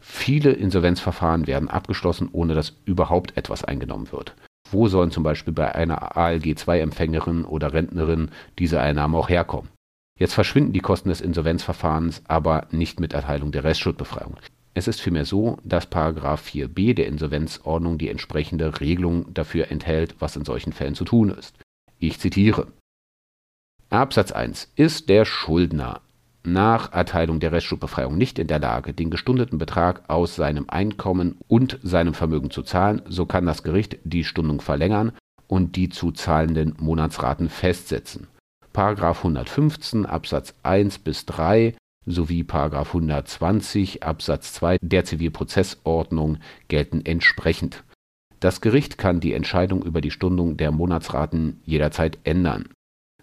Viele 0.01 0.51
Insolvenzverfahren 0.51 1.47
werden 1.47 1.69
abgeschlossen, 1.69 2.27
ohne 2.31 2.55
dass 2.55 2.73
überhaupt 2.85 3.37
etwas 3.37 3.63
eingenommen 3.63 4.11
wird. 4.11 4.35
Wo 4.71 4.87
sollen 4.87 5.11
zum 5.11 5.23
Beispiel 5.23 5.53
bei 5.53 5.73
einer 5.75 6.17
ALG-2-Empfängerin 6.17 7.45
oder 7.45 7.73
Rentnerin 7.73 8.31
diese 8.57 8.81
Einnahmen 8.81 9.15
auch 9.15 9.29
herkommen? 9.29 9.69
Jetzt 10.17 10.33
verschwinden 10.33 10.73
die 10.73 10.79
Kosten 10.79 11.09
des 11.09 11.21
Insolvenzverfahrens 11.21 12.23
aber 12.27 12.67
nicht 12.71 12.99
mit 12.99 13.13
Erteilung 13.13 13.51
der 13.51 13.63
Restschuldbefreiung. 13.63 14.37
Es 14.73 14.87
ist 14.87 15.01
vielmehr 15.01 15.25
so, 15.25 15.57
dass 15.63 15.91
4b 15.91 16.93
der 16.93 17.07
Insolvenzordnung 17.07 17.97
die 17.97 18.09
entsprechende 18.09 18.79
Regelung 18.79 19.33
dafür 19.33 19.69
enthält, 19.69 20.15
was 20.19 20.35
in 20.35 20.45
solchen 20.45 20.73
Fällen 20.73 20.95
zu 20.95 21.03
tun 21.03 21.29
ist. 21.29 21.57
Ich 21.99 22.19
zitiere. 22.19 22.67
Absatz 23.89 24.31
1. 24.31 24.71
Ist 24.75 25.09
der 25.09 25.25
Schuldner 25.25 26.01
nach 26.43 26.91
Erteilung 26.91 27.39
der 27.39 27.51
Restschuldbefreiung 27.51 28.17
nicht 28.17 28.39
in 28.39 28.47
der 28.47 28.59
Lage, 28.59 28.93
den 28.93 29.09
gestundeten 29.09 29.57
Betrag 29.57 30.09
aus 30.09 30.35
seinem 30.35 30.65
Einkommen 30.69 31.37
und 31.47 31.79
seinem 31.83 32.13
Vermögen 32.13 32.49
zu 32.49 32.63
zahlen, 32.63 33.01
so 33.07 33.25
kann 33.25 33.45
das 33.45 33.63
Gericht 33.63 33.97
die 34.03 34.23
Stundung 34.23 34.61
verlängern 34.61 35.11
und 35.47 35.75
die 35.75 35.89
zu 35.89 36.11
zahlenden 36.11 36.75
Monatsraten 36.79 37.49
festsetzen. 37.49 38.27
Paragraph 38.73 39.19
115 39.19 40.05
Absatz 40.05 40.53
1 40.63 40.99
bis 40.99 41.25
3 41.25 41.75
sowie 42.05 42.43
Paragraph 42.43 42.87
120 42.87 44.03
Absatz 44.03 44.53
2 44.53 44.77
der 44.81 45.05
Zivilprozessordnung 45.05 46.37
gelten 46.67 47.01
entsprechend. 47.05 47.83
Das 48.39 48.61
Gericht 48.61 48.97
kann 48.97 49.19
die 49.19 49.33
Entscheidung 49.33 49.83
über 49.83 50.01
die 50.01 50.09
Stundung 50.09 50.57
der 50.57 50.71
Monatsraten 50.71 51.61
jederzeit 51.65 52.17
ändern 52.23 52.69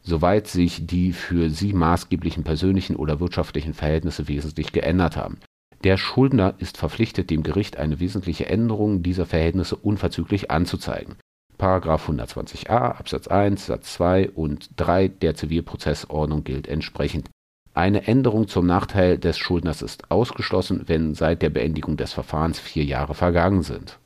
soweit 0.03 0.47
sich 0.47 0.87
die 0.87 1.13
für 1.13 1.51
sie 1.51 1.73
maßgeblichen 1.73 2.45
persönlichen 2.45 2.97
oder 2.97 3.21
wirtschaftlichen 3.21 3.75
Verhältnisse 3.75 4.29
wesentlich 4.29 4.73
geändert 4.73 5.17
haben. 5.17 5.39
Der 5.85 5.97
Schuldner 5.97 6.55
ist 6.59 6.77
verpflichtet, 6.77 7.31
dem 7.31 7.43
Gericht 7.43 7.77
eine 7.77 8.01
wesentliche 8.01 8.47
Änderung 8.47 9.03
dieser 9.03 9.27
Verhältnisse 9.27 9.77
unverzüglich 9.77 10.51
anzuzeigen. 10.51 11.17
Paragraph 11.57 12.09
120a 12.09 12.69
Absatz 12.69 13.29
1 13.29 13.67
Satz 13.67 13.95
2 13.95 14.31
und 14.31 14.71
3 14.77 15.09
der 15.09 15.35
Zivilprozessordnung 15.35 16.45
gilt 16.45 16.69
entsprechend. 16.69 17.29
Eine 17.75 18.07
Änderung 18.09 18.49
zum 18.49 18.67
Nachteil 18.67 19.19
des 19.19 19.39
Schuldners 19.39 19.83
ist 19.83 20.11
ausgeschlossen, 20.11 20.85
wenn 20.87 21.15
seit 21.15 21.43
der 21.43 21.51
Beendigung 21.51 21.97
des 21.97 22.13
Verfahrens 22.13 22.59
vier 22.59 22.85
Jahre 22.85 23.15
vergangen 23.15 23.63
sind. 23.63 23.99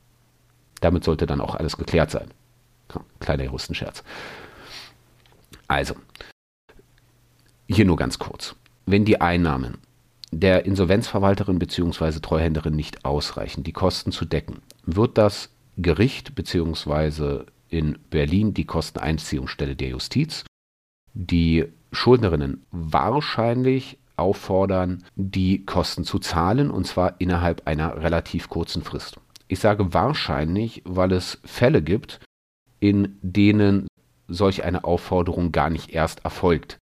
Damit 0.81 1.05
sollte 1.05 1.27
dann 1.27 1.41
auch 1.41 1.55
alles 1.55 1.79
geklärt 1.79 2.11
sein. 2.11 2.29
Kleiner 3.21 3.45
Juristenscherz. 3.45 4.03
Also, 5.73 5.95
hier 7.67 7.87
nur 7.87 7.97
ganz 7.97 8.19
kurz. 8.19 8.55
wenn 8.85 9.07
die 9.07 9.23
Einnahmen 9.23 9.79
der 10.31 10.67
Insolvenzverwalterin 10.67 11.59
bzw. 11.59 12.21
Treuhänderin 12.21 12.77
nicht 12.77 13.07
ausreichen, 13.07 13.63
die 13.63 13.73
Kosten 13.73 14.13
zu 14.13 14.27
decken, 14.27 14.61
wird 14.85 15.17
das 15.17 15.49
Gericht 15.79 16.35
bzw. 16.35 17.45
in 17.71 17.99
Berlin 18.11 18.53
die 18.53 18.67
Kosteneinziehungsstelle 18.67 19.75
der 19.75 19.89
Justiz 19.89 20.45
die 21.15 21.65
Schuldnerinnen 21.91 22.67
wahrscheinlich 22.71 23.99
auffordern, 24.17 25.05
die 25.17 25.65
Kosten 25.65 26.05
zu 26.05 26.19
zahlen, 26.19 26.71
und 26.71 26.87
zwar 26.87 27.19
innerhalb 27.19 27.67
einer 27.67 28.03
relativ 28.03 28.51
kurzen 28.51 28.83
Frist. 28.83 29.19
Ich 29.49 29.59
sage 29.59 29.95
wahrscheinlich, 29.95 30.83
weil 30.85 31.13
es 31.13 31.41
Fälle 31.45 31.81
gibt, 31.81 32.21
in 32.79 33.19
denen 33.23 33.87
solch 34.33 34.65
eine 34.65 34.85
Aufforderung 34.85 35.53
gar 35.53 35.71
nicht 35.71 35.91
erst 35.91 36.25
erfolgt. 36.25 36.79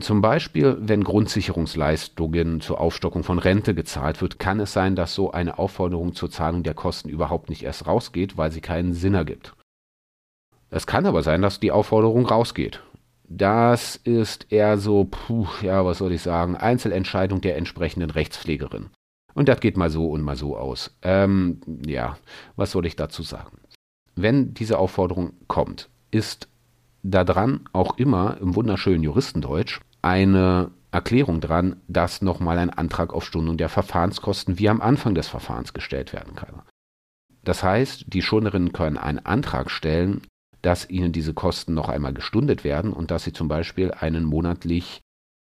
Zum 0.00 0.20
Beispiel, 0.20 0.76
wenn 0.80 1.02
Grundsicherungsleistungen 1.02 2.60
zur 2.60 2.78
Aufstockung 2.78 3.24
von 3.24 3.38
Rente 3.38 3.74
gezahlt 3.74 4.20
wird, 4.20 4.38
kann 4.38 4.60
es 4.60 4.74
sein, 4.74 4.96
dass 4.96 5.14
so 5.14 5.30
eine 5.32 5.58
Aufforderung 5.58 6.14
zur 6.14 6.30
Zahlung 6.30 6.62
der 6.62 6.74
Kosten 6.74 7.08
überhaupt 7.08 7.48
nicht 7.48 7.62
erst 7.62 7.86
rausgeht, 7.86 8.36
weil 8.36 8.52
sie 8.52 8.60
keinen 8.60 8.92
Sinn 8.92 9.14
ergibt. 9.14 9.54
Es 10.68 10.86
kann 10.86 11.06
aber 11.06 11.22
sein, 11.22 11.40
dass 11.40 11.60
die 11.60 11.72
Aufforderung 11.72 12.26
rausgeht. 12.26 12.82
Das 13.24 13.96
ist 13.96 14.52
eher 14.52 14.76
so, 14.76 15.04
puh, 15.04 15.46
ja, 15.62 15.84
was 15.84 15.98
soll 15.98 16.12
ich 16.12 16.22
sagen, 16.22 16.56
Einzelentscheidung 16.56 17.40
der 17.40 17.56
entsprechenden 17.56 18.10
Rechtspflegerin. 18.10 18.90
Und 19.34 19.48
das 19.48 19.60
geht 19.60 19.76
mal 19.76 19.90
so 19.90 20.10
und 20.10 20.22
mal 20.22 20.36
so 20.36 20.56
aus. 20.56 20.96
Ähm, 21.00 21.60
ja, 21.86 22.18
was 22.56 22.72
soll 22.72 22.86
ich 22.86 22.96
dazu 22.96 23.22
sagen? 23.22 23.58
Wenn 24.16 24.52
diese 24.52 24.78
Aufforderung 24.78 25.32
kommt, 25.46 25.88
ist 26.10 26.48
da 27.02 27.24
dran 27.24 27.60
auch 27.72 27.96
immer 27.98 28.38
im 28.40 28.54
wunderschönen 28.54 29.02
Juristendeutsch 29.02 29.80
eine 30.02 30.70
Erklärung 30.90 31.40
dran, 31.40 31.76
dass 31.86 32.22
nochmal 32.22 32.58
ein 32.58 32.70
Antrag 32.70 33.12
auf 33.12 33.24
Stundung 33.24 33.56
der 33.56 33.68
Verfahrenskosten 33.68 34.58
wie 34.58 34.68
am 34.68 34.80
Anfang 34.80 35.14
des 35.14 35.28
Verfahrens 35.28 35.74
gestellt 35.74 36.12
werden 36.12 36.34
kann. 36.34 36.62
Das 37.44 37.62
heißt, 37.62 38.06
die 38.08 38.22
Schuldnerinnen 38.22 38.72
können 38.72 38.96
einen 38.96 39.18
Antrag 39.20 39.70
stellen, 39.70 40.22
dass 40.62 40.88
ihnen 40.88 41.12
diese 41.12 41.34
Kosten 41.34 41.74
noch 41.74 41.88
einmal 41.88 42.12
gestundet 42.12 42.64
werden 42.64 42.92
und 42.92 43.10
dass 43.10 43.24
sie 43.24 43.32
zum 43.32 43.48
Beispiel 43.48 43.92
einen 43.92 44.24
monatlich 44.24 45.00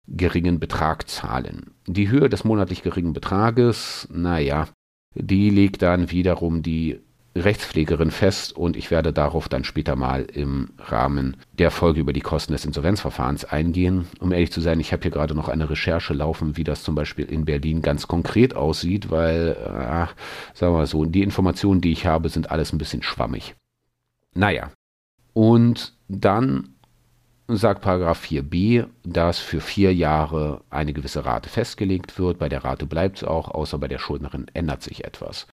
geringen 0.07 0.59
Betrag 0.59 1.09
zahlen. 1.09 1.75
Die 1.87 2.09
Höhe 2.09 2.29
des 2.29 2.45
monatlich 2.45 2.83
geringen 2.83 3.13
Betrages, 3.13 4.09
naja, 4.11 4.69
die 5.15 5.51
legt 5.51 5.83
dann 5.83 6.11
wiederum 6.11 6.63
die 6.63 7.01
Rechtspflegerin 7.39 8.11
fest 8.11 8.57
und 8.57 8.77
ich 8.77 8.91
werde 8.91 9.13
darauf 9.13 9.49
dann 9.49 9.65
später 9.65 9.97
mal 9.97 10.23
im 10.23 10.71
Rahmen 10.79 11.37
der 11.53 11.71
Folge 11.71 12.01
über 12.01 12.13
die 12.13 12.21
Kosten 12.21 12.53
des 12.53 12.65
Insolvenzverfahrens 12.65 13.45
eingehen. 13.45 14.07
Um 14.21 14.33
ehrlich 14.33 14.53
zu 14.53 14.61
sein, 14.61 14.81
ich 14.81 14.93
habe 14.93 15.03
hier 15.03 15.11
gerade 15.11 15.35
noch 15.35 15.49
eine 15.49 15.71
Recherche 15.71 16.15
laufen, 16.15 16.57
wie 16.57 16.65
das 16.65 16.83
zum 16.83 16.95
Beispiel 16.95 17.25
in 17.25 17.45
Berlin 17.45 17.83
ganz 17.83 18.07
konkret 18.09 18.55
aussieht, 18.55 19.11
weil, 19.11 19.57
äh, 19.65 20.07
sagen 20.55 20.73
wir 20.73 20.79
mal 20.79 20.87
so, 20.87 21.05
die 21.05 21.23
Informationen, 21.23 21.81
die 21.81 21.93
ich 21.93 22.07
habe, 22.07 22.29
sind 22.29 22.51
alles 22.51 22.73
ein 22.73 22.79
bisschen 22.79 23.03
schwammig. 23.03 23.55
Naja, 24.35 24.71
und 25.33 25.95
dann 26.09 26.75
sagt 27.49 27.81
Paragraph 27.81 28.23
4b, 28.23 28.87
dass 29.05 29.39
für 29.39 29.61
vier 29.61 29.95
Jahre 29.95 30.63
eine 30.69 30.93
gewisse 30.93 31.25
Rate 31.25 31.49
festgelegt 31.49 32.19
wird. 32.19 32.39
Bei 32.39 32.49
der 32.49 32.63
Rate 32.63 32.87
bleibt 32.87 33.19
es 33.19 33.25
auch, 33.25 33.49
außer 33.49 33.79
bei 33.79 33.89
der 33.89 33.99
Schuldnerin 33.99 34.47
ändert 34.53 34.83
sich 34.83 35.05
etwas. 35.05 35.47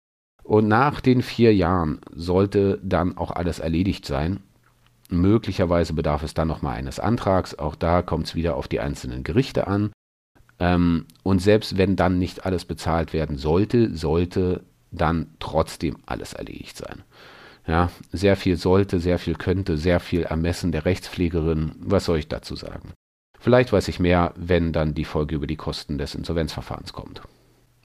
Und 0.46 0.68
nach 0.68 1.02
den 1.02 1.24
vier 1.24 1.56
Jahren 1.56 2.00
sollte 2.14 2.80
dann 2.84 3.18
auch 3.18 3.32
alles 3.32 3.58
erledigt 3.58 4.06
sein. 4.06 4.42
Möglicherweise 5.10 5.94
bedarf 5.94 6.22
es 6.22 6.36
dann 6.36 6.48
nochmal 6.48 6.78
eines 6.78 7.00
Antrags. 7.00 7.58
Auch 7.58 7.76
da 7.76 8.04
kommt 8.04 8.28
es 8.28 8.36
wieder 8.36 8.56
auf 8.56 8.68
die 8.68 8.80
einzelnen 8.80 9.24
Gerichte 9.24 9.66
an. 9.66 9.92
Ähm, 10.60 11.08
und 11.24 11.40
selbst 11.40 11.80
wenn 11.80 11.96
dann 11.96 12.20
nicht 12.20 12.46
alles 12.46 12.66
bezahlt 12.66 13.12
werden 13.12 13.38
sollte, 13.38 13.96
sollte 13.96 14.64
dann 14.92 15.32
trotzdem 15.40 15.98
alles 16.06 16.34
erledigt 16.34 16.78
sein. 16.78 17.04
Ja, 17.66 17.90
sehr 18.12 18.36
viel 18.36 18.56
sollte, 18.56 19.00
sehr 19.00 19.18
viel 19.18 19.34
könnte, 19.34 19.78
sehr 19.78 20.00
viel 20.00 20.22
Ermessen 20.22 20.72
der 20.72 20.86
Rechtspflegerin. 20.86 21.72
Was 21.80 22.06
soll 22.06 22.20
ich 22.20 22.28
dazu 22.28 22.56
sagen? 22.56 22.94
Vielleicht 23.40 23.74
weiß 23.74 23.88
ich 23.88 24.00
mehr, 24.00 24.32
wenn 24.36 24.74
dann 24.74 24.94
die 24.94 25.06
Folge 25.06 25.34
über 25.34 25.48
die 25.48 25.56
Kosten 25.56 25.98
des 25.98 26.14
Insolvenzverfahrens 26.14 26.94
kommt. 26.94 27.24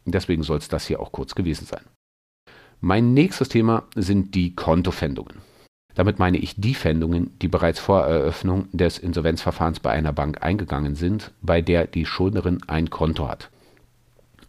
Deswegen 0.05 0.43
soll 0.43 0.59
es 0.59 0.69
das 0.69 0.87
hier 0.87 1.01
auch 1.01 1.13
kurz 1.13 1.35
gewesen 1.35 1.65
sein. 1.65 1.85
Mein 2.83 3.13
nächstes 3.13 3.51
Thema 3.51 3.83
sind 3.95 4.35
die 4.35 4.55
Kontofändungen. 4.55 5.37
Damit 5.95 6.19
meine 6.19 6.39
ich 6.39 6.55
die 6.57 6.75
Fändungen, 6.75 7.39
die 7.41 7.49
bereits 7.49 7.79
vor 7.79 8.07
Eröffnung 8.07 8.69
des 8.73 8.97
Insolvenzverfahrens 8.97 9.81
bei 9.81 9.91
einer 9.91 10.15
Bank 10.15 10.43
eingegangen 10.43 10.95
sind, 10.95 11.33
bei 11.43 11.61
der 11.61 11.87
die 11.87 12.07
Schuldnerin 12.07 12.61
ein 12.69 12.89
Konto 12.89 13.29
hat. 13.29 13.51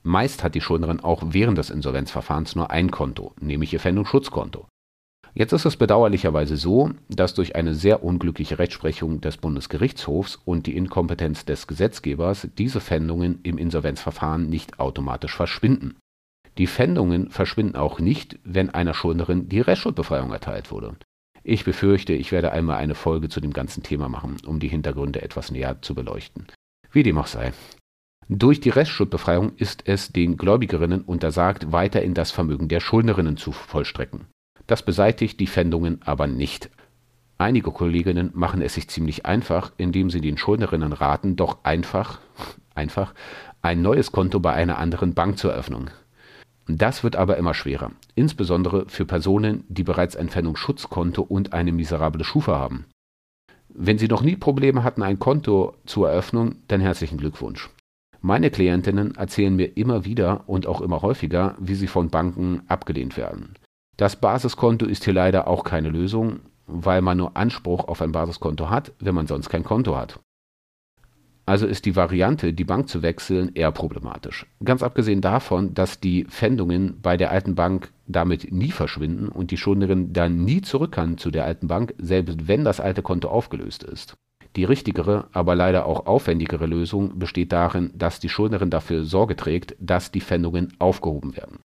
Meist 0.03 0.45
hat 0.45 0.55
die 0.55 0.61
Schuldnerin 0.61 1.01
auch 1.01 1.21
während 1.27 1.57
des 1.57 1.69
Insolvenzverfahrens 1.69 2.55
nur 2.55 2.71
ein 2.71 2.89
Konto, 2.89 3.33
nämlich 3.41 3.73
ihr 3.73 3.81
Fendungsschutzkonto. 3.81 4.65
Jetzt 5.33 5.51
ist 5.51 5.65
es 5.65 5.75
bedauerlicherweise 5.75 6.55
so, 6.55 6.91
dass 7.09 7.33
durch 7.33 7.55
eine 7.57 7.73
sehr 7.73 8.01
unglückliche 8.01 8.59
Rechtsprechung 8.59 9.19
des 9.19 9.37
Bundesgerichtshofs 9.37 10.39
und 10.45 10.67
die 10.67 10.75
Inkompetenz 10.77 11.43
des 11.43 11.67
Gesetzgebers 11.67 12.47
diese 12.57 12.79
Pfändungen 12.79 13.39
im 13.43 13.57
Insolvenzverfahren 13.57 14.49
nicht 14.49 14.79
automatisch 14.79 15.35
verschwinden. 15.35 15.95
Die 16.57 16.67
Pfändungen 16.67 17.29
verschwinden 17.29 17.75
auch 17.75 17.99
nicht, 17.99 18.39
wenn 18.43 18.69
einer 18.69 18.93
Schuldnerin 18.93 19.47
die 19.47 19.61
Restschuldbefreiung 19.61 20.31
erteilt 20.31 20.71
wurde. 20.71 20.95
Ich 21.43 21.63
befürchte, 21.63 22.13
ich 22.13 22.31
werde 22.31 22.51
einmal 22.51 22.77
eine 22.77 22.93
Folge 22.93 23.29
zu 23.29 23.39
dem 23.39 23.53
ganzen 23.53 23.83
Thema 23.83 24.09
machen, 24.09 24.37
um 24.45 24.59
die 24.59 24.67
Hintergründe 24.67 25.21
etwas 25.21 25.49
näher 25.49 25.81
zu 25.81 25.95
beleuchten. 25.95 26.47
Wie 26.91 27.03
dem 27.03 27.17
auch 27.17 27.27
sei. 27.27 27.53
Durch 28.27 28.59
die 28.59 28.69
Restschuldbefreiung 28.69 29.55
ist 29.57 29.87
es 29.87 30.11
den 30.11 30.37
Gläubigerinnen 30.37 31.01
untersagt, 31.01 31.71
weiter 31.71 32.01
in 32.01 32.13
das 32.13 32.31
Vermögen 32.31 32.67
der 32.67 32.79
Schuldnerinnen 32.79 33.37
zu 33.37 33.51
vollstrecken. 33.51 34.27
Das 34.67 34.83
beseitigt 34.83 35.39
die 35.39 35.47
Pfändungen 35.47 36.01
aber 36.03 36.27
nicht. 36.27 36.69
Einige 37.37 37.71
Kolleginnen 37.71 38.29
machen 38.33 38.61
es 38.61 38.75
sich 38.75 38.87
ziemlich 38.87 39.25
einfach, 39.25 39.71
indem 39.77 40.11
sie 40.11 40.21
den 40.21 40.37
Schuldnerinnen 40.37 40.93
raten, 40.93 41.35
doch 41.35 41.63
einfach, 41.63 42.19
einfach 42.75 43.13
ein 43.63 43.81
neues 43.81 44.11
Konto 44.11 44.39
bei 44.39 44.53
einer 44.53 44.77
anderen 44.77 45.13
Bank 45.13 45.39
zu 45.39 45.49
eröffnen. 45.49 45.89
Das 46.77 47.03
wird 47.03 47.15
aber 47.15 47.37
immer 47.37 47.53
schwerer, 47.53 47.91
insbesondere 48.15 48.85
für 48.87 49.05
Personen, 49.05 49.63
die 49.67 49.83
bereits 49.83 50.15
ein 50.15 50.29
Pfändungsschutzkonto 50.29 51.21
und 51.21 51.53
eine 51.53 51.71
miserable 51.71 52.23
Schufa 52.23 52.59
haben. 52.59 52.85
Wenn 53.69 53.97
Sie 53.97 54.07
noch 54.07 54.21
nie 54.21 54.35
Probleme 54.35 54.83
hatten, 54.83 55.01
ein 55.01 55.19
Konto 55.19 55.75
zu 55.85 56.05
eröffnen, 56.05 56.61
dann 56.67 56.81
herzlichen 56.81 57.17
Glückwunsch. 57.17 57.69
Meine 58.21 58.51
Klientinnen 58.51 59.15
erzählen 59.15 59.55
mir 59.55 59.77
immer 59.77 60.05
wieder 60.05 60.43
und 60.45 60.67
auch 60.67 60.81
immer 60.81 61.01
häufiger, 61.01 61.55
wie 61.59 61.73
sie 61.73 61.87
von 61.87 62.09
Banken 62.09 62.61
abgelehnt 62.67 63.17
werden. 63.17 63.55
Das 63.97 64.15
Basiskonto 64.15 64.85
ist 64.85 65.05
hier 65.05 65.13
leider 65.13 65.47
auch 65.47 65.63
keine 65.63 65.89
Lösung, 65.89 66.41
weil 66.67 67.01
man 67.01 67.17
nur 67.17 67.35
Anspruch 67.35 67.87
auf 67.87 68.01
ein 68.01 68.11
Basiskonto 68.11 68.69
hat, 68.69 68.91
wenn 68.99 69.15
man 69.15 69.25
sonst 69.25 69.49
kein 69.49 69.63
Konto 69.63 69.97
hat. 69.97 70.19
Also 71.51 71.67
ist 71.67 71.85
die 71.85 71.97
Variante, 71.97 72.53
die 72.53 72.63
Bank 72.63 72.87
zu 72.87 73.01
wechseln, 73.01 73.51
eher 73.55 73.73
problematisch. 73.73 74.45
Ganz 74.63 74.81
abgesehen 74.81 75.19
davon, 75.19 75.73
dass 75.73 75.99
die 75.99 76.23
Pfändungen 76.23 77.01
bei 77.01 77.17
der 77.17 77.29
alten 77.29 77.55
Bank 77.55 77.91
damit 78.07 78.53
nie 78.53 78.71
verschwinden 78.71 79.27
und 79.27 79.51
die 79.51 79.57
Schuldnerin 79.57 80.13
dann 80.13 80.45
nie 80.45 80.61
zurück 80.61 80.93
kann 80.93 81.17
zu 81.17 81.29
der 81.29 81.43
alten 81.43 81.67
Bank, 81.67 81.93
selbst 81.97 82.47
wenn 82.47 82.63
das 82.63 82.79
alte 82.79 83.01
Konto 83.01 83.27
aufgelöst 83.27 83.83
ist. 83.83 84.13
Die 84.55 84.63
richtigere, 84.63 85.27
aber 85.33 85.53
leider 85.55 85.87
auch 85.87 86.05
aufwendigere 86.05 86.67
Lösung 86.67 87.19
besteht 87.19 87.51
darin, 87.51 87.91
dass 87.95 88.21
die 88.21 88.29
Schuldnerin 88.29 88.69
dafür 88.69 89.03
Sorge 89.03 89.35
trägt, 89.35 89.75
dass 89.77 90.09
die 90.09 90.21
Pfändungen 90.21 90.71
aufgehoben 90.79 91.35
werden. 91.35 91.59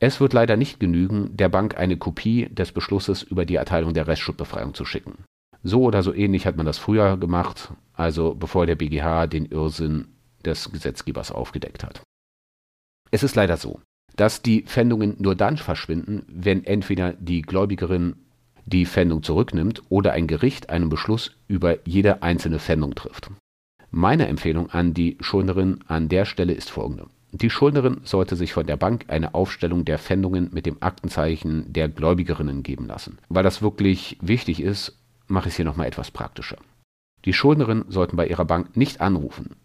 Es 0.00 0.20
wird 0.20 0.32
leider 0.32 0.56
nicht 0.56 0.80
genügen, 0.80 1.36
der 1.36 1.48
Bank 1.48 1.78
eine 1.78 1.96
Kopie 1.96 2.48
des 2.48 2.72
Beschlusses 2.72 3.22
über 3.22 3.44
die 3.44 3.54
Erteilung 3.54 3.94
der 3.94 4.08
Restschuldbefreiung 4.08 4.74
zu 4.74 4.84
schicken. 4.84 5.22
So 5.62 5.82
oder 5.82 6.02
so 6.02 6.14
ähnlich 6.14 6.46
hat 6.46 6.56
man 6.56 6.66
das 6.66 6.78
früher 6.78 7.18
gemacht, 7.18 7.72
also 8.00 8.34
bevor 8.34 8.66
der 8.66 8.76
BGH 8.76 9.26
den 9.26 9.46
Irrsinn 9.46 10.08
des 10.44 10.72
Gesetzgebers 10.72 11.30
aufgedeckt 11.30 11.84
hat. 11.84 12.00
Es 13.10 13.22
ist 13.22 13.36
leider 13.36 13.58
so, 13.58 13.80
dass 14.16 14.40
die 14.40 14.62
Pfändungen 14.62 15.16
nur 15.18 15.34
dann 15.34 15.58
verschwinden, 15.58 16.24
wenn 16.28 16.64
entweder 16.64 17.12
die 17.12 17.42
Gläubigerin 17.42 18.16
die 18.64 18.86
Pfändung 18.86 19.22
zurücknimmt 19.22 19.82
oder 19.90 20.12
ein 20.12 20.26
Gericht 20.26 20.70
einen 20.70 20.88
Beschluss 20.88 21.32
über 21.46 21.86
jede 21.86 22.22
einzelne 22.22 22.58
Pfändung 22.58 22.94
trifft. 22.94 23.30
Meine 23.90 24.28
Empfehlung 24.28 24.70
an 24.70 24.94
die 24.94 25.18
Schuldnerin 25.20 25.80
an 25.86 26.08
der 26.08 26.24
Stelle 26.24 26.52
ist 26.54 26.70
folgende. 26.70 27.06
Die 27.32 27.50
Schuldnerin 27.50 28.00
sollte 28.04 28.34
sich 28.34 28.52
von 28.52 28.66
der 28.66 28.76
Bank 28.76 29.04
eine 29.08 29.34
Aufstellung 29.34 29.84
der 29.84 29.98
Pfändungen 29.98 30.50
mit 30.52 30.66
dem 30.66 30.78
Aktenzeichen 30.80 31.72
der 31.72 31.88
Gläubigerinnen 31.88 32.62
geben 32.62 32.86
lassen. 32.86 33.18
Weil 33.28 33.42
das 33.42 33.62
wirklich 33.62 34.16
wichtig 34.20 34.60
ist, 34.62 34.96
mache 35.26 35.48
ich 35.48 35.52
es 35.52 35.56
hier 35.56 35.64
nochmal 35.64 35.86
etwas 35.86 36.10
praktischer. 36.10 36.58
Die 37.24 37.32
Schuldnerin 37.32 37.84
sollten 37.88 38.16
bei 38.16 38.26
ihrer 38.26 38.44
Bank 38.44 38.76
nicht 38.76 39.00
anrufen. 39.00 39.56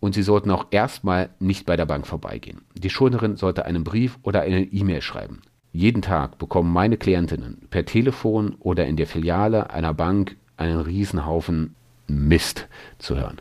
Und 0.00 0.14
sie 0.14 0.22
sollten 0.22 0.50
auch 0.50 0.66
erstmal 0.70 1.30
nicht 1.38 1.66
bei 1.66 1.76
der 1.76 1.86
Bank 1.86 2.06
vorbeigehen. 2.06 2.62
Die 2.74 2.90
Schuldnerin 2.90 3.36
sollte 3.36 3.64
einen 3.64 3.84
Brief 3.84 4.18
oder 4.22 4.42
eine 4.42 4.62
E-Mail 4.62 5.02
schreiben. 5.02 5.42
Jeden 5.72 6.02
Tag 6.02 6.38
bekommen 6.38 6.72
meine 6.72 6.96
Klientinnen 6.96 7.66
per 7.70 7.84
Telefon 7.84 8.56
oder 8.60 8.86
in 8.86 8.96
der 8.96 9.06
Filiale 9.06 9.70
einer 9.70 9.92
Bank 9.92 10.36
einen 10.56 10.80
Riesenhaufen 10.80 11.74
Mist 12.06 12.68
zu 12.98 13.16
hören. 13.16 13.40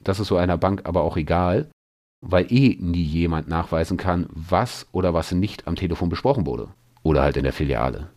Das 0.00 0.18
ist 0.18 0.28
so 0.28 0.36
einer 0.36 0.56
Bank 0.56 0.82
aber 0.84 1.02
auch 1.02 1.16
egal, 1.16 1.68
weil 2.22 2.50
eh 2.50 2.76
nie 2.80 3.02
jemand 3.02 3.48
nachweisen 3.48 3.96
kann, 3.96 4.26
was 4.30 4.86
oder 4.92 5.12
was 5.12 5.32
nicht 5.32 5.66
am 5.66 5.76
Telefon 5.76 6.08
besprochen 6.08 6.46
wurde. 6.46 6.68
Oder 7.02 7.22
halt 7.22 7.36
in 7.36 7.44
der 7.44 7.52
Filiale. 7.52 8.08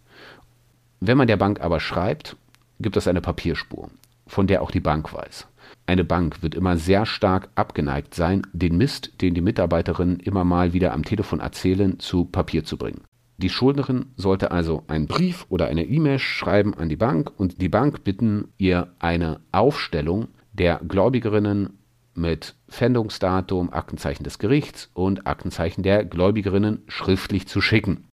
Wenn 1.00 1.18
man 1.18 1.28
der 1.28 1.38
Bank 1.38 1.60
aber 1.60 1.80
schreibt, 1.80 2.38
gibt 2.80 2.98
es 2.98 3.08
eine 3.08 3.22
Papierspur, 3.22 3.90
von 4.28 4.48
der 4.48 4.62
auch 4.62 4.72
die 4.72 4.80
Bank 4.80 5.14
weiß. 5.14 5.48
Eine 5.88 6.04
Bank 6.04 6.42
wird 6.42 6.56
immer 6.56 6.78
sehr 6.78 7.06
stark 7.06 7.50
abgeneigt 7.56 8.16
sein, 8.16 8.42
den 8.54 8.78
Mist, 8.78 9.22
den 9.22 9.34
die 9.34 9.42
Mitarbeiterinnen 9.42 10.20
immer 10.20 10.44
mal 10.44 10.74
wieder 10.74 10.94
am 10.94 11.04
Telefon 11.04 11.40
erzählen, 11.40 12.00
zu 12.00 12.26
Papier 12.26 12.64
zu 12.64 12.78
bringen. 12.78 13.02
Die 13.38 13.50
Schuldnerin 13.50 14.08
sollte 14.16 14.52
also 14.52 14.84
einen 14.88 15.08
Brief 15.08 15.46
oder 15.50 15.68
eine 15.68 15.84
E-Mail 15.84 16.20
schreiben 16.20 16.74
an 16.74 16.90
die 16.90 16.96
Bank 16.96 17.32
und 17.38 17.62
die 17.62 17.70
Bank 17.70 18.04
bitten, 18.04 18.54
ihr 18.58 18.94
eine 19.00 19.42
Aufstellung 19.52 20.30
der 20.54 20.80
Gläubigerinnen 20.88 21.78
mit 22.14 22.56
Pfändungsdatum, 22.70 23.74
Aktenzeichen 23.74 24.24
des 24.24 24.40
Gerichts 24.40 24.90
und 24.94 25.28
Aktenzeichen 25.28 25.84
der 25.84 26.06
Gläubigerinnen 26.06 26.84
schriftlich 26.88 27.48
zu 27.48 27.60
schicken. 27.60 28.08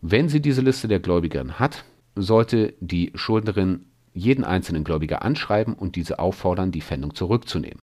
Wenn 0.00 0.30
sie 0.30 0.40
diese 0.40 0.62
Liste 0.62 0.88
der 0.88 1.00
Gläubigerinnen 1.00 1.58
hat, 1.58 1.84
sollte 2.14 2.74
die 2.80 3.12
Schuldnerin 3.14 3.84
jeden 4.18 4.44
einzelnen 4.44 4.84
Gläubiger 4.84 5.22
anschreiben 5.22 5.74
und 5.74 5.96
diese 5.96 6.18
auffordern, 6.18 6.72
die 6.72 6.82
Pfändung 6.82 7.14
zurückzunehmen. 7.14 7.78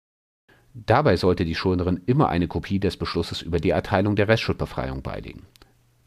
Dabei 0.75 1.17
sollte 1.17 1.45
die 1.45 1.55
Schuldnerin 1.55 2.01
immer 2.07 2.29
eine 2.29 2.49
Kopie 2.49 2.81
des 2.81 2.97
Beschlusses 2.97 3.43
über 3.43 3.59
die 3.59 3.71
Erteilung 3.71 4.17
der 4.17 4.29
Restschuldbefreiung 4.29 5.03
beilegen. 5.03 5.47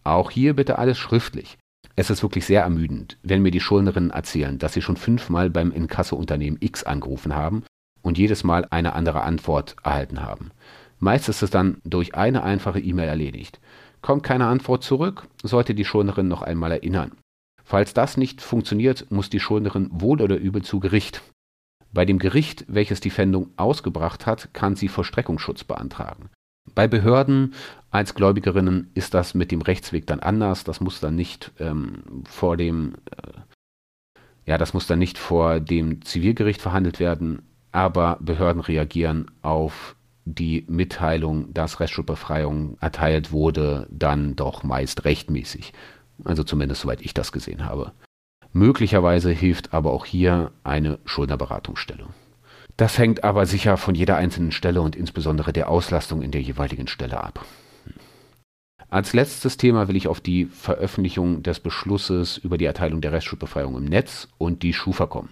Auch 0.04 0.32
hier 0.32 0.56
bitte 0.56 0.80
alles 0.80 0.98
schriftlich. 0.98 1.58
Es 1.96 2.10
ist 2.10 2.24
wirklich 2.24 2.46
sehr 2.46 2.64
ermüdend, 2.64 3.18
wenn 3.24 3.42
mir 3.42 3.52
die 3.52 3.60
Schuldnerinnen 3.60 4.10
erzählen, 4.10 4.58
dass 4.58 4.74
sie 4.74 4.82
schon 4.82 4.98
fünfmal 4.98 5.50
beim 5.50 5.72
Inkassounternehmen 5.72 6.60
X 6.62 6.84
angerufen 6.84 7.36
haben 7.36 7.64
und 8.02 8.18
jedes 8.18 8.44
Mal 8.44 8.68
eine 8.70 8.94
andere 8.94 9.22
Antwort 9.22 9.76
erhalten 9.84 10.22
haben. 10.22 10.52
Meist 11.00 11.30
ist 11.30 11.44
es 11.44 11.52
dann 11.52 11.78
durch 11.84 12.16
eine 12.16 12.44
einfache 12.44 12.80
E-Mail 12.80 13.08
erledigt. 13.08 13.60
Kommt 14.02 14.24
keine 14.24 14.48
Antwort 14.48 14.84
zurück, 14.84 15.28
sollte 15.44 15.74
die 15.74 15.86
Schuldnerin 15.86 16.28
noch 16.28 16.42
einmal 16.42 16.72
erinnern. 16.72 17.12
Falls 17.66 17.95
das 17.95 18.16
nicht 18.16 18.41
funktioniert, 18.41 19.09
muss 19.09 19.32
die 19.32 19.39
Schuldnerin 19.39 19.89
wohl 19.91 20.22
oder 20.22 20.38
übel 20.38 20.61
zu 20.61 20.80
Gericht. 20.80 21.24
Bei 21.91 22.05
dem 22.05 22.20
Gericht, 22.20 22.63
welches 22.68 22.99
die 22.99 23.09
Pfändung 23.09 23.49
ausgebracht 23.57 24.28
hat, 24.28 24.53
kann 24.53 24.76
sie 24.76 24.88
Vollstreckungsschutz 24.88 25.63
beantragen. 25.63 26.30
Bei 26.76 26.88
Behörden 26.88 27.53
als 27.89 28.13
Gläubigerinnen 28.13 28.91
ist 28.93 29.13
das 29.13 29.34
mit 29.34 29.51
dem 29.51 29.61
Rechtsweg 29.61 30.05
dann 30.05 30.20
anders. 30.20 30.63
Das 30.63 30.80
muss 30.80 30.99
dann 30.99 31.16
nicht 31.16 31.51
ähm, 31.59 32.24
vor 32.28 32.55
dem, 32.55 32.95
äh, 33.11 33.39
ja, 34.45 34.57
das 34.57 34.74
muss 34.74 34.86
dann 34.86 34.99
nicht 34.99 35.18
vor 35.18 35.59
dem 35.59 36.03
Zivilgericht 36.03 36.61
verhandelt 36.61 36.99
werden, 36.99 37.43
aber 37.72 38.18
Behörden 38.22 38.61
reagieren 38.61 39.32
auf 39.41 39.95
die 40.26 40.66
Mitteilung, 40.68 41.53
dass 41.53 41.80
Restschuldbefreiung 41.80 42.78
erteilt 42.80 43.32
wurde, 43.32 43.88
dann 43.91 44.36
doch 44.36 44.63
meist 44.63 45.05
rechtmäßig. 45.05 45.72
Also 46.24 46.43
zumindest 46.43 46.82
soweit 46.82 47.01
ich 47.01 47.13
das 47.13 47.32
gesehen 47.32 47.66
habe. 47.66 47.91
Möglicherweise 48.53 49.32
hilft 49.32 49.74
aber 49.74 49.91
auch 49.91 50.05
hier 50.05 50.51
eine 50.63 50.99
Schuldnerberatungsstelle. 51.05 52.07
Das 52.78 52.97
hängt 52.97 53.24
aber 53.24 53.45
sicher 53.45 53.78
von 53.78 53.95
jeder 53.95 54.18
einzelnen 54.18 54.51
Stelle 54.51 54.82
und 54.82 54.95
insbesondere 54.95 55.53
der 55.53 55.70
Auslastung 55.70 56.22
in 56.22 56.32
der 56.32 56.41
jeweiligen 56.41 56.88
Stelle 56.88 57.22
ab. 57.22 57.45
Als 58.89 59.13
letztes 59.13 59.57
Thema 59.57 59.88
will 59.88 59.95
ich 59.95 60.07
auf 60.07 60.22
die 60.22 60.45
Veröffentlichung 60.45 61.43
des 61.43 61.59
Beschlusses 61.59 62.38
über 62.38 62.57
die 62.57 62.66
Erteilung 62.66 63.01
der 63.01 63.11
Restschuldbefreiung 63.11 63.76
im 63.78 63.86
Netz 63.86 64.28
und 64.38 64.63
die 64.63 64.74
Schufa 64.74 65.05
kommen. 65.05 65.32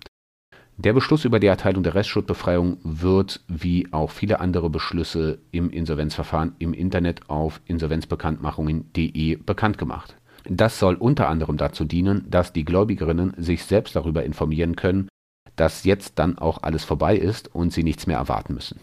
Der 0.78 0.94
Beschluss 0.94 1.24
über 1.24 1.40
die 1.40 1.48
Erteilung 1.48 1.84
der 1.84 1.94
Restschuldbefreiung 1.94 2.80
wird, 2.84 3.42
wie 3.48 3.88
auch 3.94 4.10
viele 4.10 4.40
andere 4.40 4.70
Beschlüsse 4.70 5.38
im 5.52 5.70
Insolvenzverfahren, 5.70 6.56
im 6.58 6.74
Internet 6.74 7.30
auf 7.30 7.62
insolvenzbekanntmachungen.de 7.68 9.36
bekannt 9.36 9.78
gemacht. 9.78 10.16
Das 10.46 10.80
soll 10.80 10.96
unter 10.96 11.30
anderem 11.30 11.58
dazu 11.58 11.86
dienen, 11.86 12.30
dass 12.30 12.54
die 12.54 12.66
Gläubigerinnen 12.66 13.34
sich 13.38 13.64
selbst 13.64 13.96
darüber 13.96 14.24
informieren 14.24 14.76
können, 14.76 15.08
dass 15.56 15.84
jetzt 15.84 16.20
dann 16.20 16.38
auch 16.38 16.64
alles 16.64 16.84
vorbei 16.84 17.16
ist 17.16 17.54
und 17.54 17.72
sie 17.72 17.84
nichts 17.84 18.08
mehr 18.08 18.18
erwarten 18.18 18.54
müssen. 18.54 18.80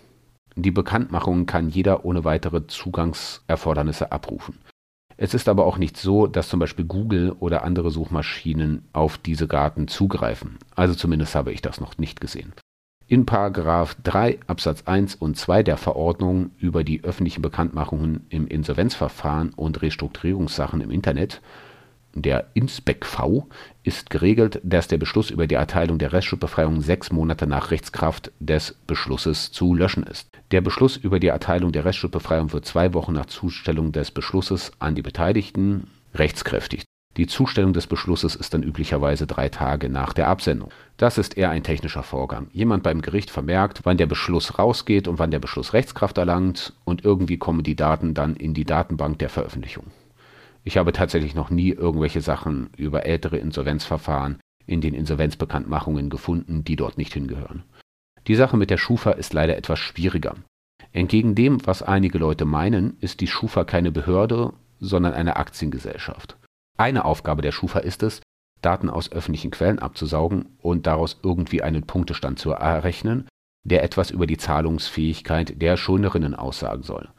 Die 0.56 0.70
Bekanntmachung 0.70 1.46
kann 1.46 1.68
jeder 1.68 2.04
ohne 2.04 2.24
weitere 2.24 2.66
Zugangserfordernisse 2.66 4.12
abrufen. 4.12 4.58
Es 5.16 5.34
ist 5.34 5.48
aber 5.48 5.66
auch 5.66 5.76
nicht 5.76 5.96
so, 5.98 6.26
dass 6.26 6.48
zum 6.48 6.60
Beispiel 6.60 6.86
Google 6.86 7.32
oder 7.40 7.62
andere 7.62 7.90
Suchmaschinen 7.90 8.88
auf 8.94 9.18
diese 9.18 9.46
Daten 9.46 9.86
zugreifen. 9.86 10.58
Also 10.74 10.94
zumindest 10.94 11.34
habe 11.34 11.52
ich 11.52 11.60
das 11.60 11.78
noch 11.78 11.98
nicht 11.98 12.20
gesehen. 12.20 12.54
In 13.10 13.26
Paragraph 13.26 13.96
3 14.04 14.38
Absatz 14.46 14.84
1 14.86 15.16
und 15.16 15.36
2 15.36 15.64
der 15.64 15.76
Verordnung 15.76 16.52
über 16.60 16.84
die 16.84 17.02
öffentlichen 17.02 17.42
Bekanntmachungen 17.42 18.24
im 18.28 18.46
Insolvenzverfahren 18.46 19.52
und 19.52 19.82
Restrukturierungssachen 19.82 20.80
im 20.80 20.92
Internet, 20.92 21.40
der 22.14 22.46
INSPEC-V, 22.54 23.48
ist 23.82 24.10
geregelt, 24.10 24.60
dass 24.62 24.86
der 24.86 24.98
Beschluss 24.98 25.30
über 25.30 25.48
die 25.48 25.56
Erteilung 25.56 25.98
der 25.98 26.12
Restschuldbefreiung 26.12 26.82
sechs 26.82 27.10
Monate 27.10 27.48
nach 27.48 27.72
Rechtskraft 27.72 28.30
des 28.38 28.76
Beschlusses 28.86 29.50
zu 29.50 29.74
löschen 29.74 30.04
ist. 30.04 30.30
Der 30.52 30.60
Beschluss 30.60 30.96
über 30.96 31.18
die 31.18 31.26
Erteilung 31.26 31.72
der 31.72 31.84
Restschuldbefreiung 31.84 32.52
wird 32.52 32.64
zwei 32.64 32.94
Wochen 32.94 33.14
nach 33.14 33.26
Zustellung 33.26 33.90
des 33.90 34.12
Beschlusses 34.12 34.70
an 34.78 34.94
die 34.94 35.02
Beteiligten 35.02 35.88
rechtskräftig 36.14 36.84
die 37.16 37.26
Zustellung 37.26 37.72
des 37.72 37.88
Beschlusses 37.88 38.36
ist 38.36 38.54
dann 38.54 38.62
üblicherweise 38.62 39.26
drei 39.26 39.48
Tage 39.48 39.88
nach 39.88 40.12
der 40.12 40.28
Absendung. 40.28 40.70
Das 40.96 41.18
ist 41.18 41.36
eher 41.36 41.50
ein 41.50 41.64
technischer 41.64 42.04
Vorgang. 42.04 42.48
Jemand 42.52 42.84
beim 42.84 43.02
Gericht 43.02 43.30
vermerkt, 43.30 43.80
wann 43.82 43.96
der 43.96 44.06
Beschluss 44.06 44.58
rausgeht 44.60 45.08
und 45.08 45.18
wann 45.18 45.32
der 45.32 45.40
Beschluss 45.40 45.72
Rechtskraft 45.72 46.18
erlangt 46.18 46.72
und 46.84 47.04
irgendwie 47.04 47.36
kommen 47.36 47.64
die 47.64 47.74
Daten 47.74 48.14
dann 48.14 48.36
in 48.36 48.54
die 48.54 48.64
Datenbank 48.64 49.18
der 49.18 49.28
Veröffentlichung. 49.28 49.86
Ich 50.62 50.76
habe 50.76 50.92
tatsächlich 50.92 51.34
noch 51.34 51.50
nie 51.50 51.70
irgendwelche 51.70 52.20
Sachen 52.20 52.70
über 52.76 53.06
ältere 53.06 53.38
Insolvenzverfahren 53.38 54.38
in 54.66 54.80
den 54.80 54.94
Insolvenzbekanntmachungen 54.94 56.10
gefunden, 56.10 56.62
die 56.62 56.76
dort 56.76 56.96
nicht 56.96 57.12
hingehören. 57.12 57.64
Die 58.28 58.36
Sache 58.36 58.56
mit 58.56 58.70
der 58.70 58.78
Schufa 58.78 59.12
ist 59.12 59.32
leider 59.32 59.56
etwas 59.56 59.80
schwieriger. 59.80 60.36
Entgegen 60.92 61.34
dem, 61.34 61.66
was 61.66 61.82
einige 61.82 62.18
Leute 62.18 62.44
meinen, 62.44 62.98
ist 63.00 63.20
die 63.20 63.26
Schufa 63.26 63.64
keine 63.64 63.90
Behörde, 63.90 64.52
sondern 64.78 65.12
eine 65.12 65.36
Aktiengesellschaft. 65.36 66.36
Eine 66.80 67.04
Aufgabe 67.04 67.42
der 67.42 67.52
Schufa 67.52 67.80
ist 67.80 68.02
es, 68.02 68.22
Daten 68.62 68.88
aus 68.88 69.12
öffentlichen 69.12 69.50
Quellen 69.50 69.80
abzusaugen 69.80 70.56
und 70.62 70.86
daraus 70.86 71.20
irgendwie 71.22 71.62
einen 71.62 71.86
Punktestand 71.86 72.38
zu 72.38 72.52
errechnen, 72.52 73.28
der 73.64 73.82
etwas 73.82 74.10
über 74.10 74.26
die 74.26 74.38
Zahlungsfähigkeit 74.38 75.60
der 75.60 75.76
Schuldnerinnen 75.76 76.34
aussagen 76.34 76.82
soll. 76.82 77.10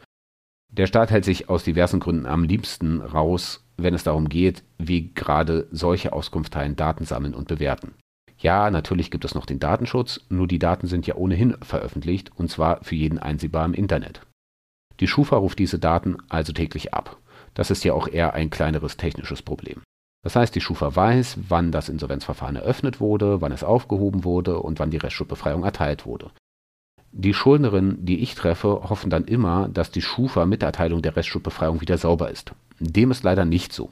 Der 0.70 0.88
Staat 0.88 1.12
hält 1.12 1.26
sich 1.26 1.48
aus 1.48 1.64
diversen 1.64 2.00
Gründen 2.00 2.26
am 2.26 2.44
liebsten 2.44 3.02
raus, 3.02 3.64
wenn 3.78 3.94
es 3.94 4.04
darum 4.04 4.30
geht, 4.30 4.64
wie 4.80 5.14
gerade 5.14 5.68
solche 5.70 6.12
Auskunftsteilen 6.12 6.76
Daten 6.76 7.06
sammeln 7.06 7.36
und 7.36 7.48
bewerten. 7.48 7.94
Ja, 8.40 8.72
natürlich 8.72 9.12
gibt 9.12 9.26
es 9.26 9.36
noch 9.36 9.46
den 9.46 9.60
Datenschutz, 9.60 10.22
nur 10.30 10.48
die 10.48 10.58
Daten 10.58 10.88
sind 10.88 11.06
ja 11.06 11.14
ohnehin 11.14 11.56
veröffentlicht 11.62 12.32
und 12.36 12.50
zwar 12.50 12.84
für 12.84 12.96
jeden 12.96 13.20
einsehbar 13.20 13.66
im 13.66 13.76
Internet. 13.76 14.22
Die 15.00 15.08
Schufa 15.08 15.36
ruft 15.36 15.60
diese 15.60 15.78
Daten 15.78 16.18
also 16.30 16.52
täglich 16.52 16.96
ab. 16.96 17.22
Das 17.54 17.72
ist 17.72 17.84
ja 17.84 17.94
auch 17.94 18.08
eher 18.08 18.34
ein 18.34 18.50
kleineres 18.50 18.98
technisches 18.98 19.42
Problem. 19.42 19.82
Das 20.24 20.36
heißt, 20.36 20.54
die 20.54 20.62
Schufa 20.62 20.96
weiß, 20.96 21.38
wann 21.50 21.72
das 21.72 21.90
Insolvenzverfahren 21.90 22.56
eröffnet 22.56 23.00
wurde, 23.00 23.42
wann 23.42 23.52
es 23.52 23.64
aufgehoben 23.64 24.24
wurde 24.24 24.60
und 24.60 24.80
wann 24.80 24.92
die 24.92 24.98
Restschuldbefreiung 24.98 25.64
erteilt 25.64 26.06
wurde. 26.06 26.32
Die 27.12 27.34
Schuldnerinnen, 27.34 28.06
die 28.06 28.20
ich 28.20 28.36
treffe, 28.36 28.90
hoffen 28.90 29.10
dann 29.10 29.26
immer, 29.26 29.68
dass 29.68 29.92
die 29.92 30.02
Schufa 30.02 30.46
mit 30.46 30.62
der 30.62 30.68
Erteilung 30.68 31.02
der 31.02 31.16
Restschuldbefreiung 31.16 31.82
wieder 31.82 31.98
sauber 31.98 32.30
ist. 32.30 32.54
Dem 32.80 33.12
ist 33.12 33.24
leider 33.24 33.46
nicht 33.46 33.74
so. 33.74 33.92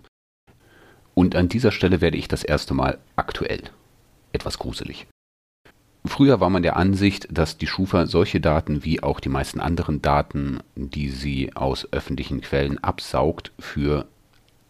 Und 1.16 1.36
an 1.36 1.50
dieser 1.50 1.72
Stelle 1.72 2.00
werde 2.00 2.18
ich 2.18 2.30
das 2.30 2.44
erste 2.44 2.74
Mal 2.74 3.00
aktuell. 3.18 3.64
Etwas 4.32 4.58
gruselig. 4.58 5.08
Früher 6.06 6.40
war 6.40 6.50
man 6.50 6.64
der 6.64 6.78
Ansicht, 6.78 7.28
dass 7.32 7.58
die 7.58 7.68
Schufa 7.68 8.06
solche 8.06 8.40
Daten 8.40 8.86
wie 8.86 9.04
auch 9.04 9.20
die 9.20 9.30
meisten 9.30 9.60
anderen 9.60 10.02
Daten, 10.02 10.60
die 10.76 11.10
sie 11.10 11.56
aus 11.56 11.88
öffentlichen 11.92 12.42
Quellen 12.42 12.82
absaugt, 12.84 13.52
für 13.60 14.08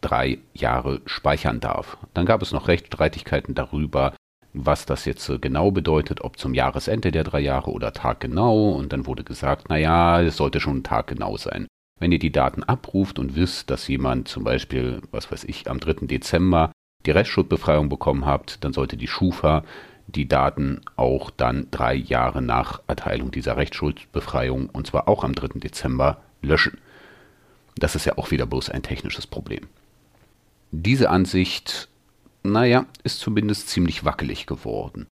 drei 0.02 0.40
Jahre 0.54 1.02
speichern 1.06 1.60
darf. 1.60 1.98
Dann 2.14 2.26
gab 2.26 2.42
es 2.42 2.52
noch 2.52 2.68
Rechtsstreitigkeiten 2.68 3.54
darüber, 3.54 4.14
was 4.54 4.86
das 4.86 5.06
jetzt 5.06 5.32
genau 5.42 5.72
bedeutet, 5.72 6.22
ob 6.22 6.40
zum 6.40 6.54
Jahresende 6.54 7.12
der 7.12 7.24
drei 7.24 7.42
Jahre 7.42 7.72
oder 7.72 7.94
taggenau. 7.94 8.72
Und 8.72 8.92
dann 8.94 9.06
wurde 9.06 9.24
gesagt, 9.24 9.70
naja, 9.70 10.22
es 10.22 10.38
sollte 10.38 10.60
schon 10.60 10.84
taggenau 10.84 11.38
sein. 11.38 11.68
Wenn 12.00 12.12
ihr 12.12 12.20
die 12.20 12.32
Daten 12.32 12.64
abruft 12.64 13.20
und 13.20 13.36
wisst, 13.36 13.70
dass 13.70 13.88
jemand 13.88 14.28
zum 14.28 14.44
Beispiel, 14.44 15.02
was 15.12 15.32
weiß 15.32 15.44
ich, 15.44 15.70
am 15.70 15.80
3. 15.80 16.08
Dezember 16.08 16.72
die 17.06 17.12
Restschuldbefreiung 17.12 17.90
bekommen 17.90 18.26
habt, 18.26 18.64
dann 18.64 18.74
sollte 18.74 18.98
die 18.98 19.08
Schufa 19.08 19.64
die 20.12 20.28
Daten 20.28 20.82
auch 20.96 21.30
dann 21.30 21.68
drei 21.72 21.96
Jahre 21.96 22.42
nach 22.42 22.82
Erteilung 22.88 23.32
dieser 23.32 23.58
Rechtsschuldbefreiung, 23.58 24.70
und 24.70 24.88
zwar 24.88 25.08
auch 25.08 25.24
am 25.24 25.34
3. 25.34 25.60
Dezember, 25.60 26.22
löschen. 26.42 26.80
Das 27.76 27.96
ist 27.96 28.06
ja 28.06 28.18
auch 28.18 28.32
wieder 28.32 28.46
bloß 28.46 28.70
ein 28.70 28.84
technisches 28.84 29.28
Problem. 29.28 29.68
Diese 30.72 31.10
Ansicht, 31.10 31.90
naja, 32.44 32.86
ist 33.04 33.20
zumindest 33.20 33.70
ziemlich 33.70 34.06
wackelig 34.06 34.46
geworden. 34.46 35.08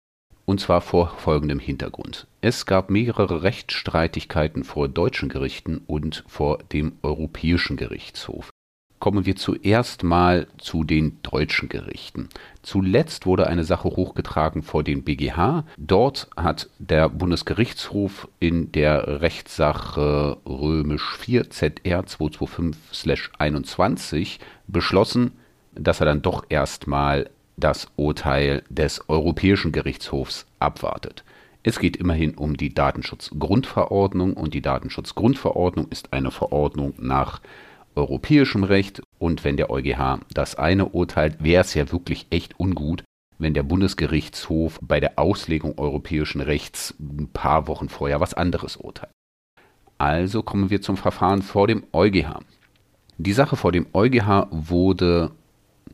Und 0.45 0.61
zwar 0.61 0.81
vor 0.81 1.17
folgendem 1.19 1.59
Hintergrund. 1.59 2.27
Es 2.41 2.67
gab 2.67 2.91
mehrere 2.91 3.43
Rechtsstreitigkeiten 3.43 4.65
vor 4.65 4.89
deutschen 4.89 5.29
Gerichten 5.29 5.83
und 5.87 6.25
vor 6.27 6.59
dem 6.73 6.99
Europäischen 7.03 7.77
Gerichtshof. 7.77 8.51
Kommen 9.03 9.27
wir 9.27 9.35
zuerst 9.35 10.05
mal 10.05 10.47
zu 10.59 10.85
den 10.85 11.19
deutschen 11.25 11.69
Gerichten. 11.69 12.29
Zuletzt 12.63 13.27
wurde 13.27 13.49
eine 13.49 13.65
Sache 13.65 13.89
hochgetragen 13.89 14.63
vor 14.63 14.85
den 14.85 15.03
BGH. 15.03 15.65
Dort 15.77 16.31
hat 16.37 16.71
der 16.79 17.09
Bundesgerichtshof 17.09 18.29
in 18.39 18.71
der 18.71 19.21
Rechtssache 19.21 20.37
Römisch 20.47 21.17
4 21.19 21.51
ZR 21.51 22.07
225/21 22.07 24.39
beschlossen, 24.69 25.33
dass 25.75 25.99
er 25.99 26.07
dann 26.07 26.23
doch 26.23 26.45
erstmal 26.49 27.29
das 27.57 27.89
Urteil 27.97 28.63
des 28.69 29.09
Europäischen 29.09 29.73
Gerichtshofs 29.73 30.47
abwartet. 30.61 31.25
Es 31.65 31.81
geht 31.81 31.97
immerhin 31.97 32.37
um 32.37 32.57
die 32.57 32.73
Datenschutzgrundverordnung 32.73 34.35
und 34.35 34.55
die 34.55 34.63
Datenschutzgrundverordnung 34.63 35.89
ist 35.91 36.13
eine 36.13 36.31
Verordnung 36.31 36.95
nach 36.99 37.41
europäischem 37.95 38.65
Recht 38.65 39.03
und 39.19 39.45
wenn 39.45 39.57
der 39.57 39.71
EuGH 39.71 40.21
das 40.33 40.55
eine 40.55 40.87
urteilt, 40.87 41.43
wäre 41.43 41.63
es 41.63 41.75
ja 41.75 41.91
wirklich 41.93 42.27
echt 42.31 42.59
ungut, 42.59 43.05
wenn 43.39 43.55
der 43.55 43.63
Bundesgerichtshof 43.63 44.79
bei 44.83 45.01
der 45.01 45.19
Auslegung 45.19 45.79
europäischen 45.79 46.41
Rechts 46.41 46.95
ein 46.99 47.29
paar 47.33 47.69
Wochen 47.69 47.89
vorher 47.89 48.21
was 48.21 48.35
anderes 48.35 48.77
urteilt. 48.77 49.13
Also 49.99 50.43
kommen 50.43 50.71
wir 50.71 50.83
zum 50.83 50.97
Verfahren 50.97 51.43
vor 51.43 51.67
dem 51.67 51.85
EuGH. 51.93 52.41
Die 53.19 53.33
Sache 53.33 53.57
vor 53.57 53.73
dem 53.73 53.87
EuGH 53.93 54.47
wurde 54.51 55.33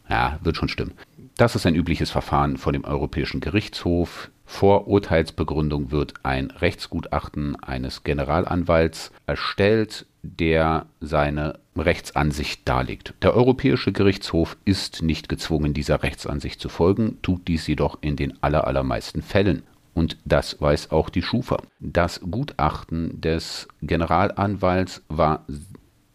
Ja, 0.09 0.39
wird 0.41 0.57
schon 0.57 0.67
stimmen. 0.67 0.93
Das 1.37 1.55
ist 1.55 1.67
ein 1.67 1.75
übliches 1.75 2.09
Verfahren 2.09 2.57
vor 2.57 2.73
dem 2.73 2.85
Europäischen 2.85 3.39
Gerichtshof. 3.39 4.31
Vor 4.47 4.87
Urteilsbegründung 4.87 5.91
wird 5.91 6.15
ein 6.23 6.49
Rechtsgutachten 6.49 7.55
eines 7.57 8.03
Generalanwalts 8.03 9.11
erstellt, 9.27 10.07
der 10.23 10.87
seine 11.01 11.59
Rechtsansicht 11.77 12.67
darlegt. 12.67 13.13
Der 13.21 13.35
Europäische 13.35 13.91
Gerichtshof 13.91 14.57
ist 14.65 15.03
nicht 15.03 15.29
gezwungen, 15.29 15.75
dieser 15.75 16.01
Rechtsansicht 16.01 16.59
zu 16.59 16.69
folgen, 16.69 17.19
tut 17.21 17.47
dies 17.47 17.67
jedoch 17.67 17.99
in 18.01 18.15
den 18.15 18.41
allermeisten 18.41 19.21
Fällen. 19.21 19.61
Und 19.95 20.17
das 20.25 20.61
weiß 20.61 20.91
auch 20.91 21.09
die 21.09 21.23
Schufa. 21.23 21.57
Das 21.79 22.19
Gutachten 22.21 23.19
des 23.21 23.67
Generalanwalts 23.81 25.01
war 25.07 25.45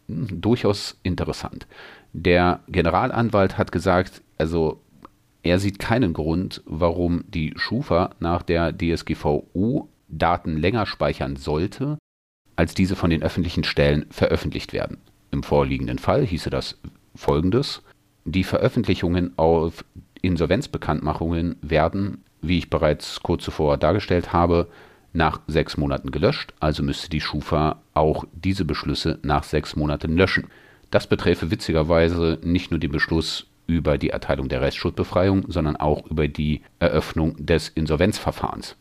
durchaus 0.07 0.97
interessant. 1.03 1.67
Der 2.13 2.61
Generalanwalt 2.67 3.57
hat 3.57 3.71
gesagt, 3.71 4.21
also 4.37 4.79
er 5.43 5.59
sieht 5.59 5.79
keinen 5.79 6.13
Grund, 6.13 6.61
warum 6.65 7.23
die 7.27 7.53
Schufa 7.57 8.11
nach 8.19 8.43
der 8.43 8.71
DSGVO 8.77 9.89
Daten 10.07 10.57
länger 10.57 10.85
speichern 10.85 11.35
sollte, 11.35 11.97
als 12.55 12.75
diese 12.75 12.95
von 12.95 13.09
den 13.09 13.23
öffentlichen 13.23 13.63
Stellen 13.63 14.05
veröffentlicht 14.11 14.73
werden. 14.73 14.97
Im 15.31 15.41
vorliegenden 15.41 15.97
Fall 15.97 16.25
hieße 16.25 16.49
das 16.49 16.79
folgendes. 17.15 17.81
Die 18.25 18.43
Veröffentlichungen 18.43 19.33
auf 19.37 19.83
Insolvenzbekanntmachungen 20.21 21.55
werden 21.61 22.23
wie 22.41 22.57
ich 22.57 22.69
bereits 22.69 23.21
kurz 23.21 23.43
zuvor 23.43 23.77
dargestellt 23.77 24.33
habe, 24.33 24.67
nach 25.13 25.41
sechs 25.47 25.77
Monaten 25.77 26.11
gelöscht, 26.11 26.53
also 26.59 26.83
müsste 26.83 27.09
die 27.09 27.21
Schufa 27.21 27.81
auch 27.93 28.25
diese 28.33 28.65
Beschlüsse 28.65 29.19
nach 29.23 29.43
sechs 29.43 29.75
Monaten 29.75 30.15
löschen. 30.15 30.47
Das 30.89 31.07
beträfe 31.07 31.51
witzigerweise 31.51 32.39
nicht 32.43 32.71
nur 32.71 32.79
den 32.79 32.91
Beschluss 32.91 33.47
über 33.67 33.97
die 33.97 34.09
Erteilung 34.09 34.49
der 34.49 34.61
Restschuldbefreiung, 34.61 35.45
sondern 35.47 35.75
auch 35.75 36.05
über 36.07 36.27
die 36.27 36.61
Eröffnung 36.79 37.35
des 37.45 37.69
Insolvenzverfahrens. 37.69 38.75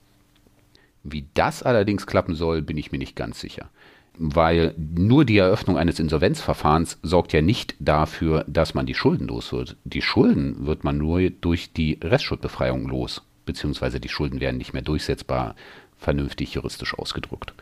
Wie 1.03 1.27
das 1.35 1.63
allerdings 1.63 2.07
klappen 2.07 2.35
soll, 2.35 2.63
bin 2.63 2.77
ich 2.77 2.93
mir 2.93 2.99
nicht 2.99 3.17
ganz 3.17 3.41
sicher. 3.41 3.71
Weil 4.19 4.75
nur 4.77 5.25
die 5.25 5.39
Eröffnung 5.39 5.79
eines 5.79 5.99
Insolvenzverfahrens 5.99 6.99
sorgt 7.03 7.33
ja 7.33 7.41
nicht 7.41 7.75
dafür, 7.79 8.45
dass 8.49 8.75
man 8.75 8.87
die 8.87 8.95
Schulden 8.95 9.29
los 9.29 9.53
wird. 9.53 9.77
Die 9.85 10.03
Schulden 10.03 10.67
wird 10.67 10.85
man 10.85 10.99
nur 10.99 11.31
durch 11.31 11.73
die 11.73 11.99
Restschuldbefreiung 12.03 12.89
los 12.89 13.23
beziehungsweise 13.51 13.99
die 13.99 14.09
Schulden 14.09 14.41
werden 14.41 14.59
nicht 14.59 14.73
mehr 14.73 14.83
durchsetzbar, 14.83 15.57
vernünftig 15.99 16.55
juristisch 16.55 16.97
ausgedrückt. 16.97 17.53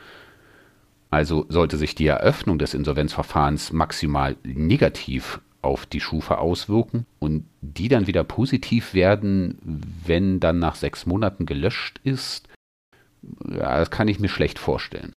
Also 1.08 1.46
sollte 1.48 1.78
sich 1.78 1.94
die 1.94 2.06
Eröffnung 2.06 2.58
des 2.58 2.74
Insolvenzverfahrens 2.74 3.72
maximal 3.72 4.36
negativ 4.42 5.40
auf 5.62 5.86
die 5.86 6.00
Schufa 6.00 6.34
auswirken 6.34 7.06
und 7.18 7.46
die 7.62 7.88
dann 7.88 8.06
wieder 8.06 8.22
positiv 8.22 8.92
werden, 8.92 9.58
wenn 10.04 10.40
dann 10.40 10.58
nach 10.58 10.74
sechs 10.74 11.06
Monaten 11.06 11.46
gelöscht 11.46 12.00
ist, 12.04 12.48
ja, 13.48 13.78
das 13.78 13.90
kann 13.90 14.08
ich 14.08 14.20
mir 14.20 14.28
schlecht 14.28 14.58
vorstellen. 14.58 15.14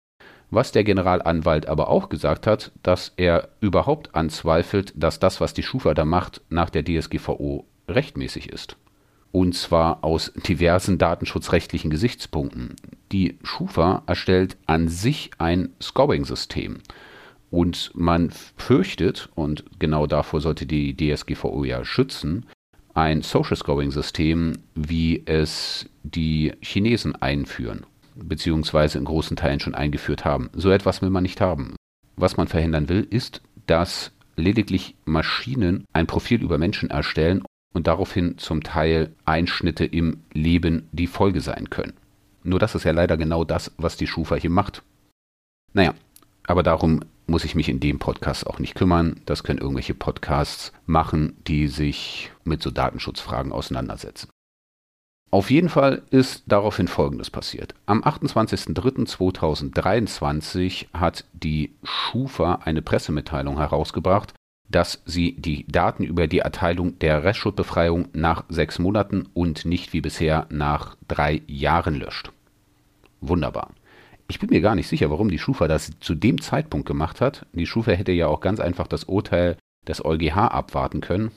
Was 0.51 0.71
der 0.71 0.85
Generalanwalt 0.85 1.67
aber 1.67 1.89
auch 1.89 2.11
gesagt 2.11 2.47
hat, 2.47 2.73
dass 2.83 3.15
er 3.17 3.49
überhaupt 3.61 4.15
anzweifelt, 4.15 4.93
dass 4.97 5.19
das, 5.19 5.41
was 5.41 5.55
die 5.55 5.63
Schufa 5.63 5.95
da 5.95 6.05
macht, 6.05 6.43
nach 6.51 6.69
der 6.69 6.85
DSGVO 6.85 7.67
rechtmäßig 7.89 8.51
ist 8.51 8.77
und 9.33 9.55
zwar 9.55 10.05
aus 10.05 10.33
diversen 10.47 10.99
datenschutzrechtlichen 10.99 11.91
Gesichtspunkten. 11.91 12.77
Die 13.13 13.39
Schufa 13.43 14.03
erstellt 14.07 14.57
an 14.67 14.89
sich 14.89 15.31
ein 15.39 15.71
Scoring-System. 15.81 16.79
Und 17.51 17.91
man 17.95 18.31
fürchtet, 18.57 19.31
und 19.35 19.65
genau 19.79 20.07
davor 20.07 20.41
sollte 20.41 20.67
die 20.67 20.97
DSGVO 20.97 21.65
ja 21.65 21.85
schützen, 21.85 22.47
ein 22.95 23.23
Social 23.23 23.57
Scoring-System, 23.57 24.59
wie 24.75 25.23
es 25.25 25.89
die 26.03 26.53
Chinesen 26.61 27.15
einführen, 27.17 27.87
beziehungsweise 28.17 28.99
in 28.99 29.05
großen 29.05 29.37
Teilen 29.37 29.61
schon 29.61 29.75
eingeführt 29.75 30.25
haben. 30.25 30.51
So 30.53 30.71
etwas 30.71 31.01
will 31.01 31.11
man 31.11 31.23
nicht 31.23 31.41
haben. 31.41 31.77
Was 32.17 32.37
man 32.37 32.49
verhindern 32.49 32.89
will, 32.89 33.07
ist, 33.09 33.41
dass 33.67 34.11
lediglich 34.37 34.95
Maschinen 35.05 35.85
ein 35.93 36.07
Profil 36.07 36.43
über 36.43 36.59
Menschen 36.59 36.91
erstellen 36.91 37.43
und 37.75 37.87
daraufhin 37.87 38.39
zum 38.39 38.63
Teil 38.63 39.15
Einschnitte 39.25 39.85
im 39.85 40.23
Leben 40.33 40.89
die 40.93 41.07
Folge 41.07 41.41
sein 41.41 41.71
können. 41.71 41.95
Nur 42.43 42.59
das 42.59 42.75
ist 42.75 42.85
ja 42.85 42.93
leider 42.93 43.17
genau 43.17 43.45
das, 43.45 43.73
was 43.77 43.97
die 43.97 44.07
Schufa 44.07 44.37
hier 44.37 44.51
macht. 44.51 44.83
Naja, 45.73 45.95
aber 46.47 46.63
darum 46.63 47.01
muss 47.27 47.45
ich 47.45 47.55
mich 47.55 47.69
in 47.69 47.79
dem 47.79 47.99
Podcast 47.99 48.47
auch 48.47 48.59
nicht 48.59 48.75
kümmern. 48.75 49.21
Das 49.27 49.45
können 49.45 49.61
irgendwelche 49.61 49.95
Podcasts 49.95 50.73
machen, 50.87 51.37
die 51.47 51.69
sich 51.69 52.33
mit 52.45 52.63
so 52.63 52.71
Datenschutzfragen 52.71 53.53
auseinandersetzen. 53.53 54.31
Auf 55.31 55.51
jeden 55.51 55.69
Fall 55.69 56.01
ist 56.11 56.45
daraufhin 56.47 56.89
Folgendes 56.89 57.29
passiert. 57.29 57.75
Am 57.85 58.03
28.03.2023 58.03 60.87
hat 60.95 61.27
die 61.35 61.75
Schufa 61.83 62.61
eine 62.65 62.81
Pressemitteilung 62.81 63.59
herausgebracht, 63.59 64.33
dass 64.69 65.03
sie 65.07 65.35
die 65.41 65.67
Daten 65.67 66.05
über 66.05 66.27
die 66.27 66.41
Erteilung 66.41 66.99
der 66.99 67.25
Restschuldbefreiung 67.25 68.09
nach 68.13 68.45
sechs 68.49 68.79
Monaten 68.79 69.27
und 69.35 69.65
nicht 69.65 69.93
wie 69.93 70.01
bisher 70.01 70.47
nach 70.51 70.97
drei 71.09 71.43
Jahren 71.47 71.95
löscht. 71.95 72.33
Wunderbar. 73.21 73.71
Ich 74.29 74.39
bin 74.39 74.51
mir 74.51 74.61
gar 74.61 74.75
nicht 74.75 74.89
sicher, 74.89 75.11
warum 75.11 75.31
die 75.31 75.39
Schufa 75.39 75.69
das 75.69 75.93
zu 76.01 76.15
dem 76.15 76.41
Zeitpunkt 76.41 76.87
gemacht 76.87 77.23
hat. 77.23 77.47
Die 77.53 77.67
Schufa 77.67 77.93
hätte 77.93 78.13
ja 78.13 78.27
auch 78.27 78.41
ganz 78.41 78.61
einfach 78.61 78.87
das 78.87 79.05
Urteil 79.05 79.57
des 79.87 80.05
EuGH 80.05 80.37
abwarten 80.37 81.01
können. 81.01 81.31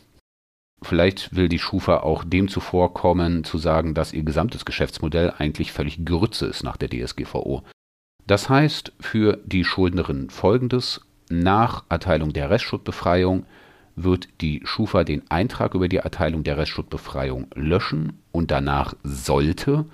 Vielleicht 0.84 1.36
will 1.36 1.48
die 1.48 1.60
Schufa 1.60 1.98
auch 1.98 2.24
dem 2.24 2.50
zuvorkommen, 2.50 3.44
zu 3.44 3.58
sagen, 3.58 3.94
dass 3.94 4.14
ihr 4.14 4.24
gesamtes 4.24 4.66
Geschäftsmodell 4.66 5.34
eigentlich 5.38 5.72
völlig 5.72 6.04
Grütze 6.06 6.48
ist 6.48 6.64
nach 6.64 6.76
der 6.76 6.90
DSGVO. 6.90 7.64
Das 8.26 8.50
heißt 8.50 8.92
für 9.00 9.40
die 9.46 9.64
Schuldnerin 9.64 10.30
folgendes: 10.30 11.02
nach 11.32 11.86
Erteilung 11.90 12.34
der 12.34 12.50
Restschuldbefreiung 12.50 13.46
wird 13.96 14.30
die 14.42 14.62
Schufa 14.64 15.04
den 15.04 15.24
Eintrag 15.30 15.74
über 15.74 15.88
die 15.88 15.98
Erteilung 15.98 16.44
der 16.44 16.58
Restschuldbefreiung 16.58 17.48
löschen 17.56 18.20
und 18.32 18.52
danach 18.52 18.94
sollte 19.04 19.86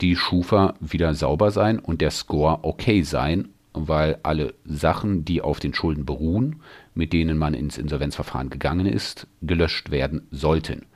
die 0.00 0.16
Schufa 0.16 0.74
wieder 0.80 1.14
sauber 1.14 1.50
sein 1.50 1.78
und 1.78 2.00
der 2.00 2.10
Score 2.10 2.60
okay 2.62 3.02
sein, 3.02 3.48
weil 3.72 4.18
alle 4.22 4.54
Sachen, 4.64 5.24
die 5.24 5.40
auf 5.40 5.60
den 5.60 5.74
Schulden 5.74 6.04
beruhen, 6.04 6.62
mit 6.94 7.12
denen 7.12 7.38
man 7.38 7.54
ins 7.54 7.78
Insolvenzverfahren 7.78 8.50
gegangen 8.50 8.86
ist, 8.86 9.26
gelöscht 9.40 9.90
werden 9.90 10.26
sollten. 10.30 10.86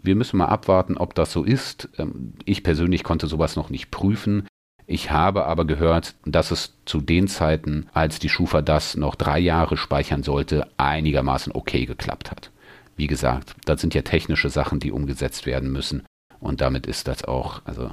Wir 0.00 0.16
müssen 0.16 0.36
mal 0.36 0.46
abwarten, 0.46 0.96
ob 0.98 1.14
das 1.14 1.32
so 1.32 1.44
ist. 1.44 1.88
Ähm, 1.96 2.34
ich 2.44 2.62
persönlich 2.62 3.04
konnte 3.04 3.26
sowas 3.26 3.56
noch 3.56 3.70
nicht 3.70 3.90
prüfen. 3.90 4.46
Ich 4.86 5.10
habe 5.10 5.46
aber 5.46 5.64
gehört, 5.64 6.14
dass 6.26 6.50
es 6.50 6.74
zu 6.84 7.00
den 7.00 7.26
Zeiten, 7.26 7.86
als 7.94 8.18
die 8.18 8.28
Schufa 8.28 8.60
das 8.60 8.96
noch 8.96 9.14
drei 9.14 9.38
Jahre 9.38 9.76
speichern 9.76 10.22
sollte, 10.22 10.66
einigermaßen 10.76 11.52
okay 11.54 11.86
geklappt 11.86 12.30
hat. 12.30 12.50
wie 12.96 13.06
gesagt, 13.08 13.56
das 13.64 13.80
sind 13.80 13.94
ja 13.94 14.02
technische 14.02 14.50
Sachen, 14.50 14.78
die 14.78 14.92
umgesetzt 14.92 15.46
werden 15.46 15.72
müssen. 15.72 16.04
Und 16.38 16.60
damit 16.60 16.86
ist 16.86 17.08
das 17.08 17.24
auch, 17.24 17.62
also 17.64 17.90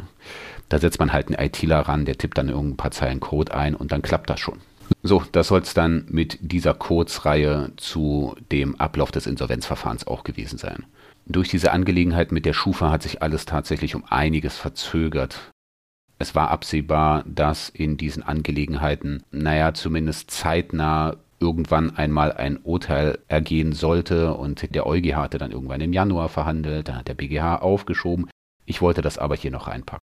da 0.70 0.78
setzt 0.78 1.00
man 1.00 1.14
halt 1.14 1.28
einen 1.28 1.44
ITler 1.44 1.80
ran, 1.80 2.06
der 2.06 2.18
tippt 2.18 2.38
dann 2.38 2.50
irgendein 2.50 2.78
paar 2.78 2.92
Zeilen 2.92 3.20
Code 3.20 3.54
ein 3.54 3.76
und 3.76 3.92
dann 3.92 4.02
klappt 4.02 4.30
das 4.30 4.40
schon. 4.40 4.60
So, 5.04 5.24
das 5.32 5.48
soll 5.48 5.62
es 5.62 5.74
dann 5.74 6.06
mit 6.10 6.38
dieser 6.42 6.74
Codes-Reihe 6.74 7.72
zu 7.78 8.36
dem 8.52 8.76
Ablauf 8.76 9.12
des 9.12 9.26
Insolvenzverfahrens 9.26 10.06
auch 10.06 10.24
gewesen 10.24 10.58
sein. 10.58 10.86
Durch 11.26 11.48
diese 11.48 11.72
Angelegenheit 11.72 12.32
mit 12.32 12.46
der 12.46 12.54
Schufa 12.54 12.92
hat 12.92 13.04
sich 13.04 13.22
alles 13.22 13.46
tatsächlich 13.46 13.96
um 13.96 14.04
einiges 14.10 14.58
verzögert. 14.58 15.51
Es 16.22 16.36
war 16.36 16.52
absehbar, 16.52 17.24
dass 17.26 17.70
in 17.70 17.98
diesen 17.98 18.22
Angelegenheiten, 18.22 19.24
naja, 19.32 19.74
zumindest 19.74 20.30
zeitnah 20.30 21.18
irgendwann 21.40 21.98
einmal 21.98 22.32
ein 22.34 22.60
Urteil 22.62 23.18
ergehen 23.28 23.74
sollte 23.74 24.36
und 24.36 24.76
der 24.76 24.86
EuGH 24.86 25.16
hatte 25.16 25.40
dann 25.40 25.52
irgendwann 25.52 25.82
im 25.82 25.94
Januar 25.94 26.30
verhandelt, 26.30 26.90
dann 26.90 26.98
hat 26.98 27.08
der 27.08 27.16
BGH 27.16 27.56
aufgeschoben. 27.56 28.30
Ich 28.68 28.84
wollte 28.84 29.02
das 29.02 29.18
aber 29.18 29.36
hier 29.36 29.50
noch 29.50 29.68
reinpacken. 29.68 30.06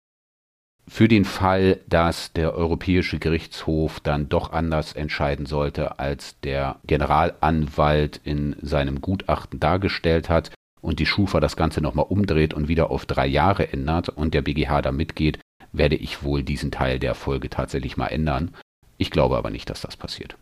Für 0.88 1.08
den 1.08 1.26
Fall, 1.26 1.80
dass 1.88 2.34
der 2.34 2.56
Europäische 2.56 3.20
Gerichtshof 3.20 4.00
dann 4.00 4.30
doch 4.30 4.52
anders 4.52 4.94
entscheiden 4.94 5.46
sollte, 5.46 6.00
als 6.00 6.40
der 6.40 6.78
Generalanwalt 6.88 8.20
in 8.24 8.56
seinem 8.64 9.00
Gutachten 9.00 9.60
dargestellt 9.60 10.28
hat 10.28 10.50
und 10.82 10.98
die 10.98 11.06
Schufa 11.06 11.40
das 11.40 11.56
Ganze 11.56 11.82
nochmal 11.82 12.08
umdreht 12.10 12.56
und 12.56 12.68
wieder 12.68 12.90
auf 12.90 13.06
drei 13.06 13.28
Jahre 13.28 13.72
ändert 13.72 14.10
und 14.10 14.34
der 14.34 14.42
BGH 14.42 14.82
da 14.82 14.92
mitgeht, 14.92 15.38
werde 15.72 15.96
ich 15.96 16.24
wohl 16.24 16.44
diesen 16.44 16.72
Teil 16.72 17.00
der 17.00 17.16
Folge 17.16 17.50
tatsächlich 17.50 17.98
mal 17.98 18.08
ändern. 18.08 18.56
Ich 18.98 19.12
glaube 19.12 19.38
aber 19.38 19.50
nicht, 19.50 19.70
dass 19.70 19.82
das 19.82 19.98
passiert. 19.98 20.36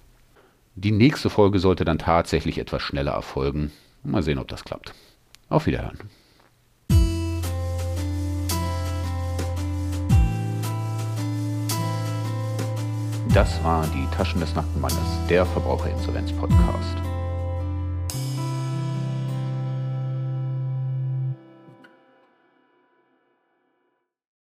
Die 0.76 0.92
nächste 0.92 1.30
Folge 1.30 1.60
sollte 1.60 1.86
dann 1.86 1.98
tatsächlich 1.98 2.60
etwas 2.60 2.82
schneller 2.82 3.14
erfolgen. 3.14 3.72
Mal 4.04 4.24
sehen, 4.24 4.40
ob 4.40 4.48
das 4.48 4.64
klappt. 4.64 4.94
Auf 5.50 5.66
Wiederhören. 5.66 5.98
Das 13.34 13.64
war 13.64 13.86
die 13.88 14.08
Taschen 14.16 14.40
des 14.40 14.56
Nackten 14.56 14.82
Mannes, 14.82 14.98
der 15.30 15.46
Verbraucherinsolvenz-Podcast. 15.46 17.17